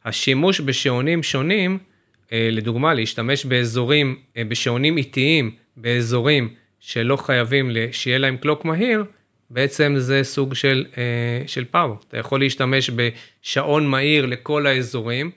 השימוש 0.04 0.60
בשעונים 0.60 1.22
שונים, 1.22 1.78
אה, 1.80 1.87
לדוגמה 2.32 2.94
להשתמש 2.94 3.44
באזורים, 3.44 4.16
אה, 4.36 4.44
בשעונים 4.44 4.96
איטיים, 4.96 5.50
באזורים 5.76 6.48
שלא 6.80 7.16
חייבים 7.16 7.70
שיהיה 7.92 8.18
להם 8.18 8.36
קלוק 8.36 8.64
מהיר, 8.64 9.04
בעצם 9.50 9.94
זה 9.98 10.24
סוג 10.24 10.54
של, 10.54 10.86
אה, 10.98 11.42
של 11.46 11.64
פאוור. 11.64 11.96
אתה 12.08 12.18
יכול 12.18 12.40
להשתמש 12.40 12.90
בשעון 12.90 13.86
מהיר 13.86 14.26
לכל 14.26 14.66
האזורים, 14.66 15.30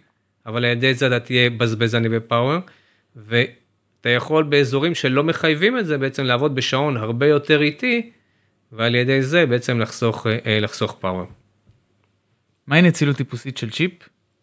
אבל 0.46 0.66
על 0.66 0.72
ידי 0.72 0.94
זה 0.94 1.08
אתה 1.08 1.20
תהיה 1.20 1.50
בזבזני 1.50 2.10
בפאוור, 2.10 2.58
ואתה 3.16 4.10
יכול 4.10 4.44
באזורים 4.44 4.96
שלא 4.96 5.24
מחייבים 5.24 5.80
את 5.80 5.86
זה 5.86 5.98
בעצם 5.98 6.24
לעבוד 6.24 6.56
בשעון 6.56 6.98
הרבה 6.98 7.28
יותר 7.28 7.62
איטי, 7.62 8.12
ועל 8.72 8.96
ידי 8.96 9.22
זה 9.22 9.46
בעצם 9.46 9.80
לחסוך, 9.80 10.28
אה, 10.28 10.60
לחסוך 10.60 10.98
פאוור. 11.00 11.26
מהי 12.68 12.82
נצילות 12.82 13.18
טיפוסית 13.18 13.58
של 13.58 13.70
צ'יפ? 13.70 13.92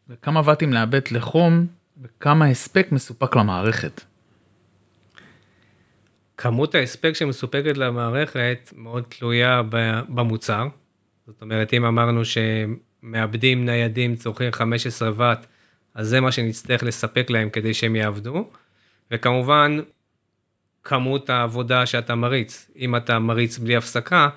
וכמה 0.09 0.41
ואטים 0.45 0.73
לעבד 0.73 1.01
לחום 1.11 1.67
וכמה 2.03 2.47
הספק 2.47 2.89
מסופק 2.93 3.37
למערכת? 3.37 4.01
כמות 6.37 6.75
ההספק 6.75 7.13
שמסופקת 7.13 7.77
למערכת 7.77 8.73
מאוד 8.77 9.05
תלויה 9.09 9.63
במוצר. 10.09 10.69
זאת 11.27 11.43
אומרת, 11.43 11.75
אם 11.75 11.85
אמרנו 11.85 12.23
שמעבדים 12.25 13.65
ניידים 13.65 14.17
צורכים 14.17 14.53
15 14.53 15.11
ואט, 15.17 15.47
אז 15.95 16.09
זה 16.09 16.21
מה 16.21 16.33
שנצטרך 16.33 16.83
לספק 16.83 17.31
להם 17.31 17.51
כדי 17.51 17.75
שהם 17.75 17.97
יעבדו. 17.97 18.51
וכמובן, 19.11 19.79
כמות 20.85 21.31
העבודה 21.31 21.87
שאתה 21.87 22.15
מריץ. 22.15 22.71
אם 22.77 22.97
אתה 22.97 23.19
מריץ 23.19 23.59
בלי 23.59 23.77
הפסקה, 23.77 24.29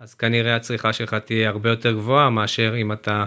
אז 0.00 0.14
כנראה 0.14 0.56
הצריכה 0.56 0.92
שלך 0.92 1.14
תהיה 1.14 1.48
הרבה 1.48 1.70
יותר 1.70 1.92
גבוהה 1.92 2.30
מאשר 2.30 2.74
אם 2.80 2.92
אתה 2.92 3.24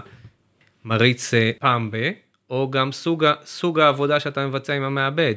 מריץ 0.84 1.34
אה, 1.34 1.50
פעם 1.58 1.90
ב, 1.90 2.10
או 2.50 2.70
גם 2.70 2.92
סוג, 2.92 3.24
סוג 3.44 3.80
העבודה 3.80 4.20
שאתה 4.20 4.46
מבצע 4.46 4.74
עם 4.74 4.82
המעבד. 4.82 5.34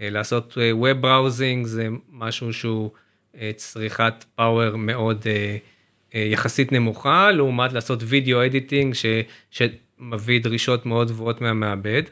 אה, 0.00 0.10
לעשות 0.10 0.58
אה, 0.60 0.70
Web 0.72 1.04
Browsing 1.04 1.66
זה 1.66 1.88
משהו 2.10 2.52
שהוא 2.52 2.90
צריכת 3.56 4.24
power 4.34 4.76
מאוד 4.76 5.26
יחסית 6.14 6.72
נמוכה, 6.72 7.30
לעומת 7.30 7.72
לעשות 7.72 7.98
video 8.02 8.44
editing 8.44 8.94
שמביא 9.50 10.40
דרישות 10.40 10.86
מאוד 10.86 11.08
גבוהות 11.08 11.40
מהמעבד. 11.40 12.02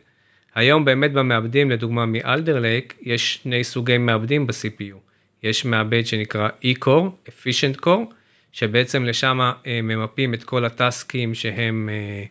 היום 0.54 0.84
באמת 0.84 1.12
במעבדים, 1.12 1.70
לדוגמה 1.70 2.06
מ 2.06 2.15
Alder 2.15 2.58
Lake, 2.58 2.94
יש 3.02 3.34
שני 3.34 3.64
סוגי 3.64 3.98
מעבדים 3.98 4.46
ב-CPU. 4.46 4.96
יש 5.42 5.64
מעבד 5.64 6.06
שנקרא 6.06 6.48
e-core, 6.48 7.28
efficient 7.28 7.80
core, 7.84 8.14
שבעצם 8.52 9.04
לשם 9.04 9.40
אה, 9.40 9.80
ממפים 9.82 10.34
את 10.34 10.44
כל 10.44 10.64
הטסקים 10.64 11.34
שהם 11.34 11.88
אה, 11.88 11.94
אה, 11.94 12.24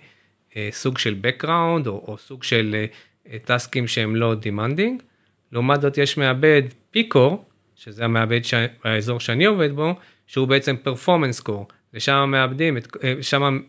סוג 0.71 0.97
של 0.97 1.15
background 1.23 1.87
או, 1.87 2.05
או 2.07 2.17
סוג 2.17 2.43
של 2.43 2.85
אה, 3.31 3.39
טסקים 3.39 3.87
שהם 3.87 4.15
לא 4.15 4.35
demanding. 4.43 5.03
לעומת 5.51 5.81
זאת 5.81 5.97
יש 5.97 6.17
מעבד 6.17 6.61
פיקור, 6.91 7.45
שזה 7.75 8.05
המעבד. 8.05 8.39
האזור 8.83 9.19
שאני 9.19 9.45
עובד 9.45 9.71
בו, 9.71 9.95
שהוא 10.27 10.47
בעצם 10.47 10.75
performance 10.85 11.47
core. 11.47 11.73
לשם 11.93 12.27
מעבדים, 12.31 12.77
שם 13.21 13.59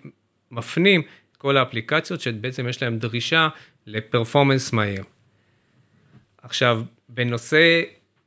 מפנים 0.51 1.03
את 1.33 1.37
כל 1.37 1.57
האפליקציות 1.57 2.21
שבעצם 2.21 2.69
יש 2.69 2.83
להם 2.83 2.99
דרישה 2.99 3.49
לפרפורמנס 3.87 4.73
מהיר. 4.73 5.05
עכשיו, 6.43 6.83
בנושא 7.09 7.83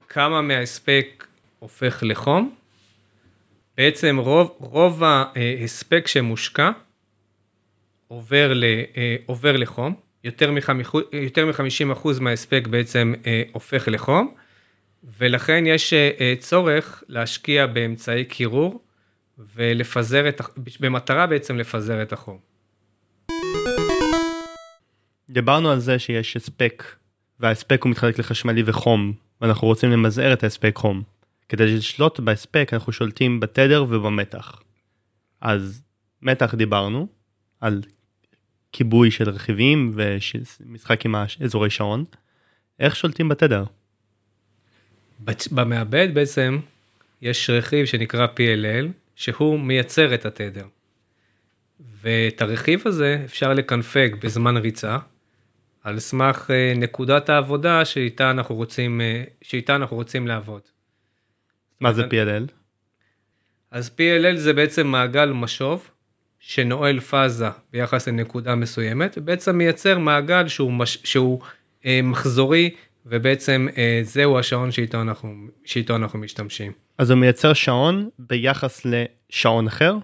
כמה 0.09 0.41
מההספק 0.41 1.27
הופך 1.59 2.03
לחום, 2.05 2.55
בעצם 3.77 4.17
רוב, 4.17 4.55
רוב 4.59 5.03
ההספק 5.03 6.07
שמושקע 6.07 6.71
עובר, 8.07 8.53
ל, 8.53 8.63
עובר 9.25 9.57
לחום, 9.57 9.95
יותר 10.23 10.51
מ-50% 10.51 12.07
מההספק 12.21 12.67
בעצם 12.69 13.13
הופך 13.51 13.87
לחום, 13.87 14.33
ולכן 15.17 15.63
יש 15.67 15.93
צורך 16.39 17.03
להשקיע 17.07 17.65
באמצעי 17.65 18.25
קירור 18.25 18.81
ולפזר 19.55 20.29
את, 20.29 20.41
במטרה 20.79 21.27
בעצם 21.27 21.57
לפזר 21.57 22.01
את 22.01 22.13
החום. 22.13 22.37
דיברנו 25.29 25.71
על 25.71 25.79
זה 25.79 25.99
שיש 25.99 26.35
הספק, 26.35 26.83
וההספק 27.39 27.83
הוא 27.83 27.91
מתחלק 27.91 28.19
לחשמלי 28.19 28.63
וחום, 28.65 29.13
ואנחנו 29.41 29.67
רוצים 29.67 29.91
למזער 29.91 30.33
את 30.33 30.43
ההספק 30.43 30.75
חום. 30.75 31.03
כדי 31.49 31.65
לשלוט 31.77 32.19
בהספק 32.19 32.69
אנחנו 32.73 32.91
שולטים 32.93 33.39
בתדר 33.39 33.83
ובמתח. 33.83 34.61
אז 35.41 35.83
מתח 36.21 36.55
דיברנו, 36.55 37.07
על 37.61 37.81
כיבוי 38.75 39.11
של 39.11 39.29
רכיבים 39.29 39.95
ומשחק 39.95 41.05
עם 41.05 41.15
אזורי 41.41 41.69
שעון. 41.69 42.05
איך 42.79 42.95
שולטים 42.95 43.29
בתדר? 43.29 43.63
במעבד 45.51 46.07
בעצם 46.13 46.59
יש 47.21 47.49
רכיב 47.49 47.85
שנקרא 47.85 48.27
PLL, 48.27 48.85
שהוא 49.15 49.59
מייצר 49.59 50.13
את 50.13 50.25
התדר. 50.25 50.65
ואת 52.01 52.41
הרכיב 52.41 52.81
הזה 52.85 53.21
אפשר 53.25 53.53
לקנפג 53.53 54.09
בזמן 54.23 54.57
ריצה, 54.57 54.97
על 55.83 55.99
סמך 55.99 56.51
אה, 56.53 56.73
נקודת 56.75 57.29
העבודה 57.29 57.85
שאיתה 57.85 58.31
אנחנו 58.31 58.55
רוצים, 58.55 59.01
אה, 59.01 59.23
שאיתה 59.41 59.75
אנחנו 59.75 59.95
רוצים 59.95 60.27
לעבוד. 60.27 60.61
מה 61.79 61.93
זה 61.93 62.03
PLL? 62.03 62.51
אז 63.71 63.91
PLL 63.97 64.35
זה 64.35 64.53
בעצם 64.53 64.87
מעגל 64.87 65.31
משוב 65.31 65.89
שנועל 66.47 66.99
פאזה 66.99 67.47
ביחס 67.73 68.07
לנקודה 68.07 68.55
מסוימת, 68.55 69.17
ובעצם 69.17 69.57
מייצר 69.57 69.97
מעגל 69.97 70.47
שהוא, 70.47 70.73
מש, 70.73 70.97
שהוא 71.03 71.39
אה, 71.85 71.99
מחזורי, 72.03 72.69
ובעצם 73.05 73.67
אה, 73.77 73.99
זהו 74.03 74.39
השעון 74.39 74.71
שאיתו 74.71 75.01
אנחנו, 75.01 75.33
שאיתו 75.65 75.95
אנחנו 75.95 76.19
משתמשים. 76.19 76.71
אז 76.97 77.11
הוא 77.11 77.19
מייצר 77.19 77.53
שעון 77.53 78.09
ביחס 78.19 78.85
לשעון 78.85 79.67
אחר? 79.67 79.95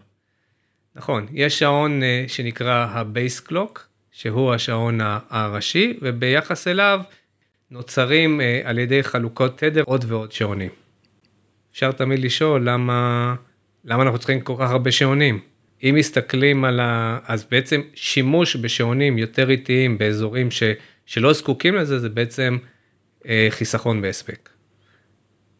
נכון, 0.95 1.25
יש 1.31 1.59
שעון 1.59 2.01
אה, 2.01 2.29
שנקרא 2.29 2.87
ה 2.89 2.99
base 2.99 3.39
clock, 3.39 3.87
שהוא 4.11 4.53
השעון 4.53 4.99
הראשי, 5.29 5.97
וביחס 6.01 6.67
אליו 6.67 7.01
נוצרים 7.71 8.39
אה, 8.39 8.67
על 8.67 8.79
ידי 8.79 9.03
חלוקות 9.03 9.57
תדר 9.57 9.83
עוד 9.85 10.05
ועוד 10.07 10.31
שעונים. 10.31 10.69
אפשר 11.71 11.91
תמיד 11.91 12.19
לשאול 12.19 12.69
למה, 12.69 13.35
למה 13.85 14.03
אנחנו 14.03 14.17
צריכים 14.17 14.41
כל 14.41 14.55
כך 14.59 14.71
הרבה 14.71 14.91
שעונים. 14.91 15.50
אם 15.83 15.95
מסתכלים 15.97 16.65
על 16.65 16.79
ה... 16.79 17.19
אז 17.25 17.45
בעצם 17.51 17.81
שימוש 17.95 18.55
בשעונים 18.55 19.17
יותר 19.17 19.49
איטיים 19.49 19.97
באזורים 19.97 20.51
ש... 20.51 20.63
שלא 21.05 21.33
זקוקים 21.33 21.75
לזה, 21.75 21.99
זה 21.99 22.09
בעצם 22.09 22.57
uh, 23.21 23.25
חיסכון 23.49 24.01
בהספק. 24.01 24.49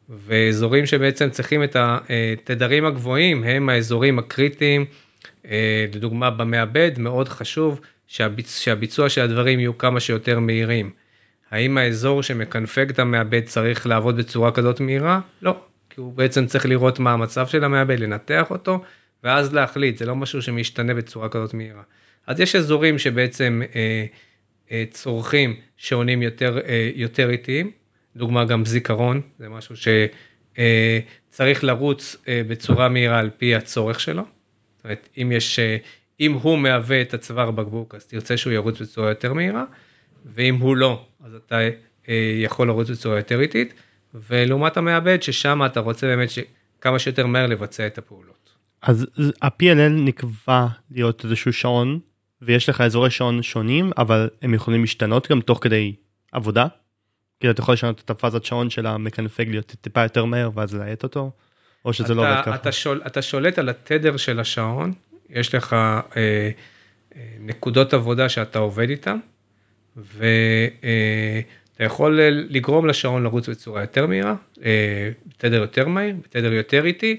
ואזורים 0.09 0.85
שבעצם 0.85 1.29
צריכים 1.29 1.63
את 1.63 1.75
התדרים 1.75 2.85
הגבוהים 2.85 3.43
הם 3.43 3.69
האזורים 3.69 4.19
הקריטיים, 4.19 4.85
אה, 5.45 5.85
לדוגמה 5.93 6.29
במעבד 6.29 6.91
מאוד 6.97 7.29
חשוב 7.29 7.81
שהביצ... 8.07 8.59
שהביצוע 8.59 9.09
של 9.09 9.21
הדברים 9.21 9.59
יהיו 9.59 9.77
כמה 9.77 9.99
שיותר 9.99 10.39
מהירים. 10.39 10.89
האם 11.51 11.77
האזור 11.77 12.23
שמקנפג 12.23 12.89
את 12.89 12.99
המעבד 12.99 13.41
צריך 13.45 13.87
לעבוד 13.87 14.17
בצורה 14.17 14.51
כזאת 14.51 14.79
מהירה? 14.79 15.19
לא, 15.41 15.59
כי 15.89 16.01
הוא 16.01 16.13
בעצם 16.13 16.45
צריך 16.45 16.65
לראות 16.65 16.99
מה 16.99 17.11
המצב 17.11 17.47
של 17.47 17.63
המעבד, 17.63 17.99
לנתח 17.99 18.47
אותו, 18.49 18.83
ואז 19.23 19.53
להחליט, 19.53 19.97
זה 19.97 20.05
לא 20.05 20.15
משהו 20.15 20.41
שמשתנה 20.41 20.93
בצורה 20.93 21.29
כזאת 21.29 21.53
מהירה. 21.53 21.83
אז 22.27 22.39
יש 22.39 22.55
אזורים 22.55 22.99
שבעצם 22.99 23.61
אה, 23.75 24.05
אה, 24.71 24.83
צורכים 24.91 25.55
שעונים 25.77 26.21
יותר, 26.21 26.59
אה, 26.67 26.91
יותר 26.95 27.29
איטיים, 27.29 27.71
דוגמה 28.15 28.45
גם 28.45 28.65
זיכרון, 28.65 29.21
זה 29.39 29.49
משהו 29.49 29.75
שצריך 29.75 31.63
לרוץ 31.63 32.15
אה, 32.27 32.41
בצורה 32.47 32.89
מהירה 32.89 33.19
על 33.19 33.29
פי 33.37 33.55
הצורך 33.55 33.99
שלו. 33.99 34.23
זאת 34.77 34.83
אומרת, 34.83 35.09
אם 35.17 35.31
יש, 35.31 35.59
אה, 35.59 35.77
אם 36.19 36.33
הוא 36.33 36.57
מהווה 36.57 37.01
את 37.01 37.13
הצוואר 37.13 37.51
בקבוק, 37.51 37.95
אז 37.95 38.05
תרצה 38.05 38.37
שהוא 38.37 38.53
ירוץ 38.53 38.81
בצורה 38.81 39.09
יותר 39.09 39.33
מהירה, 39.33 39.63
ואם 40.25 40.55
הוא 40.55 40.77
לא, 40.77 41.05
אז 41.25 41.35
אתה 41.35 41.59
אה, 42.09 42.35
יכול 42.43 42.67
לרוץ 42.67 42.89
בצורה 42.89 43.17
יותר 43.17 43.41
איטית, 43.41 43.73
ולעומת 44.13 44.77
המעבד, 44.77 45.21
ששם 45.21 45.61
אתה 45.65 45.79
רוצה 45.79 46.07
באמת 46.07 46.29
כמה 46.81 46.99
שיותר 46.99 47.27
מהר 47.27 47.47
לבצע 47.47 47.87
את 47.87 47.97
הפעולות. 47.97 48.30
אז 48.81 49.07
ה-PLL 49.41 49.89
נקבע 49.89 50.67
להיות 50.91 51.25
איזשהו 51.25 51.53
שעון, 51.53 51.99
ויש 52.41 52.69
לך 52.69 52.81
אזורי 52.81 53.09
שעון 53.09 53.43
שונים, 53.43 53.91
אבל 53.97 54.29
הם 54.41 54.53
יכולים 54.53 54.81
להשתנות 54.81 55.31
גם 55.31 55.41
תוך 55.41 55.59
כדי 55.61 55.95
עבודה? 56.31 56.67
כאילו 57.39 57.53
אתה 57.53 57.61
יכול 57.61 57.73
לשנות 57.73 58.01
את 58.05 58.09
הפאזת 58.09 58.45
שעון 58.45 58.69
של 58.69 58.85
המקנפג 58.85 59.49
להיות 59.49 59.75
טיפה 59.81 60.03
יותר 60.03 60.25
מהר 60.25 60.49
ואז 60.55 60.75
להאט 60.75 61.03
אותו, 61.03 61.31
או 61.85 61.93
שזה 61.93 62.13
לא 62.13 62.21
אתה, 62.21 62.29
לא 62.29 62.33
עובד 62.33 62.45
ככה. 62.45 62.55
אתה, 62.55 62.71
שול, 62.71 63.01
אתה 63.07 63.21
שולט 63.21 63.59
על 63.59 63.69
התדר 63.69 64.17
של 64.17 64.39
השעון, 64.39 64.93
יש 65.29 65.55
לך 65.55 65.73
אה, 65.73 65.99
אה, 66.17 66.51
נקודות 67.39 67.93
עבודה 67.93 68.29
שאתה 68.29 68.59
עובד 68.59 68.89
איתן, 68.89 69.17
ואתה 69.97 70.25
אה, 71.79 71.85
יכול 71.85 72.19
לגרום 72.49 72.85
לשעון 72.85 73.23
לרוץ 73.23 73.49
בצורה 73.49 73.81
יותר 73.81 74.07
מהירה, 74.07 74.35
אה, 74.63 75.09
בתדר 75.27 75.61
יותר 75.61 75.87
מהיר, 75.87 76.15
בתדר 76.23 76.53
יותר 76.53 76.85
איטי. 76.85 77.17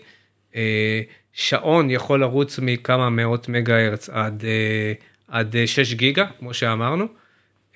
אה, 0.55 1.03
שעון 1.33 1.91
יכול 1.91 2.21
לרוץ 2.21 2.59
מכמה 2.59 3.11
מאות 3.11 3.49
מגה 3.49 3.87
הרץ 3.87 4.09
עד, 4.09 4.45
אה, 4.45 4.93
עד 5.29 5.57
6 5.67 5.95
גיגה, 5.95 6.27
כמו 6.39 6.55
שאמרנו. 6.55 7.07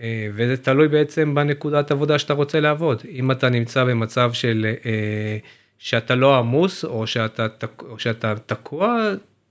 אה, 0.01 0.29
וזה 0.35 0.57
תלוי 0.57 0.89
בעצם 0.89 1.35
בנקודת 1.35 1.91
עבודה 1.91 2.19
שאתה 2.19 2.33
רוצה 2.33 2.61
לעבוד. 2.61 3.03
אם 3.09 3.31
אתה 3.31 3.49
נמצא 3.49 3.85
במצב 3.85 4.33
של 4.33 4.67
אה, 4.87 5.39
שאתה 5.79 6.15
לא 6.15 6.39
עמוס 6.39 6.85
או 6.85 7.07
שאתה, 7.07 7.47
או 7.89 7.99
שאתה 7.99 8.35
תקוע, 8.47 8.99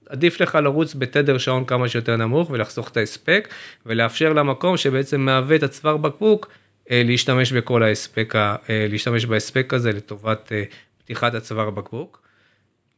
עדיף 0.09 0.41
לך 0.41 0.55
לרוץ 0.55 0.95
בתדר 0.95 1.37
שעון 1.37 1.65
כמה 1.65 1.89
שיותר 1.89 2.15
נמוך 2.15 2.49
ולחסוך 2.49 2.89
את 2.89 2.97
ההספק 2.97 3.47
ולאפשר 3.85 4.33
למקום 4.33 4.77
שבעצם 4.77 5.21
מהווה 5.21 5.55
את 5.55 5.63
הצוואר 5.63 5.97
בקבוק 5.97 6.49
אה, 6.91 7.01
להשתמש 7.05 7.51
בכל 7.51 7.83
ההספק, 7.83 8.33
להשתמש 8.69 9.25
בהספק 9.25 9.73
הזה 9.73 9.91
לטובת 9.91 10.51
פתיחת 10.97 11.33
הצוואר 11.33 11.69
בקבוק. 11.69 12.24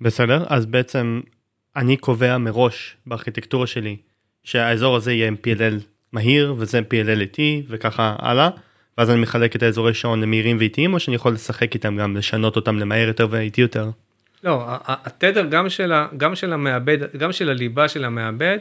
בסדר, 0.02 0.44
אז 0.48 0.66
בעצם 0.66 1.22
אני 1.76 1.98
קובע 1.98 2.38
מראש 2.38 2.98
בארכיטקטורה 3.06 3.68
שלי 3.68 3.98
שהאזור 4.44 4.96
הזה 4.96 5.14
יהיה 5.14 5.28
עם 5.28 5.36
PLL 5.44 5.82
מהיר 6.14 6.56
וזה 6.58 6.80
PLL 6.80 7.20
איטי 7.20 7.64
וככה 7.70 8.16
הלאה. 8.20 8.50
ואז 8.98 9.10
אני 9.10 9.22
מחלק 9.22 9.56
את 9.56 9.64
האזורי 9.64 9.94
שעון 9.94 10.22
למהירים 10.22 10.58
ואיטיים 10.60 10.94
או 10.94 11.00
שאני 11.00 11.16
יכול 11.16 11.34
לשחק 11.34 11.74
איתם 11.74 11.98
גם 11.98 12.18
לשנות 12.18 12.56
אותם 12.56 12.80
למהר 12.80 13.08
יותר 13.08 13.28
ואיטי 13.30 13.62
יותר. 13.62 13.90
לא 14.44 14.66
התדר 14.88 15.46
גם 15.46 15.70
של, 15.70 15.92
ה, 15.92 16.08
גם 16.18 16.36
של 16.36 16.54
המעבד 16.54 16.98
גם 17.18 17.32
של 17.32 17.50
הליבה 17.50 17.88
של 17.88 18.06
המעבד 18.06 18.58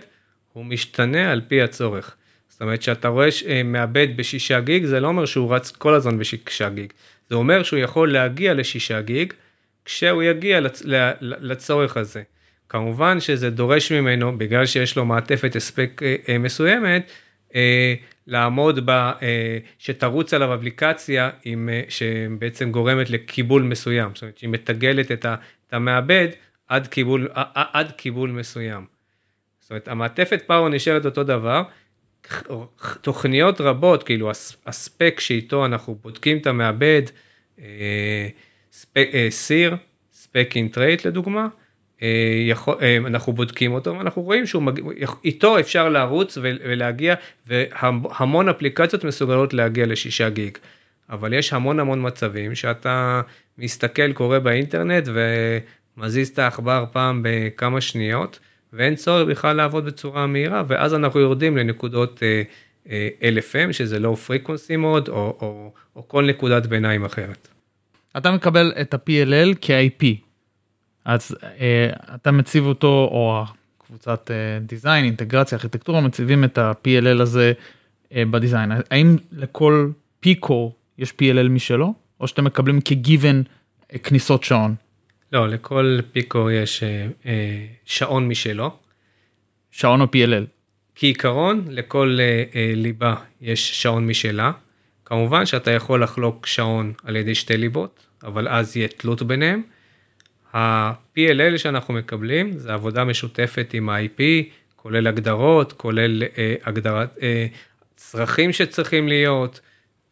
הוא 0.53 0.65
משתנה 0.65 1.33
על 1.33 1.41
פי 1.49 1.63
הצורך. 1.63 2.17
זאת 2.49 2.63
אומרת 2.63 2.83
שאתה 2.83 3.09
רואה 3.09 3.29
אה, 3.47 3.63
מעבד 3.63 4.17
בשישה 4.17 4.61
גיג 4.61 4.85
זה 4.85 5.01
לא 5.01 5.09
אומר 5.09 5.25
שהוא 5.25 5.55
רץ 5.55 5.71
כל 5.71 5.95
הזמן 5.95 6.19
בשישה 6.19 6.69
גיג. 6.69 6.93
זה 7.31 7.37
אומר 7.37 7.63
שהוא 7.63 7.79
יכול 7.79 8.13
להגיע 8.13 8.55
לשישה 8.55 9.01
גיג 9.01 9.33
כשהוא 9.87 10.23
יגיע 10.23 10.61
לצ, 10.61 10.83
לצורך 11.21 11.97
הזה. 11.97 12.23
כמובן 12.69 13.21
שזה 13.21 13.51
דורש 13.51 13.93
ממנו 13.93 14.39
בגלל 14.39 14.67
שיש 14.67 14.97
לו 14.97 15.05
מעטפת 15.05 15.57
הספק 15.57 16.01
אה, 16.05 16.17
אה, 16.29 16.39
מסוימת 16.39 17.11
אה, 17.55 17.95
לעמוד 18.27 18.87
ב... 18.87 18.91
אה, 18.91 19.59
שתרוץ 19.79 20.35
עליו 20.35 20.55
אפליקציה 20.55 21.31
עם, 21.45 21.69
אה, 21.73 21.83
שבעצם 21.89 22.71
גורמת 22.71 23.11
לקיבול 23.11 23.63
מסוים, 23.63 24.11
זאת 24.15 24.23
אומרת 24.23 24.39
שהיא 24.39 24.51
מתגלת 24.51 25.13
את, 25.13 25.25
ה, 25.25 25.35
את 25.69 25.75
המעבד 25.75 26.29
עד 26.69 26.87
קיבול, 26.87 27.29
עד 27.55 27.93
קיבול 27.93 28.31
מסוים. 28.31 28.87
זאת 29.61 29.71
אומרת 29.71 29.89
המעטפת 29.89 30.43
פאוור 30.47 30.69
נשארת 30.69 31.07
אותו 31.07 31.25
דבר, 31.25 31.63
תוכניות 33.01 33.61
רבות, 33.61 34.03
כאילו 34.03 34.31
הספק 34.67 35.21
שאיתו 35.21 35.67
אנחנו 35.67 35.99
בודקים 36.03 36.39
את 36.39 36.47
המעבד, 36.47 37.03
סיר, 39.31 39.77
ספק 40.13 40.53
אינטרייט 40.55 41.07
לדוגמה, 41.07 41.49
אה, 42.03 42.53
אה, 42.83 42.97
אנחנו 42.97 43.33
בודקים 43.33 43.73
אותו 43.73 43.99
ואנחנו 43.99 44.23
רואים 44.23 44.47
שהוא 44.47 44.63
מג... 44.63 44.81
איתו 45.25 45.59
אפשר 45.59 45.89
לרוץ 45.89 46.39
ולהגיע 46.43 47.15
והמון 47.47 48.49
אפליקציות 48.49 49.05
מסוגלות 49.05 49.55
להגיע 49.55 49.87
לשישה 49.87 50.29
גיג. 50.29 50.59
אבל 51.11 51.33
יש 51.33 51.53
המון 51.53 51.81
המון 51.81 52.07
מצבים 52.07 52.55
שאתה 52.55 53.21
מסתכל 53.59 54.13
קורא 54.13 54.39
באינטרנט 54.39 55.09
ומזיז 55.97 56.29
את 56.29 56.39
העכבר 56.39 56.85
פעם 56.93 57.23
בכמה 57.25 57.81
שניות 57.81 58.39
ואין 58.73 58.95
צורך 58.95 59.29
בכלל 59.29 59.57
לעבוד 59.57 59.85
בצורה 59.85 60.27
מהירה 60.27 60.63
ואז 60.67 60.95
אנחנו 60.95 61.21
יורדים 61.21 61.57
לנקודות 61.57 62.23
אה, 62.23 62.43
אה, 62.91 63.09
LFM 63.23 63.73
שזה 63.73 63.99
לא 63.99 64.15
פריקונסי 64.15 64.77
מוד 64.77 65.09
או, 65.09 65.15
או, 65.15 65.73
או 65.97 66.09
כל 66.09 66.27
נקודת 66.27 66.67
ביניים 66.67 67.05
אחרת. 67.05 67.49
אתה 68.17 68.31
מקבל 68.31 68.73
את 68.81 68.95
ה-PLL 68.95 69.55
כ-IP 69.61 70.05
אז 71.05 71.37
אה, 71.61 71.91
אתה 72.15 72.31
מציב 72.31 72.67
אותו 72.67 73.09
או 73.11 73.45
קבוצת 73.87 74.31
דיזיין 74.61 75.05
אינטגרציה 75.05 75.59
ארכיטקטורה 75.59 76.01
מציבים 76.01 76.45
את 76.45 76.59
ה-PLL 76.59 77.23
הזה 77.23 77.53
אה, 78.15 78.23
בדיזיין 78.31 78.73
האם 78.91 79.17
לכל 79.33 79.91
פיקו 80.21 80.73
יש 80.99 81.11
PLL 81.11 81.49
משלו 81.51 81.95
או 82.21 82.29
שאתם 82.29 82.45
מקבלים 82.45 82.81
כגיוון 82.81 83.43
אה, 83.93 83.99
כניסות 83.99 84.45
שעון. 84.45 84.75
לא 85.33 85.49
לכל 85.49 85.99
פיקו 86.13 86.51
יש 86.51 86.83
אה, 86.83 87.09
אה, 87.27 87.67
שעון 87.85 88.29
משלו. 88.29 88.71
שעון 89.71 90.01
או 90.01 90.07
PLL. 90.07 90.45
כעיקרון 90.95 91.65
לכל 91.69 92.19
אה, 92.21 92.45
אה, 92.55 92.73
ליבה 92.75 93.15
יש 93.41 93.83
שעון 93.83 94.07
משלה. 94.07 94.53
כמובן 95.05 95.47
שאתה 95.47 95.71
יכול 95.71 96.03
לחלוק 96.03 96.47
שעון 96.47 96.93
על 97.05 97.17
ידי 97.17 97.35
שתי 97.35 97.57
ליבות 97.57 98.06
אבל 98.23 98.49
אז 98.49 98.77
יהיה 98.77 98.89
תלות 98.89 99.23
ביניהם. 99.23 99.63
ה-PLL 100.53 101.59
שאנחנו 101.59 101.95
מקבלים 101.95 102.53
זה 102.59 102.73
עבודה 102.75 103.05
משותפת 103.05 103.71
עם 103.75 103.89
ה-IP, 103.89 104.23
כולל 104.77 105.07
הגדרות, 105.07 105.73
כולל 105.73 106.23
אה, 106.23 106.55
הגדרת 106.65 107.19
אה, 107.23 107.47
צרכים 107.97 108.53
שצריכים 108.53 109.09
להיות, 109.09 109.61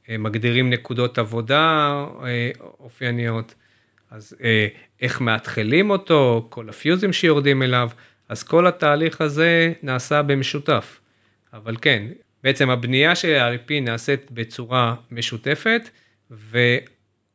אה, 0.08 0.18
מגדירים 0.18 0.70
נקודות 0.70 1.18
עבודה 1.18 2.04
אה, 2.24 2.50
אופייניות, 2.80 3.54
אז 4.10 4.36
אה, 4.42 4.68
איך 5.00 5.20
מאתחלים 5.20 5.90
אותו, 5.90 6.46
כל 6.50 6.68
הפיוזים 6.68 7.12
שיורדים 7.12 7.62
אליו, 7.62 7.90
אז 8.28 8.42
כל 8.42 8.66
התהליך 8.66 9.20
הזה 9.20 9.72
נעשה 9.82 10.22
במשותף. 10.22 11.00
אבל 11.52 11.76
כן, 11.80 12.02
בעצם 12.44 12.70
הבנייה 12.70 13.14
של 13.14 13.34
ה-IP 13.34 13.72
נעשית 13.82 14.30
בצורה 14.30 14.94
משותפת, 15.10 15.88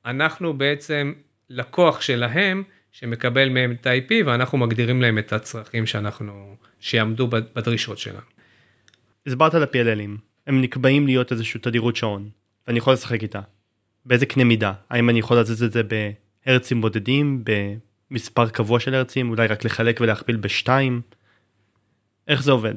ואנחנו 0.10 0.54
בעצם 0.54 1.14
לקוח 1.50 2.02
שלהם, 2.02 2.64
שמקבל 2.92 3.50
מהם 3.50 3.72
את 3.72 3.88
ה-IP 3.88 4.14
ואנחנו 4.26 4.58
מגדירים 4.58 5.02
להם 5.02 5.18
את 5.18 5.34
הצרכים 5.34 5.86
שאנחנו, 5.86 6.56
שיעמדו 6.80 7.28
בדרישות 7.28 7.98
שלנו. 7.98 8.20
הסברת 9.28 9.54
על 9.54 9.64
ה-PLLים, 9.64 10.20
הם 10.48 10.62
נקבעים 10.62 11.06
להיות 11.06 11.32
איזושהי 11.32 11.60
תדירות 11.60 11.96
שעון, 11.96 12.30
ואני 12.68 12.78
יכול 12.78 12.94
לשחק 12.94 13.24
איתה. 13.24 13.42
באיזה 14.06 14.26
קנה 14.26 14.44
מידה? 14.44 14.74
האם 14.90 15.10
אני 15.10 15.20
יכול 15.20 15.38
להזיז 15.38 15.64
את 15.64 15.72
זה 15.72 15.82
בהרצים 16.46 16.82
בודדים, 16.82 17.44
במספר 18.12 18.50
קבוע 18.50 18.80
של 18.80 18.94
הרצים, 18.94 19.30
אולי 19.30 19.48
רק 19.48 19.66
לחלק 19.66 20.02
ולהכפיל 20.02 20.36
בשתיים? 20.36 21.02
איך 22.28 22.44
זה 22.44 22.52
עובד? 22.52 22.76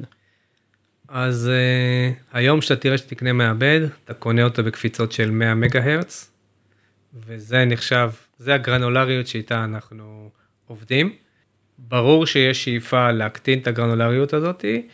אז 1.07 1.51
uh, 1.51 2.15
היום 2.33 2.61
שאתה 2.61 2.81
תראה 2.81 2.97
שתקנה 2.97 3.33
מעבד, 3.33 3.81
אתה 4.05 4.13
קונה 4.13 4.43
אותו 4.43 4.63
בקפיצות 4.63 5.11
של 5.11 5.31
100 5.31 5.55
מגה 5.55 5.83
הרץ, 5.83 6.32
וזה 7.13 7.65
נחשב 7.65 8.09
זה 8.37 8.53
הגרנולריות 8.53 9.27
שאיתה 9.27 9.63
אנחנו 9.63 10.29
עובדים. 10.67 11.15
ברור 11.77 12.25
שיש 12.25 12.63
שאיפה 12.63 13.11
להקטין 13.11 13.59
את 13.59 13.67
הגרנולריות 13.67 14.33
הזאתי. 14.33 14.87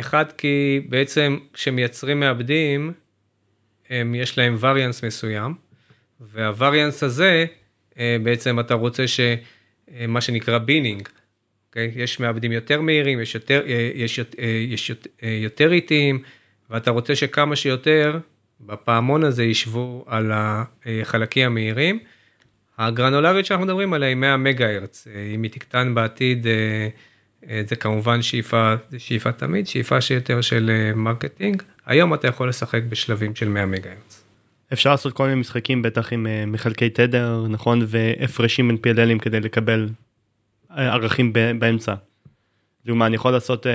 אחד 0.00 0.32
כי 0.32 0.80
בעצם 0.88 1.38
כשמייצרים 1.52 2.20
מעבדים, 2.20 2.92
הם, 3.90 4.14
יש 4.14 4.38
להם 4.38 4.56
וריאנס 4.60 5.04
מסוים, 5.04 5.54
והווריאנס 6.20 7.02
הזה, 7.02 7.46
אה, 7.98 8.16
בעצם 8.22 8.60
אתה 8.60 8.74
רוצה 8.74 9.08
שמה 9.08 9.34
אה, 10.16 10.20
שנקרא 10.20 10.58
בינינג, 10.58 11.08
okay? 11.08 11.12
אוקיי? 11.68 11.92
יש 11.96 12.20
מעבדים 12.20 12.52
יותר 12.52 12.80
מהירים, 12.80 13.20
יש 13.20 13.34
יותר, 13.34 13.62
אה, 13.66 13.90
יש, 13.94 14.20
יש 14.68 14.92
יותר 15.22 15.72
איטיים, 15.72 16.22
ואתה 16.70 16.90
רוצה 16.90 17.16
שכמה 17.16 17.56
שיותר 17.56 18.18
בפעמון 18.66 19.24
הזה 19.24 19.44
ישבו 19.44 20.04
על 20.08 20.32
החלקים 20.34 21.46
המהירים. 21.46 21.98
הגרנולריות 22.80 23.46
שאנחנו 23.46 23.66
מדברים 23.66 23.92
עליה 23.92 24.08
היא 24.08 24.16
100 24.16 24.36
מגה 24.36 24.74
הרץ, 24.74 25.06
אה, 25.14 25.32
אם 25.34 25.42
היא 25.42 25.50
תקטן 25.50 25.94
בעתיד, 25.94 26.46
אה, 26.46 26.88
אה, 27.48 27.62
זה 27.66 27.76
כמובן 27.76 28.22
שאיפה, 28.22 28.74
זה 28.90 28.98
שאיפה 28.98 29.32
תמיד, 29.32 29.66
שאיפה 29.66 30.00
שיותר 30.00 30.40
של 30.40 30.92
marketing, 30.96 31.62
היום 31.86 32.14
אתה 32.14 32.28
יכול 32.28 32.48
לשחק 32.48 32.82
בשלבים 32.88 33.34
של 33.34 33.48
100 33.48 33.66
מגה 33.66 33.90
הרץ. 33.90 34.24
אפשר 34.72 34.90
לעשות 34.90 35.12
כל 35.12 35.26
מיני 35.26 35.40
משחקים 35.40 35.82
בטח 35.82 36.12
עם 36.12 36.26
מחלקי 36.46 36.90
תדר, 36.90 37.46
נכון, 37.48 37.80
והפרשים 37.86 38.68
בין 38.68 38.76
PLL 38.76 39.01
ים 39.01 39.18
כדי 39.18 39.40
לקבל 39.40 39.88
ערכים 40.70 41.32
באמצע. 41.32 41.94
דוגמה, 42.86 43.06
אני 43.06 43.16
יכול 43.16 43.32
לעשות... 43.32 43.66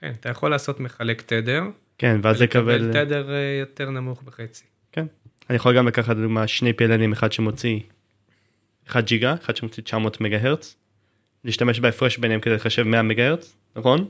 כן, 0.00 0.12
אתה 0.20 0.28
יכול 0.28 0.50
לעשות 0.50 0.80
מחלק 0.80 1.22
תדר. 1.22 1.62
כן, 1.98 2.20
ואז 2.22 2.42
לקבל... 2.42 2.82
ולקבל 2.82 3.04
תדר 3.04 3.30
יותר 3.60 3.90
נמוך 3.90 4.22
בחצי. 4.22 4.64
כן. 4.92 5.06
אני 5.50 5.56
יכול 5.56 5.76
גם 5.76 5.88
לקחת 5.88 6.16
דוגמה 6.16 6.46
שני 6.46 6.70
PLL 6.70 6.91
ים, 6.91 7.12
אחד 7.12 7.32
שמוציא 7.32 7.80
1 8.88 9.04
ג'יגה, 9.04 9.34
אחד 9.44 9.56
שמוציא 9.56 9.82
900 9.82 10.20
מגה 10.20 10.38
הרץ, 10.42 10.76
להשתמש 11.44 11.80
בהפרש 11.80 12.18
ביניהם 12.18 12.40
כדי 12.40 12.54
לחשב 12.54 12.82
100 12.82 13.02
מגה 13.02 13.26
הרץ, 13.26 13.56
נכון? 13.76 14.08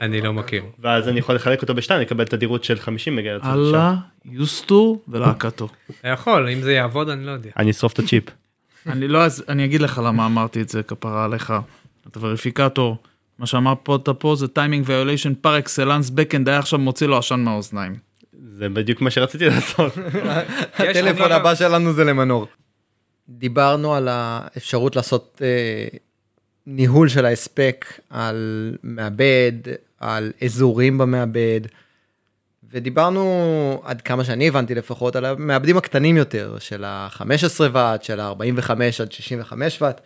אני 0.00 0.20
לא 0.20 0.32
מכיר. 0.32 0.64
ואז 0.78 1.08
אני 1.08 1.18
יכול 1.18 1.34
לחלק 1.34 1.62
אותו 1.62 1.74
בשתיים, 1.74 2.00
לקבל 2.00 2.24
תדירות 2.24 2.64
של 2.64 2.78
50 2.78 3.16
מגה 3.16 3.30
הרץ. 3.30 3.44
יאללה, 3.44 3.94
יוסטו 4.24 5.00
ולהקתו. 5.08 5.68
אתה 6.00 6.08
יכול, 6.08 6.48
אם 6.48 6.60
זה 6.60 6.72
יעבוד 6.72 7.08
אני 7.08 7.26
לא 7.26 7.30
יודע. 7.30 7.50
אני 7.56 7.70
אשרוף 7.70 7.92
את 7.92 7.98
הצ'יפ. 7.98 8.24
אני 8.86 9.08
לא, 9.08 9.24
אז 9.24 9.44
אני 9.48 9.64
אגיד 9.64 9.80
לך 9.80 10.00
למה 10.04 10.26
אמרתי 10.26 10.60
את 10.60 10.68
זה, 10.68 10.82
כפרה 10.82 11.24
עליך. 11.24 11.54
אתה 12.08 12.18
וריפיקטור, 12.26 12.96
מה 13.38 13.46
שאמר 13.46 13.74
פה 13.82 13.96
אתה 13.96 14.14
פה 14.14 14.34
זה 14.36 14.48
timing 14.48 14.84
violation 14.88 15.34
par 15.34 15.58
excellence 15.58 16.10
backend 16.10 16.48
היה 16.48 16.58
עכשיו 16.58 16.78
מוציא 16.78 17.06
לו 17.06 17.18
עשן 17.18 17.40
מהאוזניים. 17.40 17.96
זה 18.58 18.68
בדיוק 18.68 19.00
מה 19.00 19.10
שרציתי 19.10 19.44
לעשות. 19.44 19.92
הטלפון 20.78 21.32
הבא 21.32 21.54
שלנו 21.54 21.92
זה 21.92 22.04
למנור. 22.04 22.46
דיברנו 23.28 23.94
על 23.94 24.08
האפשרות 24.08 24.96
לעשות 24.96 25.42
אה, 25.44 25.98
ניהול 26.66 27.08
של 27.08 27.24
ההספק 27.24 28.00
על 28.10 28.72
מעבד, 28.82 29.52
על 30.00 30.32
אזורים 30.44 30.98
במעבד, 30.98 31.60
ודיברנו 32.72 33.82
עד 33.84 34.02
כמה 34.02 34.24
שאני 34.24 34.48
הבנתי 34.48 34.74
לפחות 34.74 35.16
על 35.16 35.24
המעבדים 35.24 35.76
הקטנים 35.76 36.16
יותר, 36.16 36.56
של 36.58 36.84
ה-15 36.84 37.62
ואט, 37.72 38.02
של 38.02 38.20
ה-45 38.20 38.70
עד 39.02 39.12
65 39.12 39.82
ואט. 39.82 40.00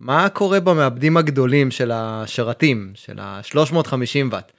מה 0.00 0.28
קורה 0.28 0.60
במעבדים 0.60 1.16
הגדולים 1.16 1.70
של 1.70 1.90
השרתים, 1.94 2.92
של 2.94 3.18
ה-350 3.18 4.26
ואט? 4.30 4.52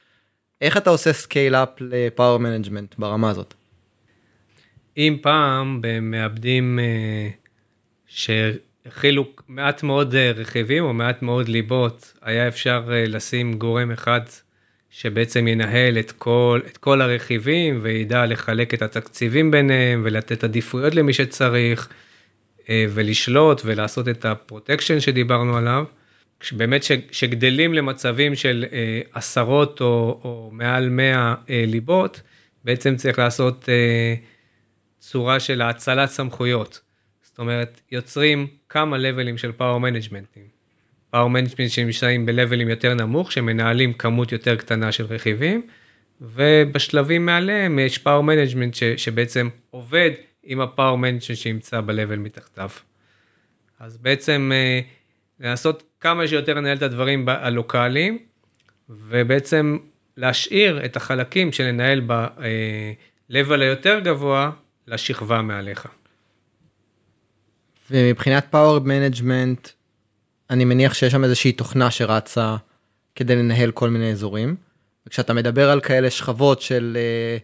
איך 0.62 0.78
אתה 0.78 0.90
עושה 0.90 1.14
scale-up 1.14 1.70
ל 1.80 1.90
power 1.90 2.38
management 2.38 2.96
ברמה 2.98 3.30
הזאת? 3.30 3.54
אם 4.98 5.18
פעם 5.22 5.80
במעבדים 5.82 6.80
אה, 6.80 7.30
שהכילו 8.08 9.26
מעט 9.48 9.84
מאוד 9.84 10.16
אה, 10.16 10.32
רכיבים 10.36 10.84
או 10.84 10.94
מעט 10.94 11.22
מאוד 11.22 11.48
ליבות, 11.50 12.14
היה 12.22 12.48
אפשר 12.48 12.84
אה, 12.92 13.04
לשים 13.08 13.54
גורם 13.54 13.92
אחד 13.92 14.22
שבעצם 14.90 15.48
ינהל 15.48 16.00
את 16.00 16.12
כל, 16.12 16.60
את 16.68 16.78
כל 16.78 17.02
הרכיבים 17.02 17.80
וידע 17.82 18.26
לחלק 18.26 18.74
את 18.74 18.82
התקציבים 18.82 19.52
ביניהם 19.52 20.02
ולתת 20.06 20.44
עדיפויות 20.44 20.96
למי 20.96 21.14
שצריך 21.14 21.90
ולשלוט 22.70 23.62
ולעשות 23.66 24.08
את 24.08 24.26
ה 24.26 24.33
protection 24.33 25.00
שדיברנו 25.00 25.58
עליו. 25.58 25.84
באמת 26.52 26.86
שגדלים 27.12 27.74
למצבים 27.74 28.36
של 28.36 28.66
עשרות 29.14 29.82
או, 29.82 30.20
או 30.24 30.50
מעל 30.54 30.90
100 30.90 31.36
ליבות, 31.50 32.22
בעצם 32.64 32.96
צריך 32.96 33.20
לעשות 33.20 33.70
צורה 35.00 35.40
של 35.40 35.62
האצלת 35.62 36.10
סמכויות. 36.10 36.82
זאת 37.24 37.40
אומרת, 37.40 37.82
יוצרים 37.92 38.48
כמה 38.70 38.98
level 38.98 39.26
ים 39.26 39.38
של 39.38 39.52
power 39.52 39.80
management 39.80 40.29
ים. 40.29 40.44
power 41.10 41.30
management 41.30 41.70
שנמצאים 41.70 42.26
ב 42.26 42.31
level 42.31 42.59
ים 42.59 42.70
יותר 42.70 42.94
נמוך, 42.94 43.32
שמנהלים 43.32 43.94
כמות 43.94 44.32
יותר 44.32 44.56
קטנה 44.56 44.92
של 44.92 45.06
רכיבים, 45.06 45.62
ובשלבים 46.22 47.26
מעליהם 47.26 47.80
יש 47.80 47.98
power 47.98 48.24
management 48.24 48.76
שבעצם 48.98 49.50
עובד 49.70 50.12
עם 50.46 50.62
ה 50.62 50.68
power 50.68 50.98
management 50.98 51.22
שנמצא 51.22 51.82
ב 51.82 51.88
level 51.88 52.16
מתחתיו. 52.16 52.70
אז 53.80 53.98
בעצם 53.98 54.52
אה, 54.54 54.80
לנסות 55.40 55.84
כמה 56.00 56.28
שיותר 56.28 56.54
לנהל 56.54 56.78
את 56.78 56.82
הדברים 56.82 57.30
הלוקאליים, 57.30 58.20
ובעצם 58.90 59.78
להשאיר 60.18 60.86
את 60.86 60.96
החלקים 60.96 61.52
שננהל 61.52 62.02
ב-level 62.08 63.52
אה, 63.52 63.62
היותר 63.62 64.00
גבוה 64.00 64.52
לשכבה 64.88 65.42
מעליך. 65.42 65.88
ומבחינת 67.92 68.46
power 68.50 68.80
management, 68.80 69.70
אני 70.50 70.66
מניח 70.66 70.94
שיש 70.94 71.12
שם 71.12 71.24
איזושהי 71.24 71.52
תוכנה 71.52 71.92
שרצה 71.92 72.56
כדי 73.16 73.36
לנהל 73.36 73.72
כל 73.72 73.90
מיני 73.90 74.12
אזורים. 74.12 74.56
וכשאתה 75.08 75.34
מדבר 75.34 75.70
על 75.70 75.82
כאלה 75.82 76.10
שכבות 76.10 76.62
של 76.62 76.98
אה, 77.00 77.38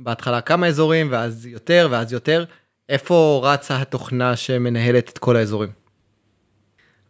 בהתחלה 0.00 0.40
כמה 0.40 0.66
אזורים 0.66 1.08
ואז 1.10 1.46
יותר 1.46 1.88
ואז 1.90 2.12
יותר, 2.12 2.44
איפה 2.88 3.40
רצה 3.44 3.82
התוכנה 3.82 4.36
שמנהלת 4.36 5.08
את 5.08 5.18
כל 5.18 5.36
האזורים? 5.36 5.70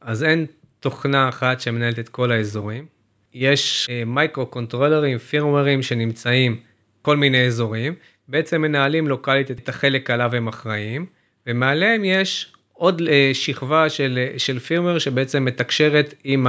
אז 0.01 0.25
אין 0.25 0.47
תוכנה 0.81 1.29
אחת 1.29 1.61
שמנהלת 1.61 1.99
את 1.99 2.09
כל 2.09 2.33
האזורים. 2.33 2.87
יש 3.35 3.89
micro 4.07 4.47
controller 4.47 5.02
ים, 5.02 5.19
firmware 5.19 5.70
ים 5.70 5.83
שנמצאים 5.83 6.61
כל 7.03 7.17
מיני 7.17 7.47
אזורים, 7.47 7.95
בעצם 8.29 8.63
מנהלים 8.63 9.09
לוקאלית 9.09 9.51
את 9.51 9.69
החלק 9.69 10.11
עליו 10.11 10.35
הם 10.35 10.49
אחראים, 10.49 11.07
ומעליהם 11.47 12.05
יש 12.05 12.53
עוד 12.73 13.03
אה, 13.09 13.31
שכבה 13.33 13.89
של, 13.89 14.19
אה, 14.19 14.39
של 14.39 14.59
firmware 14.59 14.99
שבעצם 14.99 15.45
מתקשרת 15.45 16.15
עם 16.25 16.47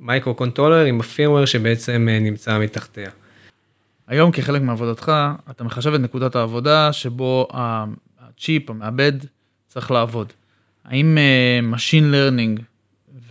ה 0.00 0.06
micro 0.06 0.34
controller, 0.34 0.84
עם 0.84 1.00
ה 1.00 1.05
firmware 1.05 1.44
שבעצם 1.44 2.08
אה, 2.10 2.18
נמצא 2.18 2.58
מתחתיה. 2.58 3.10
היום 4.06 4.32
כחלק 4.32 4.62
מעבודתך, 4.62 5.12
אתה 5.50 5.64
מחשב 5.64 5.94
את 5.94 6.00
נקודת 6.00 6.36
העבודה 6.36 6.92
שבו 6.92 7.48
הצ'יפ, 7.52 8.70
המעבד, 8.70 9.12
צריך 9.68 9.90
לעבוד. 9.90 10.32
האם 10.84 11.18
uh, 11.18 11.74
Machine 11.76 12.14
Learning 12.14 12.62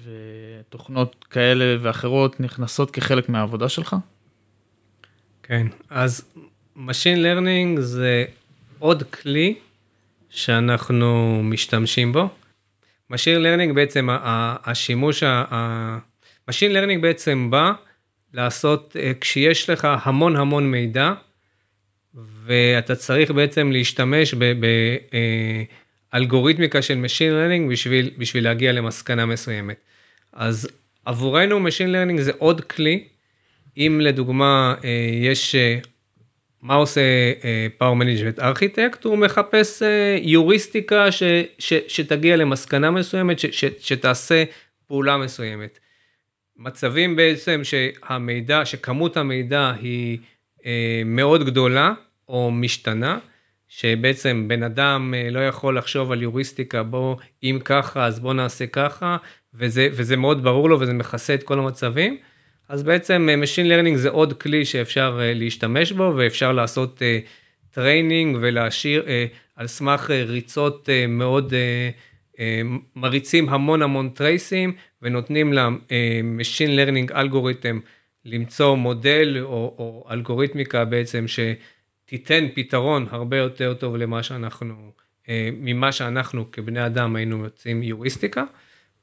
ותוכנות 0.04 1.26
כאלה 1.30 1.78
ואחרות 1.82 2.40
נכנסות 2.40 2.92
כחלק 2.92 3.30
מהעבודה 3.30 3.70
שלך? 3.70 3.96
כן, 5.44 5.68
אז 5.90 6.34
Machine 6.78 7.18
Learning 7.18 7.80
זה 7.80 8.26
עוד 8.80 9.04
כלי 9.04 9.56
שאנחנו 10.30 11.42
משתמשים 11.44 12.14
בו. 12.14 12.30
Machine 13.12 13.40
Learning 13.40 13.74
בעצם, 13.76 14.08
השימוש, 14.12 15.24
Machine 16.50 16.74
Learning 16.74 17.02
בעצם 17.02 17.48
בא 17.52 17.72
לעשות, 18.34 18.96
אה, 19.00 19.12
כשיש 19.22 19.70
לך 19.70 19.88
המון 20.04 20.36
המון 20.36 20.72
מידע, 20.72 21.14
ואתה 22.46 22.96
צריך 22.96 23.32
בעצם 23.32 23.72
להשתמש 23.72 24.36
באלגוריתמיקה 26.14 26.78
אה, 26.78 26.82
של 26.82 27.06
Machine 27.06 27.32
Learning 27.32 27.72
בשביל, 27.72 28.12
בשביל 28.18 28.44
להגיע 28.44 28.72
למסקנה 28.72 29.26
מסוימת. 29.26 29.78
אז 30.34 30.70
עבורנו 31.06 31.68
Machine 31.68 31.90
Learning 31.90 32.22
זה 32.22 32.32
עוד 32.38 32.62
כלי, 32.62 33.04
אם 33.78 34.00
לדוגמה 34.04 34.76
אה, 34.84 34.90
יש, 35.22 35.56
מה 36.62 36.74
עושה 36.74 37.02
Power 37.80 37.96
Management 38.02 38.40
Architect? 38.40 39.00
הוא 39.04 39.18
מחפש 39.18 39.82
יוריסטיקה 40.22 41.12
ש, 41.12 41.24
ש, 41.60 41.74
שתגיע 41.88 42.36
למסקנה 42.36 42.92
מסוימת, 42.92 43.40
ש, 43.40 43.46
ש, 43.46 43.66
שתעשה 43.80 44.44
פעולה 44.88 45.18
מסוימת. 45.18 45.80
מצבים 46.58 47.16
בעצם 47.16 47.62
שהמידע, 47.64 48.66
שכמות 48.66 49.18
המידע 49.18 49.72
היא 49.82 50.18
אה, 50.66 51.02
מאוד 51.06 51.46
גדולה 51.46 51.94
או 52.30 52.52
משתנה, 52.52 53.20
שבעצם 53.72 54.46
בן 54.48 54.64
אדם 54.64 55.14
אה, 55.18 55.30
לא 55.32 55.40
יכול 55.40 55.78
לחשוב 55.78 56.12
על 56.12 56.22
יוריסטיקה, 56.22 56.84
בוא, 56.84 57.16
אם 57.44 57.60
ככה, 57.66 58.06
אז 58.06 58.20
בוא 58.20 58.34
נעשה 58.34 58.68
ככה, 58.68 59.18
וזה, 59.54 59.88
וזה 59.92 60.18
מאוד 60.18 60.44
ברור 60.44 60.70
לו 60.70 60.80
וזה 60.80 60.94
מכסה 60.94 61.34
את 61.34 61.44
כל 61.44 61.60
המצבים. 61.60 62.18
אז 62.70 62.84
בעצם 62.84 63.30
אה, 63.30 63.36
Machine 63.36 63.68
Learning 63.68 63.96
זה 63.96 64.10
עוד 64.10 64.34
כלי 64.34 64.66
שאפשר 64.66 65.20
אה, 65.22 65.34
להשתמש 65.34 65.92
בו 65.92 66.14
ואפשר 66.18 66.52
לעשות 66.52 67.02
training 67.72 68.38
ולהשאיר 68.42 69.06
על 69.56 69.68
סמך 69.68 70.10
ריצות 70.10 70.90
מאוד 71.08 71.54
מריצים 72.96 73.50
המון 73.50 73.82
המון 73.82 74.10
trace 74.10 74.55
ים 74.55 74.74
ונותנים 75.02 75.54
Machine 76.40 76.70
Learning 76.78 77.16
אלגוריתם 77.16 77.80
למצוא 78.26 78.76
מודל 78.76 79.38
או, 79.42 79.76
או 79.78 80.08
אלגוריתמיקה 80.12 80.86
בעצם 80.86 81.26
שתיתן 81.28 82.48
פתרון 82.56 83.08
הרבה 83.10 83.38
יותר 83.38 83.74
טוב 83.74 83.96
למה 83.96 84.24
שאנחנו, 84.24 84.92
אה, 85.30 85.50
ממה 85.54 85.92
שאנחנו 85.92 86.52
כבני 86.52 86.86
אדם 86.86 87.16
היינו 87.16 87.38
מוצאים 87.38 87.84
יוריסטיקה, 87.84 88.44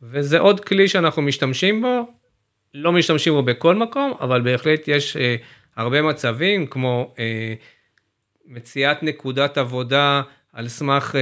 וזה 0.02 0.38
עוד 0.38 0.60
כלי 0.60 0.88
שאנחנו 0.88 1.22
משתמשים 1.22 1.82
בו, 1.82 2.12
לא 2.74 2.92
משתמשים 2.92 3.32
בו 3.32 3.42
בכל 3.42 3.74
מקום, 3.74 4.12
אבל 4.20 4.40
בהחלט 4.40 4.88
יש 4.88 5.16
אה, 5.16 5.36
הרבה 5.76 6.02
מצבים 6.02 6.66
כמו 6.66 7.14
אה, 7.18 7.54
מציאת 8.46 9.02
נקודת 9.02 9.58
עבודה 9.58 10.22
על 10.52 10.68
סמך 10.68 11.14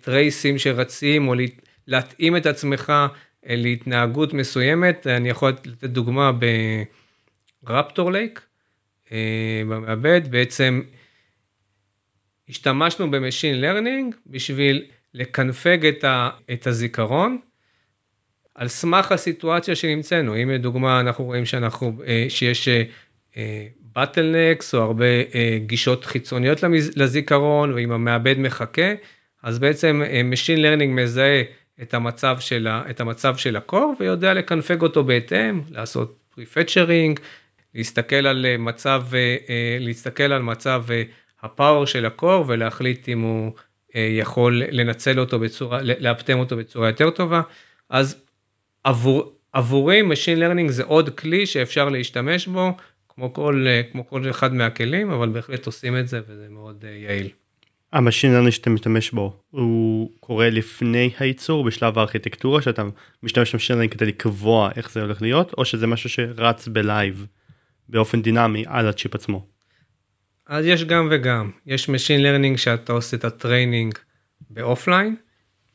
trace 0.00 0.41
ים 0.41 0.58
שרצים 0.58 1.28
או 1.28 1.34
להתאים 1.86 2.36
את 2.36 2.46
עצמך 2.46 2.92
להתנהגות 3.46 4.32
מסוימת, 4.32 5.06
אני 5.06 5.28
יכול 5.28 5.48
לתת 5.48 5.84
דוגמה 5.84 6.30
ב 7.62 7.69
Raptor 7.69 8.12
Lake, 8.12 8.40
אה, 9.12 9.62
במעבד, 9.68 10.20
בעצם 10.30 10.82
השתמשנו 12.48 13.10
ב 13.10 13.16
machine 13.16 13.60
learning 13.60 14.14
בשביל 14.26 14.84
לקנפג 15.14 15.86
את, 15.86 16.04
ה, 16.04 16.30
את 16.52 16.66
הזיכרון 16.66 17.38
על 18.54 18.68
סמך 18.68 19.12
הסיטואציה 19.12 19.76
שנמצאנו. 19.76 20.42
אם 20.42 20.50
לדוגמה 20.50 21.00
אנחנו 21.00 21.24
רואים 21.24 21.46
שאנחנו, 21.46 22.02
אה, 22.06 22.26
שיש 22.28 22.68
bottlenecks 23.96 24.74
אה, 24.74 24.80
או 24.80 24.84
הרבה 24.84 25.06
גישות 25.66 26.04
חיצוניות 26.04 26.58
לזיכרון 26.96 27.72
ואם 27.72 27.92
המעבד 27.92 28.38
מחכה, 28.38 28.92
אז 29.42 29.58
בעצם 29.58 30.02
machine 30.24 30.62
learning 30.62 31.00
מזהה 31.02 31.42
את 31.82 31.94
המצב 31.94 32.36
של, 32.40 32.66
ה, 32.66 32.82
את 32.90 33.00
המצב 33.00 33.36
של 33.36 33.56
הקור 33.56 33.94
ויודע 34.00 34.34
לקנפג 34.34 34.82
אותו 34.82 35.04
בהתאם, 35.04 35.60
לעשות 35.70 36.18
prefetching, 36.34 37.20
להסתכל 37.74 38.26
על 38.26 38.46
מצב, 38.58 39.02
אה, 39.14 39.36
אה, 39.48 39.76
להסתכל 39.80 40.32
על 40.32 40.42
מצב 40.42 40.84
אה, 40.90 41.02
ה 41.42 41.49
power 41.49 41.86
של 41.86 42.06
הקור 42.06 42.44
ולהחליט 42.48 43.08
אם 43.08 43.20
הוא 43.20 43.52
יכול 43.94 44.62
לנצל 44.70 45.20
אותו 45.20 45.38
בצורה, 45.38 45.82
לאפטם 45.82 46.38
אותו 46.38 46.56
בצורה 46.56 46.88
יותר 46.88 47.10
טובה. 47.10 47.42
אז 47.90 48.24
עבור, 48.84 49.32
עבורי 49.52 50.02
Machine 50.02 50.38
Learning 50.38 50.70
זה 50.70 50.84
עוד 50.84 51.18
כלי 51.18 51.46
שאפשר 51.46 51.88
להשתמש 51.88 52.46
בו, 52.46 52.76
כמו 53.08 53.32
כל, 53.32 53.66
כמו 53.92 54.08
כל 54.08 54.30
אחד 54.30 54.54
מהכלים, 54.54 55.10
אבל 55.10 55.28
בהחלט 55.28 55.66
עושים 55.66 55.96
את 55.96 56.08
זה 56.08 56.20
וזה 56.28 56.46
מאוד 56.50 56.84
יעיל. 56.84 57.28
ה 57.92 57.97
machine 57.97 58.32
learning 58.32 58.50
שאתה 58.50 58.70
משתמש 58.70 59.10
בו 59.10 59.40
הוא 59.50 60.10
קורה 60.20 60.50
לפני 60.50 61.10
הייצור 61.18 61.64
בשלב 61.64 61.98
הארכיטקטורה 61.98 62.62
שאתה 62.62 62.82
משתמש 63.22 63.54
ב 63.54 63.57
machine 63.57 63.76
learning 63.76 63.92
כדי 63.92 64.06
לקבוע 64.06 64.70
איך 64.76 64.90
זה 64.90 65.00
הולך 65.00 65.22
להיות 65.22 65.54
או 65.58 65.64
שזה 65.64 65.86
משהו 65.86 66.10
שרץ 66.10 66.68
ב 66.68 66.80
live 66.80 67.26
באופן 67.88 68.22
דינמי 68.22 68.64
על 68.66 68.88
הצ'יפ 68.88 69.14
עצמו. 69.14 69.46
אז 70.46 70.66
יש 70.66 70.84
גם 70.84 71.08
וגם 71.10 71.50
יש 71.66 71.88
machine 71.88 72.22
learning 72.22 72.56
שאתה 72.56 72.92
עושה 72.92 73.16
את 73.16 73.24
ה 73.24 73.32
training 73.32 73.98
ב 74.50 74.58
offline 74.58 75.16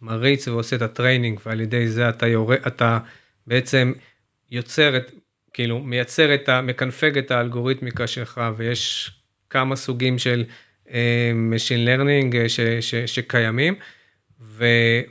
מריץ 0.01 0.47
ועושה 0.47 0.75
את 0.75 0.81
ה 0.81 0.88
training 0.88 1.39
ועל 1.45 1.61
ידי 1.61 1.87
זה 1.87 2.09
אתה 2.09 2.27
יורד 2.27 2.57
אתה 2.67 2.99
בעצם 3.47 3.93
יוצר 4.51 4.97
את 4.97 5.11
כאילו 5.53 5.79
מייצר 5.79 6.35
את 6.35 6.49
המקנפג 6.49 7.17
את 7.17 7.31
האלגוריתמיקה 7.31 8.07
שלך 8.07 8.41
ויש 8.57 9.11
כמה 9.49 9.75
סוגים 9.75 10.17
של. 10.17 10.43
Machine 10.87 11.87
Learning 11.87 12.35
אה, 12.35 12.49
ש, 12.49 12.59
ש, 12.59 12.95
שקיימים, 12.95 13.75
ו, 14.41 14.65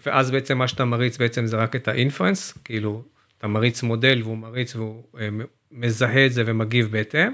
ואז 0.07 0.31
בעצם 0.31 0.59
מה 0.59 0.69
שאתה 0.69 0.85
מריץ 0.85 1.17
בעצם 1.17 1.47
זה 1.47 1.57
רק 1.57 1.77
את 1.77 1.89
האינפרנס, 1.89 2.59
כאילו 2.65 3.03
אתה 3.39 3.47
מריץ 3.47 3.83
מודל 3.83 4.21
והוא 4.23 4.39
מריץ 4.39 4.77
והוא 4.77 5.03
אה, 5.21 5.29
מזהה 5.71 6.27
את 6.27 6.33
זה 6.33 6.43
ומגיב 6.47 6.89
בהתאם, 6.91 7.33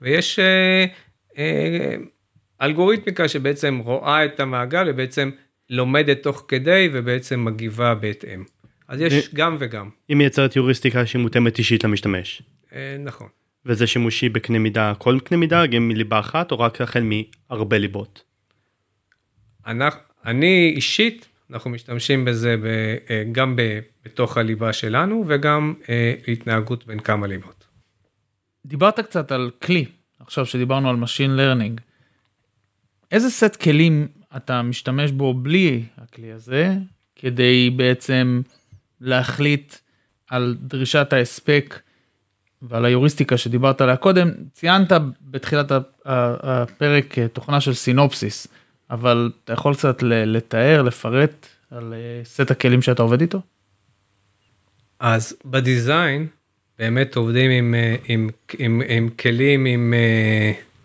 ויש 0.00 0.38
אה, 0.38 1.96
אלגוריתמיקה 2.62 3.28
שבעצם 3.28 3.78
רואה 3.78 4.24
את 4.24 4.40
המעגל 4.40 4.86
ובעצם 4.90 5.30
לומדת 5.70 6.22
תוך 6.22 6.44
כדי 6.48 6.88
ובעצם 6.92 7.44
מגיבה 7.44 7.94
בהתאם. 7.94 8.44
אז 8.88 9.00
יש 9.00 9.34
גם 9.34 9.56
וגם. 9.58 9.88
היא 10.08 10.16
מייצרת 10.16 10.56
יוריסטיקה 10.56 11.06
שהיא 11.06 11.22
מותאמת 11.22 11.58
אישית 11.58 11.84
למשתמש. 11.84 12.42
נכון. 12.98 13.28
וזה 13.66 13.86
שימושי 13.86 14.28
בקנה 14.28 14.58
מידה, 14.58 14.92
כל 14.98 15.18
קנה 15.24 15.38
מידה, 15.38 15.66
גם 15.66 15.88
מליבה 15.88 16.20
אחת, 16.20 16.52
או 16.52 16.58
רק 16.58 16.80
החל 16.80 17.02
מהרבה 17.02 17.78
ליבות? 17.78 18.22
אנחנו, 19.66 20.00
אני 20.24 20.72
אישית, 20.76 21.28
אנחנו 21.50 21.70
משתמשים 21.70 22.24
בזה 22.24 22.56
ב, 22.56 22.64
אה, 23.10 23.24
גם 23.32 23.56
ב, 23.56 23.80
בתוך 24.04 24.36
הליבה 24.36 24.72
שלנו, 24.72 25.24
וגם 25.26 25.74
אה, 25.88 26.14
התנהגות 26.28 26.86
בין 26.86 27.00
כמה 27.00 27.26
ליבות. 27.26 27.66
דיברת 28.66 29.00
קצת 29.00 29.32
על 29.32 29.50
כלי, 29.62 29.84
עכשיו 30.20 30.46
שדיברנו 30.46 30.90
על 30.90 30.96
Machine 30.96 31.38
Learning. 31.38 31.80
איזה 33.12 33.30
סט 33.30 33.56
כלים 33.56 34.08
אתה 34.36 34.62
משתמש 34.62 35.10
בו 35.10 35.34
בלי 35.34 35.82
הכלי 35.96 36.32
הזה, 36.32 36.74
כדי 37.16 37.70
בעצם 37.70 38.42
להחליט 39.00 39.74
על 40.28 40.56
דרישת 40.60 41.12
ההספק 41.12 41.80
ועל 42.62 42.84
היוריסטיקה 42.84 43.36
שדיברת 43.36 43.80
עליה 43.80 43.96
קודם, 43.96 44.30
ציינת 44.52 44.92
בתחילת 45.22 45.72
הפרק 46.04 47.18
אה, 47.18 47.28
תוכנה 47.28 47.60
של 47.60 47.74
סינופסיס, 47.74 48.46
אבל 48.90 49.30
אתה 49.44 49.52
יכול 49.52 49.74
קצת 49.74 50.02
לתאר, 50.02 50.82
לפרט 50.82 51.46
על 51.70 51.94
אה, 51.94 52.24
סט 52.24 52.50
הכלים 52.50 52.82
שאתה 52.82 53.02
עובד 53.02 53.20
איתו? 53.20 53.40
אז 55.00 55.36
בדיזיין 55.44 56.26
באמת 56.78 57.16
עובדים 57.16 57.50
עם, 57.50 57.74
אה, 57.74 57.96
עם, 58.04 58.28
עם, 58.58 58.82
עם 58.88 59.08
כלים 59.08 59.64
עם 59.64 59.94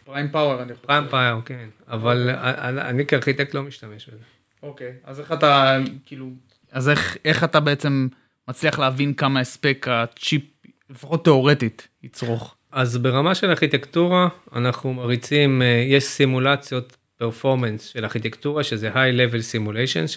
פריים 0.04 0.30
פאוור 0.32 0.62
אני 0.62 0.74
חושב. 0.74 0.86
פריים 0.88 1.08
פייר, 1.10 1.36
כן, 1.46 1.68
אבל 1.88 2.30
אני, 2.30 2.82
אני 2.82 3.06
כארכיטקט 3.06 3.54
לא 3.54 3.64
משתמש 3.64 4.10
בזה. 4.10 4.24
אוקיי, 4.64 4.94
אז 5.04 5.20
איך 5.20 5.32
אתה, 5.32 5.78
כאילו, 6.06 6.30
אז 6.72 6.90
איך, 6.90 7.18
איך 7.26 7.44
אתה 7.44 7.60
בעצם 7.60 8.08
מצליח 8.48 8.80
להבין 8.80 9.14
כמה 9.14 9.40
הספק 9.40 9.88
הצ'יפ, 9.90 10.44
לפחות 10.90 11.24
תיאורטית, 11.24 11.88
יצרוך? 12.04 12.56
אז 12.72 12.98
ברמה 12.98 13.36
של 13.36 13.50
ארכיטקטורה 13.50 14.28
אנחנו 14.56 14.94
מריצים, 14.94 15.62
אה, 15.62 15.68
יש 15.88 16.04
סימולציות 16.04 16.98
פרפורמנס 17.18 17.86
של 17.86 18.04
ארכיטקטורה 18.04 18.64
שזה 18.64 18.94
high 18.94 19.18
level 19.18 19.42
simulation 19.54 20.08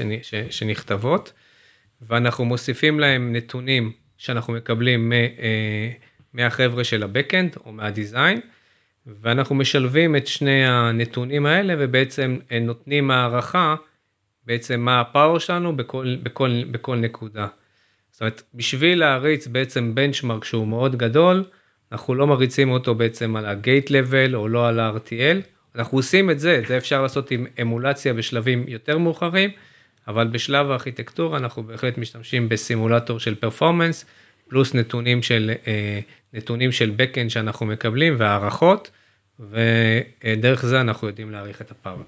שנכתבות 0.51 1.33
ואנחנו 2.03 2.45
מוסיפים 2.45 3.01
להם 3.01 3.33
נתונים 3.33 3.93
שאנחנו 4.17 4.53
מקבלים 4.53 5.13
אה, 5.13 5.91
מהחבר'ה 6.33 6.85
של 6.85 7.03
הבקאנד 7.03 7.57
או 7.67 7.73
מהדיזיין 7.73 8.41
ואנחנו 9.07 9.55
משלבים 9.55 10.17
את 10.17 10.27
שני 10.27 10.67
הנתונים 10.67 11.47
האלה 11.47 11.75
ובעצם 11.79 12.39
אה, 12.53 12.59
נותנים 12.59 13.11
הערכה 13.11 13.75
בעצם 14.47 14.81
מה 14.81 15.01
הפאור 15.01 15.39
שלנו 15.39 15.77
בכל, 15.77 16.17
בכל, 16.23 16.63
בכל 16.71 16.97
נקודה. 16.97 17.47
זאת 18.19 18.23
אומרת, 18.23 18.43
בשביל 18.55 19.01
להריץ 19.01 19.47
בעצם 19.47 19.95
בנצ'מרק 19.95 20.45
שהוא 20.45 20.69
מאוד 20.69 20.97
גדול, 20.97 21.45
אנחנו 21.93 22.15
לא 22.15 22.27
מריצים 22.27 22.71
אותו 22.71 22.95
בעצם 22.95 23.37
על 23.37 23.47
הגייט 23.47 23.91
לבל 23.91 24.35
או 24.35 24.49
לא 24.49 24.69
על 24.69 24.81
ה-RTL, 24.81 25.37
אנחנו 25.75 25.99
עושים 25.99 26.31
את 26.31 26.41
זה, 26.41 26.63
זה 26.67 26.77
אפשר 26.77 27.03
לעשות 27.03 27.31
עם 27.31 27.47
אמולציה 27.63 28.15
בשלבים 28.15 28.65
יותר 28.69 28.99
מאוחרים, 28.99 29.51
אבל 30.09 30.27
בשלב 30.27 30.71
הארכיטקטורה 30.71 31.39
אנחנו 31.39 31.63
בהחלט 31.63 31.99
משתמשים 31.99 32.49
בסימולטור 32.49 33.21
של 33.21 33.35
פרפורמנס, 33.35 34.05
פלוס 34.49 34.75
נתונים 34.75 35.23
של, 35.23 35.53
אה, 35.67 36.01
נתונים 36.33 36.73
של 36.73 36.93
backend 36.99 37.29
שאנחנו 37.29 37.67
מקבלים 37.67 38.15
והערכות, 38.19 38.91
ודרך 39.41 40.67
זה 40.67 40.81
אנחנו 40.81 41.09
יודעים 41.09 41.31
להעריך 41.31 41.63
את 41.63 41.71
ה 41.71 41.76
power. 41.76 42.05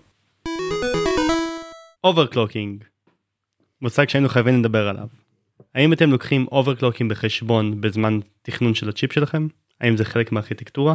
overclocking, 2.04 2.84
מושג 3.82 4.08
שהיינו 4.08 4.28
חייבים 4.28 4.60
לדבר 4.60 4.88
עליו. 4.88 5.19
האם 5.74 5.92
אתם 5.92 6.10
לוקחים 6.10 6.46
overclocking 6.52 7.10
בחשבון 7.10 7.80
בזמן 7.80 8.20
תכנון 8.42 8.74
של 8.74 8.88
הצ'יפ 8.88 9.12
שלכם? 9.12 9.46
האם 9.80 9.96
זה 9.96 10.04
חלק 10.04 10.32
מהארכיטקטורה? 10.32 10.94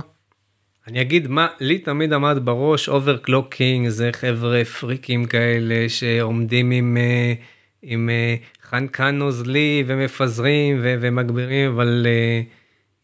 אני 0.87 1.01
אגיד 1.01 1.27
מה 1.27 1.47
לי 1.59 1.79
תמיד 1.79 2.13
עמד 2.13 2.37
בראש 2.43 2.89
overclocking 2.89 3.89
זה 3.89 4.09
חבר'ה 4.13 4.65
פריקים 4.65 5.25
כאלה 5.25 5.89
שעומדים 5.89 6.71
עם 6.71 6.97
אה, 6.97 7.33
עם 7.81 8.09
אה, 8.09 8.35
חנקן 8.63 9.15
נוזלי 9.15 9.83
ומפזרים 9.87 10.79
ו- 10.81 10.95
ומגבירים 11.01 11.71
אבל 11.71 12.07
אה, 12.09 12.41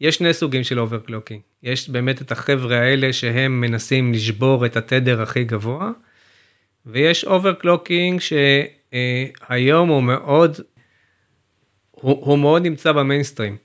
יש 0.00 0.14
שני 0.14 0.32
סוגים 0.34 0.64
של 0.64 0.80
overclocking 0.80 1.40
יש 1.62 1.90
באמת 1.90 2.22
את 2.22 2.32
החבר'ה 2.32 2.78
האלה 2.80 3.12
שהם 3.12 3.60
מנסים 3.60 4.12
לשבור 4.12 4.66
את 4.66 4.76
התדר 4.76 5.22
הכי 5.22 5.44
גבוה 5.44 5.90
ויש 6.86 7.24
overclocking 7.24 8.20
שהיום 8.20 9.88
הוא 9.88 10.02
מאוד 10.02 10.60
הוא, 12.02 12.26
הוא 12.26 12.38
מאוד 12.38 12.62
נמצא 12.62 12.92
במיינסטרים. 12.92 13.56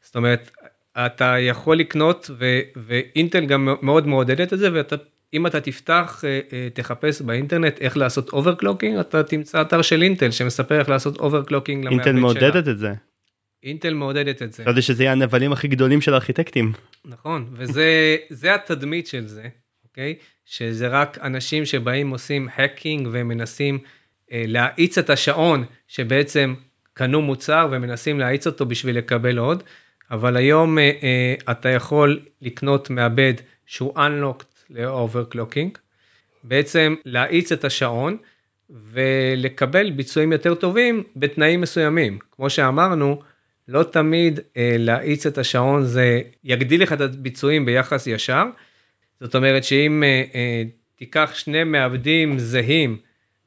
זאת 0.00 0.16
אומרת, 0.16 0.50
אתה 0.98 1.34
יכול 1.38 1.76
לקנות, 1.76 2.30
ו, 2.38 2.60
ואינטל 2.76 3.46
גם 3.46 3.68
מאוד 3.82 4.06
מעודדת 4.06 4.52
את 4.52 4.58
זה, 4.58 4.68
ואתה, 4.72 4.96
אם 5.34 5.46
אתה 5.46 5.60
תפתח, 5.60 6.24
אה, 6.24 6.40
אה, 6.52 6.68
תחפש 6.74 7.22
באינטרנט 7.22 7.78
איך 7.80 7.96
לעשות 7.96 8.32
overclocking, 8.32 8.98
אתה 8.98 9.22
תמצא 9.22 9.60
אתר 9.60 9.82
של 9.82 10.02
אינטל 10.02 10.30
שמספר 10.30 10.78
איך 10.78 10.88
לעשות 10.88 11.16
overclocking 11.16 11.86
אינטל 11.86 12.04
שלה. 12.04 12.20
מעודדת 12.20 12.68
את 12.68 12.78
זה. 12.78 12.92
אינטל 13.62 13.94
מעודדת 13.94 14.42
את 14.42 14.52
זה. 14.52 14.62
חשבתי 14.64 14.82
שזה 14.82 15.02
יהיה 15.02 15.12
הנבלים 15.12 15.52
הכי 15.52 15.68
גדולים 15.68 16.00
של 16.00 16.12
הארכיטקטים. 16.12 16.72
נכון, 17.04 17.46
וזה 17.52 18.16
זה 18.30 18.54
התדמית 18.54 19.06
של 19.06 19.26
זה, 19.26 19.48
אוקיי? 19.84 20.14
שזה 20.44 20.88
רק 20.88 21.18
אנשים 21.22 21.64
שבאים 21.64 22.10
עושים 22.10 22.48
hacking 22.54 23.08
ומנסים 23.12 23.78
אה, 24.32 24.44
להאיץ 24.48 24.98
את 24.98 25.10
השעון 25.10 25.64
שבעצם 25.88 26.54
קנו 26.94 27.22
מוצר 27.22 27.68
ומנסים 27.70 28.20
להאיץ 28.20 28.46
אותו 28.46 28.66
בשביל 28.66 28.98
לקבל 28.98 29.38
עוד, 29.38 29.62
אבל 30.10 30.36
היום 30.36 30.78
אה, 30.78 30.90
אה, 31.02 31.34
אתה 31.50 31.68
יכול 31.68 32.20
לקנות 32.42 32.90
מעבד 32.90 33.34
שהוא 33.66 33.94
unlocked 33.98 34.64
ל-overclocking, 34.70 35.78
בעצם 36.44 36.94
להאיץ 37.04 37.52
את 37.52 37.64
השעון 37.64 38.16
ולקבל 38.70 39.90
ביצועים 39.90 40.32
יותר 40.32 40.54
טובים 40.54 41.02
בתנאים 41.16 41.60
מסוימים. 41.60 42.18
כמו 42.30 42.50
שאמרנו, 42.50 43.22
לא 43.68 43.82
תמיד 43.82 44.40
אה, 44.56 44.76
להאיץ 44.78 45.26
את 45.26 45.38
השעון 45.38 45.84
זה 45.84 46.20
יגדיל 46.44 46.82
לך 46.82 46.92
את 46.92 47.00
הביצועים 47.00 47.66
ביחס 47.66 48.06
ישר. 48.06 48.44
זאת 49.20 49.34
אומרת 49.34 49.64
שאם 49.64 50.02
אה, 50.02 50.22
אה, 50.34 50.62
תיקח 50.96 51.30
שני 51.34 51.64
מעבדים 51.64 52.38
זהים, 52.38 52.98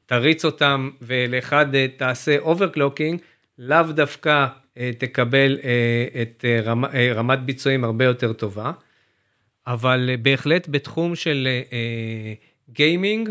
תריץ 0.06 0.44
אותם 0.44 0.90
ולאחד 1.02 1.74
אה, 1.74 1.86
תעשה 1.96 2.38
overclocking, 2.38 3.20
לאו 3.58 3.82
דווקא 3.82 4.46
אה, 4.78 4.90
תקבל 4.98 5.58
אה, 5.64 6.22
את 6.22 6.44
אה, 6.44 6.72
אה, 6.94 7.12
רמת 7.12 7.38
ביצועים 7.38 7.84
הרבה 7.84 8.04
יותר 8.04 8.32
טובה. 8.32 8.72
אבל 9.66 10.10
בהחלט 10.22 10.68
בתחום 10.68 11.14
של 11.14 11.48
גיימינג, 12.72 13.30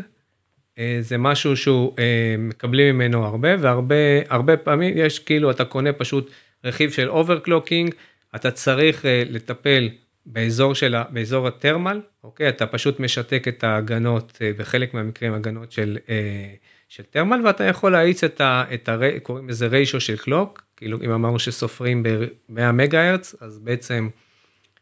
זה 1.00 1.18
משהו 1.18 1.58
שהוא 1.58 1.94
מקבלים 2.38 2.96
ממנו 2.96 3.26
הרבה 3.26 3.50
והרבה 3.60 3.96
הרבה 4.30 4.58
פעמים 4.58 4.94
יש 4.98 5.20
כאילו 5.20 5.52
אתה 5.52 5.66
קונה 5.66 5.94
פשוט 5.94 6.32
רכיב 6.64 6.92
של 6.92 7.10
overclocking 7.10 7.94
אתה 8.36 8.52
צריך 8.52 9.06
לטפל 9.30 9.90
באזור 10.26 10.76
של 10.76 10.96
באזור 11.10 11.48
ה 11.48 11.55
thermal 11.55 12.02
אוקיי 12.24 12.50
אתה 12.50 12.68
פשוט 12.68 13.00
משתק 13.00 13.48
את 13.48 13.64
ההגנות 13.64 14.42
בחלק 14.58 14.94
מהמקרים 14.94 15.34
הגנות 15.34 15.72
של 15.72 15.98
אה, 16.10 16.54
של 16.90 17.04
thermal 17.04 17.42
ואתה 17.46 17.64
יכול 17.64 17.92
להאיץ 17.92 18.24
את 18.24 18.42
ה... 18.42 18.64
את 18.74 18.90
הר... 18.90 19.20
קוראים 19.20 19.50
לזה 19.50 19.68
ריישו 19.68 20.00
של 20.00 20.18
clock 20.18 20.64
כאילו 20.78 20.98
אם 21.02 21.12
אמרנו 21.12 21.40
שסופרים 21.40 22.04
ב-100 22.04 22.72
מגה 22.74 23.10
הרץ 23.10 23.36
אז 23.42 23.60
בעצם 23.60 24.10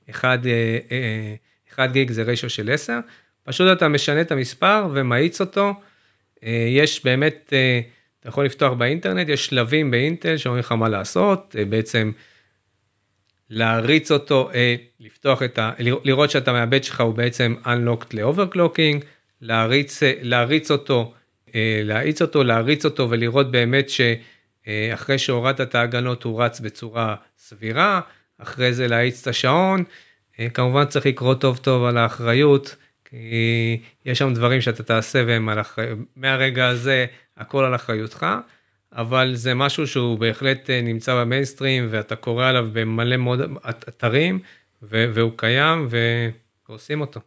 1 0.10 0.40
גיג 1.92 2.12
זה 2.12 2.24
ריישו 2.24 2.50
של 2.50 2.72
10 2.72 3.00
פשוט 3.44 3.78
אתה 3.78 3.88
משנה 3.88 4.22
את 4.22 4.32
המספר 4.32 4.88
ומאיץ 4.94 5.42
אותו. 5.42 5.74
אה, 6.44 6.66
יש 6.70 7.06
באמת, 7.06 7.54
אה, 7.54 7.82
אתה 8.20 8.30
יכול 8.30 8.46
לפתוח 8.46 8.74
באינטרנט, 8.74 9.30
יש 9.30 9.46
שלבים 9.46 9.92
באינטל 9.92 10.38
שאומרים 10.38 10.60
לך 10.60 10.72
מה 10.72 10.90
לעשות, 10.90 11.56
אה, 11.60 11.66
בעצם 11.66 12.12
להריץ 13.50 14.12
אותו, 14.12 14.50
לפתוח 15.00 15.44
את 15.44 15.60
ה... 15.60 15.72
לראות 15.80 16.32
שאתה 16.32 16.52
מעבד 16.52 16.84
שלך 16.84 17.02
הוא 17.02 17.14
בעצם 17.14 17.56
unlocked 17.64 18.08
ל-overclocking, 18.14 19.04
להריץ, 19.42 20.00
להריץ 20.22 20.72
אותו, 20.72 21.14
להאיץ 21.84 22.22
אותו, 22.22 22.44
להריץ 22.44 22.86
אותו 22.86 23.10
ולראות 23.10 23.52
באמת 23.52 23.86
שאחרי 23.90 25.18
שהורדת 25.18 25.62
את 25.62 25.76
ההגנות 25.76 26.24
הוא 26.24 26.44
רץ 26.44 26.60
בצורה 26.60 27.16
סבירה, 27.38 28.02
אחרי 28.38 28.74
זה 28.74 28.88
להאיץ 28.88 29.22
את 29.22 29.28
השעון, 29.28 29.84
כמובן 30.54 30.86
צריך 30.86 31.06
לקרוא 31.06 31.34
טוב 31.34 31.58
טוב 31.58 31.86
על 31.86 31.98
האחריות. 31.98 32.76
כי 33.14 33.82
יש 34.06 34.20
שם 34.20 34.34
דברים 34.34 34.62
שאתה 34.62 34.84
תעשה 34.84 35.24
והם 35.28 35.50
על 35.50 35.62
אחריות, 35.62 36.00
מהרגע 36.16 36.68
הזה 36.68 37.06
הכל 37.38 37.66
על 37.66 37.76
אחריותך, 37.76 38.26
אבל 38.94 39.36
זה 39.36 39.54
משהו 39.54 39.88
שהוא 39.88 40.20
בהחלט 40.20 40.70
אה, 40.70 40.82
נמצא 40.82 41.16
במיינסטרים 41.16 41.88
ואתה 41.90 42.16
קורא 42.16 42.46
עליו 42.46 42.68
במלא 42.74 43.18
מאוד 43.18 43.42
אתרים 43.90 44.40
והוא 44.82 45.32
קיים 45.36 45.88
ועושים 46.68 47.02
אותו. 47.02 47.20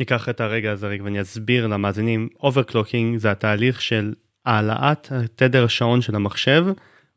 ניקח 0.00 0.28
את 0.28 0.40
הרגע 0.40 0.72
הזה 0.72 0.86
רגע 0.86 1.04
ואני 1.04 1.20
אסביר 1.20 1.66
למאזינים, 1.66 2.28
overclocking 2.42 3.18
זה 3.18 3.30
התהליך 3.30 3.82
של 3.82 4.14
העלאת 4.46 5.12
תדר 5.34 5.64
השעון 5.64 6.00
של 6.00 6.14
המחשב 6.14 6.66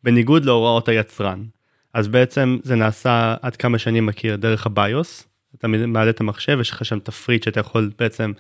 בניגוד 0.03 0.45
להוראות 0.45 0.89
היצרן. 0.89 1.43
אז 1.93 2.07
בעצם 2.07 2.57
זה 2.63 2.75
נעשה 2.75 3.35
עד 3.41 3.55
כמה 3.55 3.77
שאני 3.77 3.99
מכיר 3.99 4.35
דרך 4.35 4.65
הביוס, 4.65 5.27
אתה 5.55 5.67
מעלה 5.67 6.09
את 6.09 6.21
המחשב, 6.21 6.57
יש 6.61 6.71
לך 6.71 6.85
שם 6.85 6.99
תפריט 6.99 7.43
שאתה 7.43 7.59
יכול 7.59 7.91
בעצם 7.99 8.31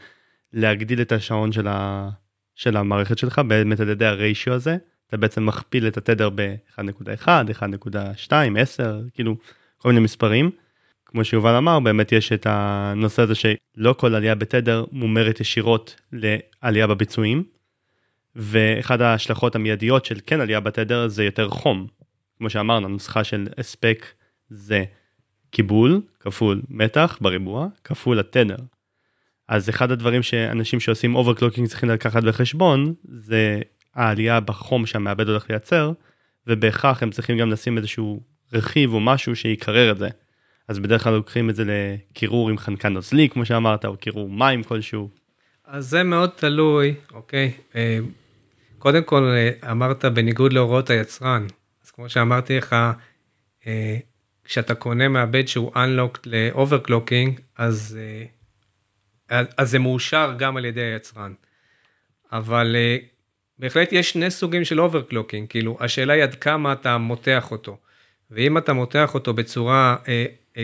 להגדיל 0.53 1.01
את 1.01 1.11
השעון 1.11 1.51
של, 1.51 1.67
ה... 1.67 2.09
של 2.55 2.77
המערכת 2.77 3.17
שלך 3.17 3.39
באמת 3.39 3.79
על 3.79 3.89
ידי 3.89 4.05
הריישיו 4.05 4.53
הזה, 4.53 4.77
אתה 5.07 5.17
בעצם 5.17 5.45
מכפיל 5.45 5.87
את 5.87 5.97
התדר 5.97 6.29
ב-1.1, 6.35 7.27
1.2, 7.27 8.33
10, 8.57 9.01
כאילו 9.13 9.35
כל 9.77 9.89
מיני 9.89 10.01
מספרים. 10.01 10.51
כמו 11.13 11.25
שיובל 11.25 11.55
אמר, 11.55 11.79
באמת 11.79 12.11
יש 12.11 12.31
את 12.31 12.47
הנושא 12.49 13.21
הזה 13.21 13.33
שלא 13.35 13.93
כל 13.97 14.15
עלייה 14.15 14.35
בתדר 14.35 14.85
מומרת 14.91 15.39
ישירות 15.39 16.01
לעלייה 16.11 16.87
בביצועים, 16.87 17.43
ואחד 18.35 19.01
ההשלכות 19.01 19.55
המיידיות 19.55 20.05
של 20.05 20.19
כן 20.25 20.41
עלייה 20.41 20.59
בתדר 20.59 21.07
זה 21.07 21.23
יותר 21.23 21.49
חום. 21.49 21.87
כמו 22.37 22.49
שאמרנו, 22.49 22.85
הנוסחה 22.85 23.23
של 23.23 23.47
הספק 23.57 24.05
זה 24.49 24.83
קיבול 25.49 26.01
כפול 26.19 26.61
מתח 26.69 27.17
בריבוע 27.21 27.67
כפול 27.83 28.19
התדר. 28.19 28.57
אז 29.47 29.69
אחד 29.69 29.91
הדברים 29.91 30.23
שאנשים 30.23 30.79
שעושים 30.79 31.15
overclocking 31.15 31.67
צריכים 31.67 31.89
לקחת 31.89 32.23
בחשבון 32.23 32.93
זה 33.03 33.61
העלייה 33.95 34.39
בחום 34.39 34.85
שהמעבד 34.85 35.29
הולך 35.29 35.49
לייצר 35.49 35.91
ובהכרח 36.47 37.03
הם 37.03 37.11
צריכים 37.11 37.37
גם 37.37 37.51
לשים 37.51 37.77
איזשהו 37.77 38.21
רכיב 38.53 38.93
או 38.93 38.99
משהו 38.99 39.35
שיקרר 39.35 39.91
את 39.91 39.97
זה. 39.97 40.09
אז 40.67 40.79
בדרך 40.79 41.03
כלל 41.03 41.13
לוקחים 41.13 41.49
את 41.49 41.55
זה 41.55 41.63
לקירור 41.67 42.49
עם 42.49 42.57
חנקן 42.57 42.93
נוזלי 42.93 43.29
כמו 43.29 43.45
שאמרת 43.45 43.85
או 43.85 43.97
קירור 43.97 44.29
מים 44.29 44.63
כלשהו. 44.63 45.09
אז 45.65 45.89
זה 45.89 46.03
מאוד 46.03 46.29
תלוי, 46.29 46.95
אוקיי? 47.13 47.51
אה, 47.75 47.99
קודם 48.79 49.03
כל 49.03 49.23
אה, 49.23 49.71
אמרת 49.71 50.05
בניגוד 50.05 50.53
להוראות 50.53 50.89
היצרן, 50.89 51.47
אז 51.85 51.91
כמו 51.91 52.09
שאמרתי 52.09 52.57
לך, 52.57 52.75
אה, 53.67 53.97
כשאתה 54.43 54.75
קונה 54.75 55.07
מעבד 55.07 55.47
שהוא 55.47 55.71
unlocked 55.73 56.19
ל-overclocking, 56.25 57.41
אז, 57.57 57.99
אז 59.29 59.71
זה 59.71 59.79
מאושר 59.79 60.33
גם 60.37 60.57
על 60.57 60.65
ידי 60.65 60.81
היצרן. 60.81 61.33
אבל 62.31 62.75
בהחלט 63.59 63.89
יש 63.91 64.09
שני 64.09 64.31
סוגים 64.31 64.65
של 64.65 64.79
overclocking, 64.79 65.47
כאילו 65.49 65.77
השאלה 65.79 66.13
היא 66.13 66.23
עד 66.23 66.35
כמה 66.35 66.73
אתה 66.73 66.97
מותח 66.97 67.51
אותו. 67.51 67.77
ואם 68.31 68.57
אתה 68.57 68.73
מותח 68.73 69.13
אותו 69.13 69.33
בצורה 69.33 69.95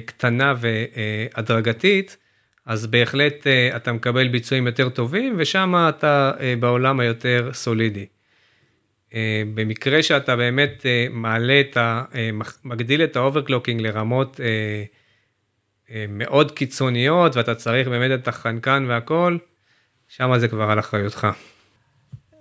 קטנה 0.06 0.54
והדרגתית, 0.60 2.18
אז 2.66 2.88
בהחלט 2.88 3.48
אה, 3.48 3.76
אתה 3.76 3.92
מקבל 3.92 4.28
ביצועים 4.28 4.68
יותר 4.68 4.90
טובים, 4.90 5.36
ושם 5.38 5.76
אתה 5.90 6.32
אה, 6.38 6.42
בעולם 6.60 7.00
היותר 7.00 7.50
סולידי. 7.54 8.06
אה, 9.10 9.14
במקרה 9.54 10.04
שאתה 10.04 10.36
באמת 10.36 10.86
מעלה 11.10 11.62
את 11.62 11.78
ה... 11.78 12.04
מגדיל 12.64 13.04
את 13.04 13.16
ה 13.16 13.21
overclocking 13.21 13.82
לרמות 13.82 14.40
מאוד 16.10 16.52
קיצוניות, 16.52 17.36
ואתה 17.36 17.56
צריך 17.56 17.88
באמת 17.88 18.20
את 18.20 18.28
החנקן 18.28 18.86
והכל, 18.88 19.38
שם 20.08 20.38
זה 20.38 20.48
כבר 20.48 20.72
על 20.72 20.80
אחריותך. 20.80 21.28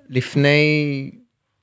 לפני 0.09 1.11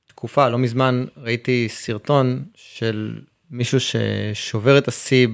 תקופה, 0.08 0.50
לא 0.50 0.58
מזמן, 0.58 1.06
ראיתי 1.18 1.70
סרטון 1.70 2.46
של 2.56 3.20
מישהו 3.52 3.80
ששובר 3.80 4.78
את 4.78 4.88
השיא 4.88 5.28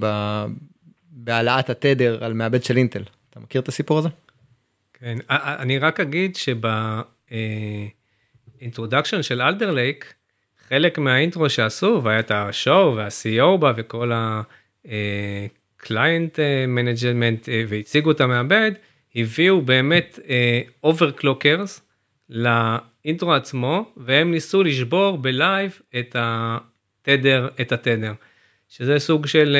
בהעלאת 1.11 1.69
התדר 1.69 2.23
על 2.23 2.33
מעבד 2.33 2.63
של 2.63 2.77
אינטל. 2.77 3.03
אתה 3.29 3.39
מכיר 3.39 3.61
את 3.61 3.67
הסיפור 3.67 3.97
הזה? 3.97 4.09
כן, 4.93 5.17
אני 5.29 5.79
רק 5.79 5.99
אגיד 5.99 6.37
שב 7.31 7.70
introduction 7.70 9.23
של 9.23 9.41
Alder 9.41 9.71
Lake, 9.71 10.13
חלק 10.67 10.97
מה 10.97 11.12
intro 11.12 11.49
שעשו, 11.49 12.01
והיה 12.03 12.19
את 12.19 12.31
ה 12.31 12.44
show 12.44 12.95
וה-CEO 12.95 13.57
בא 13.57 13.73
וכל 13.77 14.11
ה-client 14.11 16.35
management 16.77 17.47
והציגו 17.67 18.11
את 18.11 18.21
המעבד, 18.21 18.71
הביאו 19.15 19.61
באמת 19.61 20.19
overclockers 20.83 21.81
ל 22.29 22.47
intro 22.47 23.33
עצמו, 23.33 23.93
והם 23.97 24.31
ניסו 24.31 24.63
לשבור 24.63 25.17
ב 25.17 25.30
live 25.30 25.79
את 25.99 26.15
התדר, 27.01 27.47
את 27.61 27.71
התדר, 27.71 28.13
שזה 28.69 28.99
סוג 28.99 29.27
של 29.27 29.57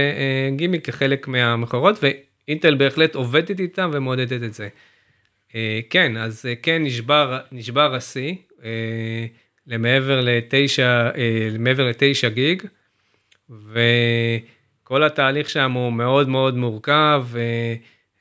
גימיק 0.56 0.86
כחלק 0.86 1.28
מהמכורות, 1.28 2.04
אינטל 2.48 2.76
בהחלט 2.76 3.16
עובדת 3.16 3.60
איתם 3.60 3.92
ומעודדת 3.94 4.44
את 4.44 4.54
זה. 4.54 4.68
אה, 5.56 5.80
כן, 5.90 6.18
אז 6.18 6.46
אה, 6.46 6.56
כן 6.56 6.84
נשבר, 6.84 7.40
נשבר 7.52 7.96
השיא 7.96 8.36
אה, 8.64 9.26
למעבר 9.68 10.22
לתשע, 10.22 11.10
למעבר 11.52 11.90
לתשע 11.90 12.30
גיג, 12.30 12.64
וכל 13.50 15.04
התהליך 15.04 15.50
שם 15.50 15.72
הוא 15.72 15.94
מאוד 15.94 16.30
מאוד 16.30 16.58
מורכב, 16.58 17.26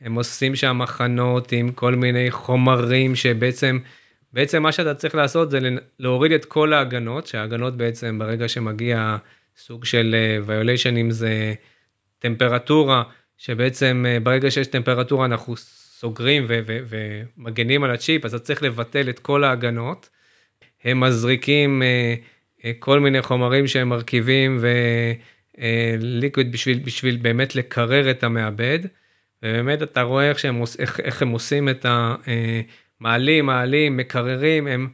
הם 0.00 0.14
עושים 0.14 0.56
שם 0.56 0.78
מחנות 0.78 1.52
עם 1.52 1.72
כל 1.72 1.94
מיני 1.94 2.30
חומרים 2.30 3.16
שבעצם, 3.16 3.78
בעצם 4.32 4.62
מה 4.62 4.72
שאתה 4.72 4.94
צריך 4.94 5.14
לעשות 5.14 5.50
זה 5.50 5.58
להוריד 5.98 6.32
את 6.32 6.44
כל 6.44 6.72
ההגנות, 6.72 7.26
שההגנות 7.26 7.76
בעצם 7.76 8.18
ברגע 8.18 8.48
שמגיע 8.48 9.16
סוג 9.56 9.84
של 9.84 10.14
violation 10.46 10.96
אם 10.96 11.10
זה 11.10 11.54
טמפרטורה, 12.18 13.02
שבעצם 13.40 14.04
אה, 14.08 14.20
ברגע 14.20 14.50
שיש 14.50 14.66
טמפרטורה 14.66 15.26
אנחנו 15.26 15.56
סוגרים 15.56 16.46
ומגנים 16.48 17.84
על 17.84 17.90
הצ'יפ, 17.90 18.24
אז 18.24 18.34
אתה 18.34 18.44
צריך 18.44 18.62
לבטל 18.62 19.08
את 19.08 19.18
כל 19.18 19.44
ההגנות. 19.44 20.08
הם 20.84 21.00
מזריקים 21.00 21.82
אה, 21.82 22.14
אה, 22.64 22.72
כל 22.78 23.00
מיני 23.00 23.22
חומרים 23.22 23.66
שהם 23.66 23.88
מרכיבים 23.88 24.58
וליקוויד 25.98 26.52
בשביל, 26.52 26.78
בשביל 26.78 27.16
באמת 27.16 27.54
לקרר 27.54 28.10
את 28.10 28.24
המעבד. 28.24 28.78
ובאמת 29.42 29.82
אתה 29.82 30.02
רואה 30.02 30.28
איך, 30.28 30.38
שהם, 30.38 30.62
איך, 30.78 31.00
איך 31.00 31.22
הם 31.22 31.28
עושים 31.28 31.68
את 31.68 31.86
המעלים, 31.88 32.62
מעלים, 33.00 33.96
מקררים, 33.96 34.66
הם, 34.66 34.88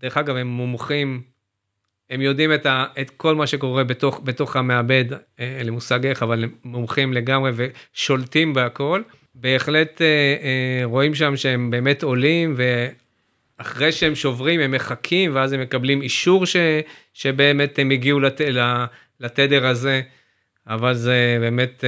דרך 0.00 0.16
אגב, 0.16 0.36
הם 0.36 0.46
מומחים 0.46 1.22
הם 2.10 2.20
יודעים 2.20 2.54
את, 2.54 2.66
ה, 2.66 2.84
את 3.00 3.10
כל 3.10 3.34
מה 3.34 3.46
שקורה 3.46 3.84
בתוך, 3.84 4.20
בתוך 4.24 4.56
המעבד, 4.56 5.12
אה, 5.12 5.18
אין 5.38 5.66
לי 5.66 5.70
מושג 5.70 6.06
איך, 6.06 6.22
אבל 6.22 6.44
הם 6.44 6.50
מומחים 6.64 7.12
לגמרי 7.12 7.50
ושולטים 7.54 8.54
בהכל. 8.54 9.02
בהחלט 9.34 10.02
אה, 10.02 10.06
אה, 10.42 10.84
רואים 10.84 11.14
שם 11.14 11.36
שהם 11.36 11.70
באמת 11.70 12.02
עולים, 12.02 12.56
ואחרי 13.58 13.92
שהם 13.92 14.14
שוברים 14.14 14.60
הם 14.60 14.70
מחכים, 14.70 15.34
ואז 15.34 15.52
הם 15.52 15.60
מקבלים 15.60 16.02
אישור 16.02 16.46
ש, 16.46 16.56
שבאמת 17.14 17.78
הם 17.78 17.90
הגיעו 17.90 18.20
לת, 18.20 18.40
לתדר 19.20 19.66
הזה, 19.66 20.02
אבל 20.66 20.94
זה 20.94 21.36
באמת, 21.40 21.84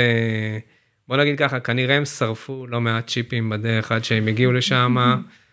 בוא 1.09 1.17
נגיד 1.17 1.39
ככה, 1.39 1.61
כנראה 1.61 1.97
הם 1.97 2.05
שרפו 2.05 2.67
לא 2.67 2.81
מעט 2.81 3.07
צ'יפים 3.07 3.49
בדרך 3.51 3.93
עד 3.93 4.05
שהם 4.05 4.27
הגיעו 4.27 4.53
לשם. 4.53 4.97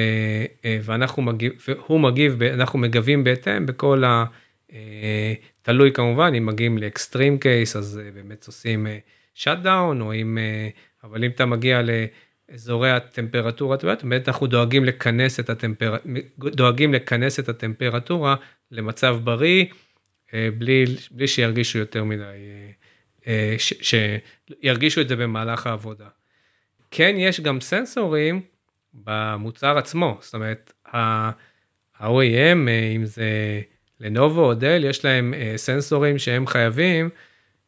אה, 0.65 0.79
ואנחנו 0.83 1.23
מגיב, 1.23 1.53
והוא 1.69 2.01
מגיב, 2.01 2.43
אנחנו 2.43 2.79
מגיבים 2.79 3.25
בהתאם 3.25 3.67
בכל 3.67 4.05
ה... 4.05 4.25
אה, 4.73 5.35
תלוי 5.63 5.93
כמובן, 5.93 6.33
אם 6.39 6.47
מגיעים 6.47 6.79
ל 6.79 6.86
extreme 6.86 7.39
case, 7.39 7.77
אז 7.77 8.01
אה, 8.05 8.11
באמת 8.11 8.47
עושים 8.47 8.87
shut 9.35 9.59
down, 9.59 10.01
או 10.01 10.15
אם, 10.15 10.39
אבל 11.05 11.25
אם 11.25 11.31
אתה 11.31 11.47
מגיע 11.47 11.81
אזורי 12.55 12.91
הטמפרטורה, 12.91 13.77
באמת 14.03 14.29
אנחנו 14.29 14.47
דואגים 14.47 14.85
לכנס 14.85 15.41
את, 15.41 15.51
הטמפר... 15.51 15.97
דואגים 16.39 16.95
לכנס 16.95 17.41
את 17.41 17.49
הטמפרטורה 17.49 18.35
למצב 18.71 19.17
בריא, 19.25 19.65
בלי, 20.59 20.85
בלי 21.11 21.29
שירגישו 21.29 21.79
יותר 21.79 22.05
מדי, 22.05 22.23
ש... 23.59 23.75
שירגישו 23.81 25.01
את 25.01 25.09
זה 25.09 25.17
במהלך 25.17 25.67
העבודה. 25.67 26.09
כן, 26.91 27.15
יש 27.19 27.41
גם 27.41 27.61
סנסורים 27.61 28.41
במוצר 28.95 29.79
עצמו, 29.79 30.19
זאת 30.21 30.35
אומרת, 30.35 30.73
ה-OEM, 30.93 32.69
אם 32.97 33.05
זה 33.05 33.61
לנובו 34.01 34.45
או 34.45 34.55
דל, 34.55 34.85
יש 34.85 35.05
להם 35.05 35.35
סנסורים 35.57 36.19
שהם 36.19 36.47
חייבים, 36.47 37.11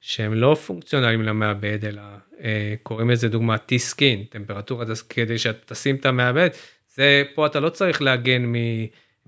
שהם 0.00 0.34
לא 0.34 0.54
פונקציונליים 0.66 1.22
למעבד, 1.22 1.84
אלא 1.84 2.02
אה, 2.40 2.74
קוראים 2.82 3.10
לזה 3.10 3.28
דוגמה 3.28 3.56
T-Skin, 3.56 4.30
טמפרטורה 4.30 4.84
כדי 5.08 5.38
שתשים 5.38 5.96
את 5.96 6.06
המעבד, 6.06 6.48
זה 6.94 7.22
פה 7.34 7.46
אתה 7.46 7.60
לא 7.60 7.68
צריך 7.68 8.02
להגן 8.02 8.46
מ... 8.46 8.54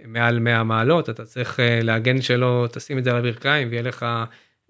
מעל 0.04 0.38
100 0.38 0.64
מעלות, 0.64 1.10
אתה 1.10 1.24
צריך 1.24 1.60
אה, 1.60 1.80
להגן 1.82 2.22
שלא 2.22 2.68
תשים 2.72 2.98
את 2.98 3.04
זה 3.04 3.10
על 3.10 3.16
הברכיים 3.16 3.68
ויהיה 3.70 3.82
לך 3.82 4.06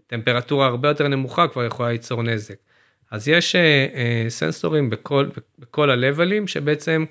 טמפרטורה 0.06 0.66
הרבה 0.66 0.88
יותר 0.88 1.08
נמוכה 1.08 1.48
כבר 1.48 1.64
יכולה 1.64 1.90
ליצור 1.90 2.22
נזק. 2.22 2.67
אז 3.10 3.28
יש 3.28 3.56
אה, 3.56 3.86
אה, 3.94 4.24
סנסורים 4.28 4.90
בכל, 4.90 5.28
בכל 5.58 5.90
הלבלים 5.90 6.46
שבעצם 6.46 7.04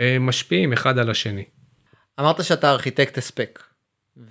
אה, 0.00 0.16
משפיעים 0.20 0.72
אחד 0.72 0.98
על 0.98 1.10
השני. 1.10 1.44
אמרת 2.20 2.44
שאתה 2.44 2.70
ארכיטקט 2.70 3.18
הספק. 3.18 3.62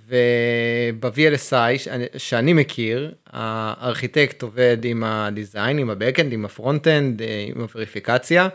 וב-VLSI 0.08 1.88
שאני 2.18 2.52
מכיר, 2.52 3.14
הארכיטקט 3.26 4.42
עובד 4.42 4.78
עם 4.84 5.04
ה 5.04 5.13
design, 5.13 5.78
עם 5.78 5.90
ה-Backend, 5.90 6.32
עם 6.32 6.44
ה 6.44 6.51
front-end, 6.51 7.22
עם 7.48 7.60
הווריפיקציה, 7.60 8.48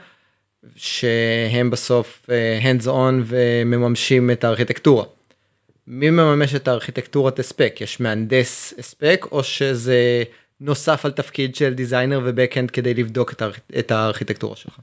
שהם 0.75 1.69
בסוף 1.69 2.29
אה, 2.29 2.59
hands 2.61 2.85
on 2.85 3.13
ומממשים 3.25 4.31
את 4.31 4.43
הארכיטקטורה. 4.43 5.05
מי 5.87 6.09
מממש 6.09 6.55
את 6.55 6.67
הארכיטקטורת 6.67 7.39
הספק? 7.39 7.77
יש 7.81 7.99
מהנדס 7.99 8.73
הספק 8.79 9.25
או 9.31 9.43
שזה 9.43 10.23
נוסף 10.63 11.05
על 11.05 11.11
תפקיד 11.11 11.55
של 11.55 11.73
designer 11.73 12.21
ו-Backend 12.23 12.71
כדי 12.73 12.93
לבדוק 12.93 13.33
את 13.79 13.91
הארכיטקטורה 13.91 14.55
שלך? 14.55 14.79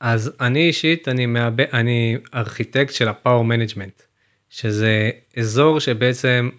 אז 0.00 0.32
אני 0.40 0.66
אישית, 0.66 1.08
אני, 1.08 1.26
מאב... 1.26 1.60
אני 1.60 2.16
ארכיטקט 2.34 2.92
של 2.92 3.08
ה-Power 3.08 3.44
Management. 3.44 4.02
שזה 4.50 5.10
אזור 5.36 5.80
שבעצם 5.80 6.50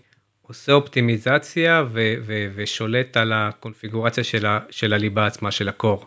עושה 0.42 0.74
אופטימיזציה 0.74 1.84
ו- 1.92 2.14
ו- 2.26 2.48
ושולט 2.56 3.18
על 3.18 3.34
הקונפיגורציה 3.34 4.24
של, 4.24 4.46
ה- 4.46 4.60
של 4.70 4.94
הליבה 4.94 5.28
עצמה, 5.28 5.52
של 5.52 5.70
ה 5.70 5.76
core. 5.76 6.06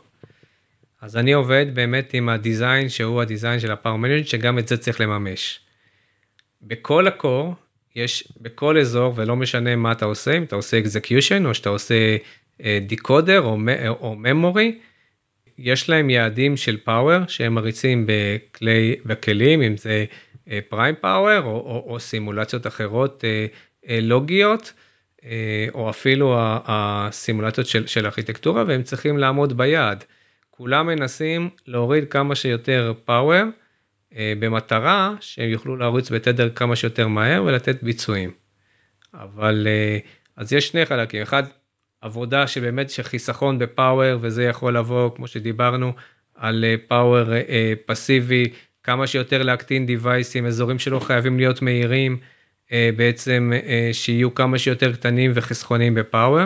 אז 1.01 1.17
אני 1.17 1.33
עובד 1.33 1.67
באמת 1.75 2.15
עם 2.15 2.29
ה 2.29 2.37
design 2.37 2.89
שהוא 2.89 3.23
ה 3.23 3.28
design 3.28 3.61
של 3.61 3.73
ה 3.73 3.77
power 3.77 3.97
management, 3.97 4.27
שגם 4.27 4.59
את 4.59 4.69
זה 4.69 4.77
צריך 4.77 5.01
לממש. 5.01 5.61
בכל 6.63 7.07
ה 7.07 7.15
core, 7.15 7.55
יש 7.97 8.33
בכל 8.41 8.79
אזור, 8.79 9.13
ולא 9.17 9.37
משנה 9.37 9.77
מה 9.77 9.93
אתה 9.93 10.05
עושה, 10.05 10.37
אם 10.37 10.43
אתה 10.43 10.57
עושה 10.57 10.79
execution, 10.79 11.47
או 11.47 11.55
שאתה 11.55 11.69
עושה 11.69 12.17
דיקודר 12.87 13.41
או, 13.41 13.59
או 14.01 14.17
memory, 14.25 14.73
יש 15.59 15.89
להם 15.89 16.11
יעדים 16.11 16.57
של 16.57 16.77
פאוור 16.85 17.19
שהם 17.29 17.55
מריצים 17.55 18.07
בכלי, 18.07 18.97
בכלים, 19.05 19.63
אם 19.63 19.77
זה 19.77 20.05
פריים 20.69 20.95
פאוור 21.01 21.39
או, 21.39 21.51
או, 21.51 21.85
או 21.87 22.01
סימולציות 22.01 22.67
אחרות 22.67 23.25
אה, 23.25 23.47
אה, 23.89 23.99
לוגיות, 24.03 24.73
אה, 25.25 25.67
או 25.75 25.91
אפילו 25.91 26.37
הסימולציות 26.39 27.67
של, 27.67 27.87
של 27.87 28.07
ארכיטקטורה, 28.07 28.65
והם 28.67 28.83
צריכים 28.83 29.19
לעמוד 29.19 29.57
ביעד. 29.57 30.05
כולם 30.51 30.87
מנסים 30.87 31.51
להוריד 31.67 32.09
כמה 32.09 32.35
שיותר 32.35 32.93
פאוור, 33.05 33.43
במטרה 34.13 35.15
שהם 35.21 35.49
יוכלו 35.49 35.77
להריץ 35.77 36.11
בתדר 36.11 36.51
כמה 36.51 36.77
שיותר 36.77 37.09
מהר 37.09 37.45
ולתת 37.45 37.83
ביצועים. 37.83 38.31
אבל 39.15 39.67
אז 40.37 40.53
יש 40.53 40.69
שני 40.69 40.87
חלקים, 40.87 41.23
אחד 41.23 41.43
עבודה 42.01 42.47
שבאמת 42.47 42.91
שחיסכון 42.91 43.59
בפאוור 43.59 44.19
וזה 44.21 44.45
יכול 44.45 44.77
לבוא 44.77 45.11
כמו 45.17 45.27
שדיברנו 45.27 45.93
על 46.35 46.65
פאוור 46.89 47.33
פסיבי 47.87 48.45
כמה 48.83 49.07
שיותר 49.07 49.43
להקטין 49.43 49.87
דיווייסים, 49.87 50.47
אזורים 50.47 50.79
שלא 50.79 50.99
חייבים 50.99 51.39
להיות 51.39 51.63
מהירים, 51.63 52.19
אה, 52.73 52.91
בעצם 52.97 53.53
אה, 53.67 53.91
שיהיו 53.93 54.35
כמה 54.35 54.59
שיותר 54.59 54.93
קטנים 54.93 55.33
וחסכוניים 55.35 55.95
בפאוור. 55.95 56.45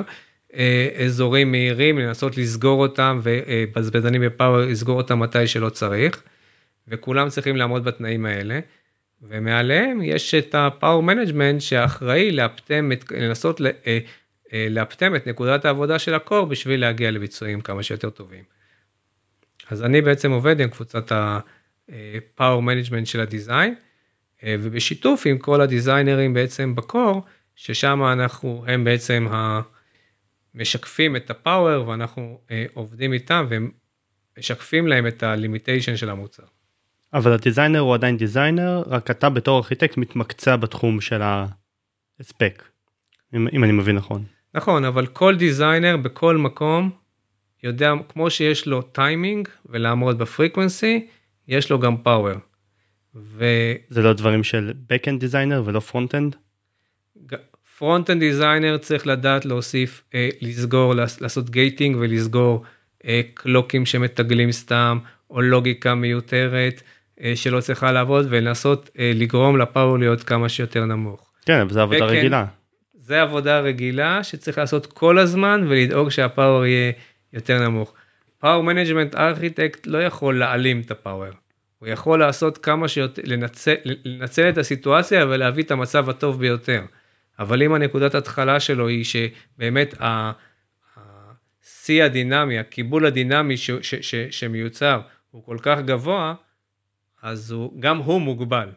אה, 0.57 0.89
אזורים 1.05 1.51
מהירים, 1.51 1.99
לנסות 1.99 2.37
לסגור 2.37 2.83
אותם 2.83 3.21
ובזבזנים 3.23 4.23
בפאוור, 4.23 4.61
לסגור 4.61 4.97
אותם 4.97 5.19
מתי 5.19 5.47
שלא 5.47 5.69
צריך. 5.69 6.23
וכולם 6.89 7.29
צריכים 7.29 7.57
לעמוד 7.57 7.85
בתנאים 7.85 8.27
האלה. 8.27 8.61
ומעליהם 9.23 10.03
יש 10.03 10.35
את 10.35 10.55
ה-Power 10.55 11.11
Management 11.11 11.61
שאחראי 11.61 12.31
לאפטם, 12.31 12.93
את, 12.93 13.05
לנסות 13.11 13.61
לאפטם 14.71 15.17
את 15.17 15.27
נקודת 15.27 15.65
העבודה 15.65 15.99
של 15.99 16.15
ה 16.15 16.21
core 16.21 16.47
בשביל 16.47 16.81
להגיע 16.81 17.11
לביצועים 17.11 17.61
כמה 17.61 17.83
שיותר 17.83 18.11
טובים. 18.11 18.45
אז 19.71 19.83
אני 19.83 20.01
בעצם 20.01 20.31
עובד 20.31 20.61
עם 20.61 20.69
קבוצת 20.69 21.13
ה... 21.13 21.39
power 22.35 22.63
management 22.63 23.07
של 23.07 23.21
ה 23.21 23.27
design, 23.27 23.75
אה, 24.45 24.57
ובשיתוף 24.61 25.27
עם 25.27 25.39
כל 25.39 25.61
הדיזיינרים 25.61 26.35
בעצם 26.35 26.75
ב 26.75 26.83
core, 26.83 27.25
ששם 27.57 28.03
אנחנו, 28.13 28.65
הם 28.67 28.85
בעצם 28.85 29.27
משקפים 30.55 31.17
את 31.17 31.31
ה 31.31 31.40
power 31.40 31.89
ואנחנו 31.89 32.41
אה, 32.51 32.67
עובדים 32.75 33.13
איתם 33.13 33.47
ומשקפים 33.49 34.87
להם 34.87 35.07
את 35.07 35.23
ה 35.23 35.29
limitation 35.29 35.97
של 35.97 36.11
המוצר. 36.11 36.54
אבל 37.15 37.33
ה 37.33 37.38
designer 37.38 37.79
הוא 37.79 37.95
עדיין 37.95 38.17
designer, 38.17 38.83
רק 38.87 39.11
אתה 39.11 39.31
בתור 39.31 39.59
ארכיטקט 39.59 39.97
מתמקצע 39.97 40.57
בתחום 40.57 41.01
של 41.01 41.23
ההספק, 41.23 42.63
אם, 43.35 43.49
אם 43.53 43.65
אני 43.65 43.73
מבין 43.73 43.97
נכון. 43.97 44.25
נכון, 44.55 44.85
אבל 44.85 45.07
כל 45.07 45.37
designer 45.37 45.97
בכל 45.97 46.37
מקום 46.37 46.91
יודע, 47.63 47.93
כמו 48.09 48.31
שיש 48.31 48.67
לו 48.67 48.83
טיימינג 48.83 49.49
ולעמוד 49.67 50.19
ב 50.19 50.27
frequency, 50.27 51.07
יש 51.49 51.71
לו 51.71 51.79
גם 51.79 51.97
power. 51.97 52.35
ו... 53.15 53.45
זה 53.89 54.03
לא 54.03 54.13
דברים 54.13 54.45
של 54.45 54.73
Backend 54.93 55.19
דיזיינר 55.19 55.63
ולא 55.65 55.81
Frontend? 55.93 56.37
Frontend 57.79 58.19
designer 58.21 58.79
צריך 58.79 59.07
לדעת 59.07 59.45
להוסיף, 59.45 60.05
אה, 60.15 60.29
לסגור, 60.41 60.95
לעשות 60.95 61.51
gating 61.51 61.97
ולסגור 62.01 62.63
אה, 63.05 63.21
קלוקים 63.35 63.87
שמטגלים 63.87 64.53
סתם, 64.53 64.99
או 65.31 65.43
לוגיקה 65.43 65.95
מיותרת 65.95 66.83
שלא 67.35 67.61
צריכה 67.61 67.93
לעבוד, 67.93 68.27
ולנסות 68.29 68.91
אה, 68.99 69.13
לגרום 69.15 69.59
ל 69.59 69.65
power 69.65 69.99
להיות 69.99 70.23
כמה 70.23 70.49
שיותר 70.49 70.85
נמוך. 70.85 71.31
כן, 71.47 71.61
אבל 71.61 71.73
זו 71.73 71.81
עבודה 71.81 72.05
וכן, 72.05 72.15
רגילה. 72.15 72.45
זה 72.95 73.23
עבודה 73.23 73.61
רגילה 73.61 74.25
שצריך 74.25 74.59
לעשות 74.59 74.87
כל 74.87 75.19
הזמן 75.19 75.65
ולדאוג 75.69 76.09
שה 76.09 76.30
power 76.30 76.67
יהיה 76.67 76.93
יותר 77.33 77.69
נמוך. 77.69 77.95
power 78.39 78.63
management 78.63 79.15
architect 79.15 79.87
לא 79.87 80.03
יכול 80.03 80.39
להעלים 80.39 80.81
את 80.81 80.91
ה 80.91 80.96
power. 80.96 81.31
הוא 81.79 81.89
יכול 81.89 82.19
לעשות 82.19 82.59
כמה 82.59 82.89
שיותר, 82.89 83.23
לנצל, 83.25 83.75
לנצל 83.85 84.49
את 84.49 84.59
הסיטואציה 84.59 85.27
ולהביא 85.27 85.63
את 85.63 85.71
המצב 85.71 86.11
הטוב 86.11 86.41
ביותר. 86.41 86.83
אבל 87.39 87.63
אם 87.63 87.75
הנקודת 87.75 88.15
התחלה 88.15 88.61
שלו 88.61 88.89
היא 88.89 89.05
שבאמת 89.05 89.95
השיא 90.97 92.05
הדינמי, 92.05 92.59
הקיבול 92.59 93.07
הדינמי 93.07 93.57
ש, 93.57 93.71
ש, 93.71 93.95
ש, 93.95 94.15
שמיוצר 94.31 95.01
הוא 95.31 95.45
כל 95.45 95.57
כך 95.63 95.79
גבוה, 95.79 96.35
אז 97.25 97.51
הוא, 97.51 97.81
גם 97.81 97.99
הוא 97.99 98.21
מוגבל. 98.21 98.69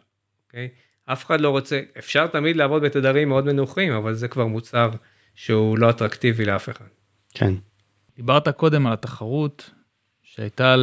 אוקיי? 0.47 0.69
אף 1.05 1.25
אחד 1.25 1.41
לא 1.41 1.49
רוצה, 1.49 1.81
אפשר 1.99 2.27
תמיד 2.27 2.55
לעבוד 2.55 2.81
בתדרים 2.81 3.29
מאוד 3.29 3.45
מנוחים, 3.45 3.93
אבל 3.93 4.13
זה 4.13 4.27
כבר 4.27 4.47
מוצר 4.47 4.89
שהוא 5.35 5.77
לא 5.77 5.89
אטרקטיבי 5.89 6.45
לאף 6.45 6.69
אחד. 6.69 6.85
כן. 7.33 7.53
דיברת 8.15 8.47
קודם 8.47 8.87
על 8.87 8.93
התחרות 8.93 9.69
שהייתה 10.23 10.75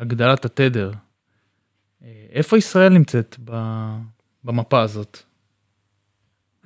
להגדלת 0.00 0.44
התדר. 0.44 0.92
איפה 2.30 2.58
ישראל 2.58 2.92
נמצאת 2.92 3.36
במפה 4.44 4.82
הזאת? 4.82 5.18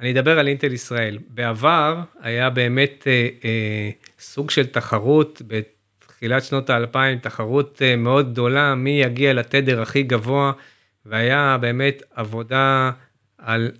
אני 0.01 0.13
אדבר 0.13 0.39
על 0.39 0.49
אינטל 0.49 0.73
ישראל. 0.73 1.19
בעבר 1.29 2.03
היה 2.21 2.51
באמת 2.51 3.05
אה, 3.07 3.29
אה, 3.45 3.91
סוג 4.19 4.51
של 4.51 4.67
תחרות, 4.67 5.43
בתחילת 6.19 6.45
שנות 6.45 6.71
האלפיים, 6.71 7.19
תחרות 7.19 7.83
אה, 7.83 7.97
מאוד 7.97 8.33
גדולה, 8.33 8.75
מי 8.75 8.91
יגיע 8.91 9.33
לתדר 9.33 9.83
הכי 9.83 10.03
גבוה, 10.03 10.53
והיה 11.07 11.59
באמת 11.61 12.03
עבודה 12.15 12.91
על 13.39 13.71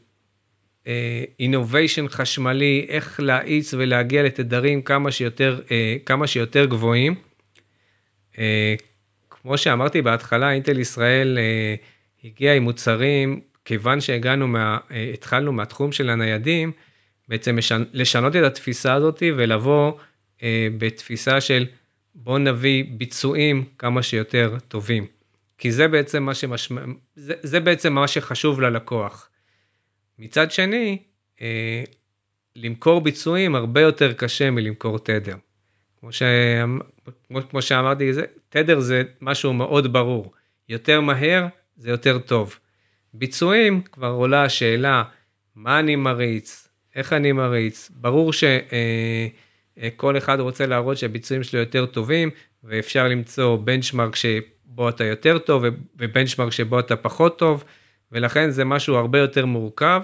אינוביישן 1.41 2.09
חשמלי, 2.09 2.87
איך 2.89 3.21
להאיץ 3.21 3.75
ולהגיע 3.75 4.23
לתדרים 4.23 4.83
כמה 4.83 5.11
שיותר, 5.11 5.61
אה, 5.71 5.97
כמה 6.07 6.27
שיותר 6.27 6.65
גבוהים. 6.65 7.15
אה, 8.39 8.75
כמו 9.31 9.59
שאמרתי 9.59 10.03
בהתחלה, 10.03 10.53
אינטל 10.53 10.79
ישראל 10.79 11.39
אה, 11.39 11.75
הגיע 12.25 12.55
עם 12.55 12.63
מוצרים, 12.63 13.41
כיוון 13.65 14.01
שהגענו, 14.01 14.49
מה, 14.49 14.79
התחלנו 15.15 15.53
מהתחום 15.53 15.93
של 15.93 16.11
הניידים, 16.11 16.73
בעצם 17.29 17.59
לשנות 17.93 18.37
את 18.37 18.43
התפיסה 18.43 18.95
הזאת 18.95 19.23
ולבוא 19.37 19.93
בתפיסה 20.79 21.41
של 21.41 21.67
בואו 22.21 22.39
נביא 22.39 22.85
ביצועים 22.91 23.65
כמה 23.79 24.03
שיותר 24.03 24.57
טובים. 24.69 25.07
כי 25.59 25.73
זה 25.73 25.89
בעצם 25.89 26.23
מה, 26.23 26.35
שמשמע, 26.35 26.81
זה, 27.17 27.35
זה 27.43 27.61
בעצם 27.61 27.93
מה 27.93 28.09
שחשוב 28.09 28.61
ללקוח. 28.61 29.29
מצד 30.19 30.51
שני, 30.51 30.99
אה, 31.41 31.85
למכור 32.57 33.01
ביצועים 33.01 33.55
הרבה 33.55 33.81
יותר 33.81 34.13
קשה 34.13 34.51
מלמכור 34.51 34.99
תדר. 34.99 35.37
כמו, 36.01 36.13
ש... 36.13 36.23
כמו, 37.29 37.49
כמו 37.51 37.63
שאמרתי, 37.63 38.13
זה, 38.13 38.23
תדר 38.49 38.81
זה 38.81 39.03
משהו 39.21 39.53
מאוד 39.53 39.93
ברור. 39.93 40.33
יותר 40.69 41.01
מהר 41.01 41.47
זה 41.77 41.91
יותר 41.91 42.19
טוב. 42.19 42.59
ביצועים, 43.15 43.81
כבר 43.83 44.11
עולה 44.11 44.43
השאלה, 44.43 45.03
מה 45.57 45.79
אני 45.79 45.97
מריץ, 45.97 46.69
איך 46.95 47.13
אני 47.13 47.33
מריץ. 47.33 47.91
ברור 47.95 48.33
שכל 48.33 48.47
אה, 48.73 49.29
אחד 50.19 50.41
רוצה 50.41 50.67
להראות 50.67 50.99
שהביצועים 50.99 51.43
שלו 51.43 51.61
יותר 51.61 51.87
טובים, 51.87 52.31
ואפשר 52.65 53.09
למצוא 53.09 53.57
בנצ'מרק 53.57 54.17
שבו 54.17 54.89
אתה 54.89 55.05
יותר 55.05 55.39
טוב, 55.39 55.65
ובנצ'מרק 55.99 56.53
שבו 56.53 56.79
אתה 56.81 56.97
פחות 56.97 57.39
טוב, 57.39 57.65
ולכן 58.13 58.51
זה 58.51 58.65
משהו 58.65 58.97
הרבה 58.97 59.19
יותר 59.19 59.47
מורכב, 59.47 60.03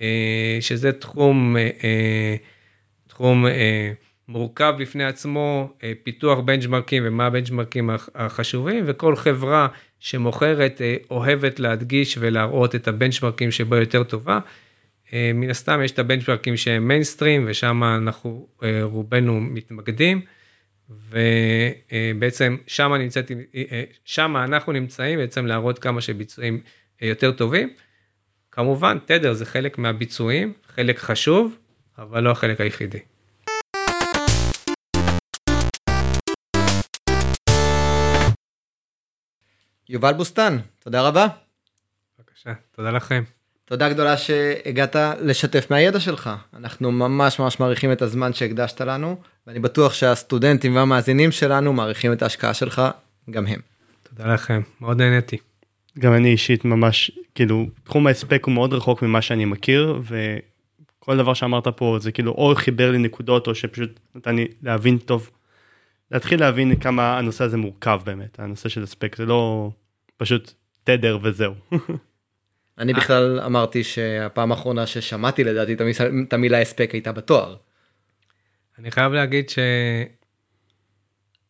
אה, 0.00 0.58
שזה 0.60 0.92
תחום, 0.92 1.56
אה, 1.56 2.36
תחום 3.06 3.46
מורכב 4.28 4.74
בפני 4.78 5.04
עצמו, 5.04 5.72
פיתוח 6.04 6.38
בנצ'מרקים 6.38 7.02
ומה 7.06 7.26
הבנצ'מרקים 7.26 7.90
החשובים, 8.14 8.84
וכל 8.86 9.16
חברה 9.16 9.68
שמוכרת 9.98 10.80
אוהבת 11.10 11.60
להדגיש 11.60 12.18
ולהראות 12.20 12.74
את 12.74 12.88
הבנצ'מרקים 12.88 13.50
שבו 13.50 13.76
יותר 13.76 14.02
טובה. 14.04 14.38
אה, 15.12 15.30
מן 15.34 15.50
הסתם 15.50 15.80
יש 15.84 15.90
את 15.90 15.98
הבנצ'מרקים 15.98 16.56
שהם 16.56 16.88
מיינסטרים 16.88 17.44
ושם 17.48 17.82
אנחנו 17.84 18.48
אה, 18.62 18.82
רובנו 18.82 19.40
מתמקדים 19.40 20.20
ובעצם 20.90 22.56
שם 22.66 22.92
נמצאת, 22.94 23.30
אה, 23.54 23.84
שם 24.04 24.36
אנחנו 24.36 24.72
נמצאים 24.72 25.18
בעצם 25.18 25.46
להראות 25.46 25.78
כמה 25.78 26.00
שביצועים 26.00 26.60
יותר 27.02 27.32
טובים. 27.32 27.74
כמובן 28.50 28.98
תדר 29.04 29.32
זה 29.32 29.46
חלק 29.46 29.78
מהביצועים, 29.78 30.52
חלק 30.66 30.98
חשוב, 30.98 31.56
אבל 31.98 32.22
לא 32.22 32.30
החלק 32.30 32.60
היחידי. 32.60 32.98
יובל 39.88 40.12
בוסטן, 40.12 40.56
תודה 40.78 41.02
רבה. 41.02 41.26
בבקשה, 42.18 42.52
תודה 42.72 42.90
לכם. 42.90 43.39
תודה 43.70 43.88
גדולה 43.88 44.16
שהגעת 44.16 44.96
לשתף 45.20 45.66
מהידע 45.70 46.00
שלך. 46.00 46.30
אנחנו 46.56 46.92
ממש 46.92 47.40
ממש 47.40 47.60
מעריכים 47.60 47.92
את 47.92 48.02
הזמן 48.02 48.32
שהקדשת 48.32 48.80
לנו, 48.80 49.16
ואני 49.46 49.58
בטוח 49.58 49.92
שהסטודנטים 49.94 50.76
והמאזינים 50.76 51.32
שלנו 51.32 51.72
מעריכים 51.72 52.12
את 52.12 52.22
ההשקעה 52.22 52.54
שלך 52.54 52.82
גם 53.30 53.46
הם. 53.46 53.60
תודה 54.02 54.34
לכם, 54.34 54.60
מאוד 54.80 55.02
נהניתי. 55.02 55.36
גם 55.98 56.14
אני 56.14 56.28
אישית 56.28 56.64
ממש, 56.64 57.10
כאילו, 57.34 57.66
תחום 57.84 58.06
ההספק 58.06 58.42
הוא 58.46 58.54
מאוד 58.54 58.72
רחוק 58.72 59.02
ממה 59.02 59.22
שאני 59.22 59.44
מכיר, 59.44 60.00
וכל 60.02 61.16
דבר 61.16 61.34
שאמרת 61.34 61.68
פה 61.68 61.98
זה 62.00 62.12
כאילו 62.12 62.32
או 62.32 62.52
חיבר 62.54 62.90
לי 62.90 62.98
נקודות, 62.98 63.46
או 63.46 63.54
שפשוט 63.54 64.00
נתן 64.14 64.36
לי 64.36 64.46
להבין 64.62 64.98
טוב, 64.98 65.30
להתחיל 66.10 66.40
להבין 66.40 66.76
כמה 66.76 67.18
הנושא 67.18 67.44
הזה 67.44 67.56
מורכב 67.56 68.00
באמת, 68.04 68.40
הנושא 68.40 68.68
של 68.68 68.82
הספק 68.82 69.16
זה 69.16 69.26
לא 69.26 69.70
פשוט 70.16 70.52
תדר 70.84 71.18
וזהו. 71.22 71.54
אני 72.80 72.92
בכלל 72.92 73.40
אמרתי 73.40 73.84
שהפעם 73.84 74.50
האחרונה 74.52 74.86
ששמעתי 74.86 75.44
לדעתי 75.44 75.74
את 76.24 76.32
המילה 76.32 76.60
הספק 76.60 76.90
הייתה 76.92 77.12
בתואר. 77.12 77.56
אני 78.78 78.90
חייב 78.90 79.12
להגיד 79.12 79.46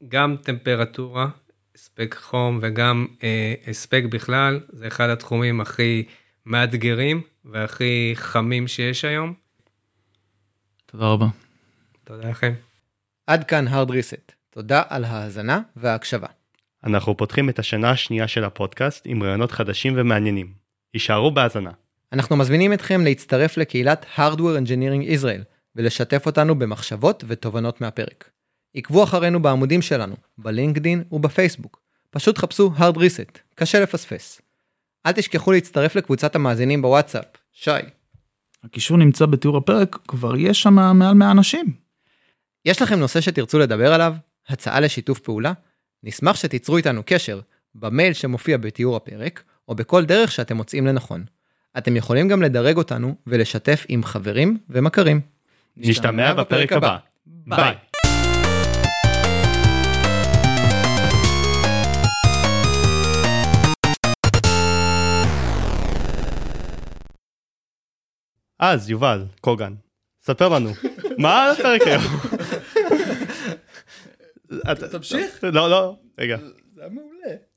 שגם 0.05 0.37
טמפרטורה, 0.43 1.29
הספק 1.75 2.17
חום 2.21 2.59
וגם 2.63 3.07
אה, 3.23 3.55
הספק 3.67 4.03
בכלל, 4.11 4.61
זה 4.69 4.87
אחד 4.87 5.09
התחומים 5.09 5.61
הכי 5.61 6.05
מאתגרים 6.47 7.23
והכי 7.45 8.13
חמים 8.15 8.69
שיש 8.69 9.05
היום. 9.05 9.35
תודה 10.87 11.07
רבה. 11.07 11.27
תודה 12.05 12.31
לכם. 12.31 12.53
עד 13.27 13.45
כאן 13.45 13.69
hard 13.69 13.89
reset. 13.91 14.33
תודה 14.51 14.83
על 14.89 15.05
ההאזנה 15.05 15.61
וההקשבה. 15.77 16.29
אנחנו 16.85 17.17
פותחים 17.17 17.49
את 17.49 17.59
השנה 17.59 17.91
השנייה 17.91 18.29
של 18.29 18.45
הפודקאסט 18.45 19.03
עם 19.07 19.23
רעיונות 19.23 19.51
חדשים 19.53 19.93
ומעניינים. 19.97 20.61
יישארו 20.95 21.31
בהאזנה. 21.31 21.71
אנחנו 22.13 22.37
מזמינים 22.37 22.73
אתכם 22.73 23.05
להצטרף 23.05 23.57
לקהילת 23.57 24.07
Hardware 24.17 24.67
Engineering 24.67 25.21
Israel 25.21 25.45
ולשתף 25.77 26.27
אותנו 26.27 26.59
במחשבות 26.59 27.25
ותובנות 27.27 27.81
מהפרק. 27.81 28.31
עקבו 28.75 29.05
אחרינו 29.05 29.43
בעמודים 29.43 29.83
שלנו, 29.83 30.15
בלינקדין 30.39 31.05
ובפייסבוק. 31.13 31.81
פשוט 32.11 32.39
חפשו 32.39 32.73
Hard 32.79 32.97
Reset, 32.97 33.39
קשה 33.55 33.81
לפספס. 33.81 34.41
אל 35.07 35.13
תשכחו 35.13 35.53
להצטרף 35.53 35.97
לקבוצת 35.97 36.35
המאזינים 36.35 36.83
בוואטסאפ. 36.83 37.25
שי. 37.53 37.71
הקישור 38.65 38.97
נמצא 38.97 39.27
בתיאור 39.27 39.57
הפרק, 39.57 39.99
כבר 40.09 40.37
יש 40.37 40.63
שם 40.63 40.75
מעל 40.75 41.15
100 41.15 41.31
אנשים. 41.31 41.67
יש 42.65 42.83
לכם 42.83 42.99
נושא 42.99 43.21
שתרצו 43.21 43.59
לדבר 43.59 43.93
עליו? 43.93 44.15
הצעה 44.49 44.81
לשיתוף 44.81 45.19
פעולה? 45.19 45.53
נשמח 46.03 46.37
שתיצרו 46.37 46.77
איתנו 46.77 47.03
קשר 47.07 47.41
במייל 47.75 48.13
שמופיע 48.13 48.57
בתיאור 48.57 48.97
הפרק, 48.97 49.43
או 49.71 49.75
בכל 49.75 50.05
דרך 50.05 50.33
שאתם 50.33 50.57
מוצאים 50.57 50.87
לנכון. 50.87 51.25
אתם 51.79 51.97
יכולים 51.97 52.29
גם 52.29 52.43
לדרג 52.43 52.77
אותנו 52.77 53.15
ולשתף 53.27 53.87
עם 53.89 54.05
חברים 54.05 54.59
ומכרים. 54.71 55.21
נשתמע 55.77 56.35
בפרק 56.35 56.73
הבא. 56.73 56.97
ביי. 57.27 57.75
אז 68.59 68.91
יובל 68.91 69.25
קוגן 69.41 69.75
ספר 70.23 70.49
לנו 70.49 70.71
מה 71.23 71.51
הפרק 71.51 71.81
היום. 71.87 72.03
תמשיך. 74.93 75.45
לא 75.45 75.71
לא 75.71 75.97
רגע. 76.19 76.37
זה 76.75 76.81
היה 76.81 76.91
מעולה. 76.91 77.50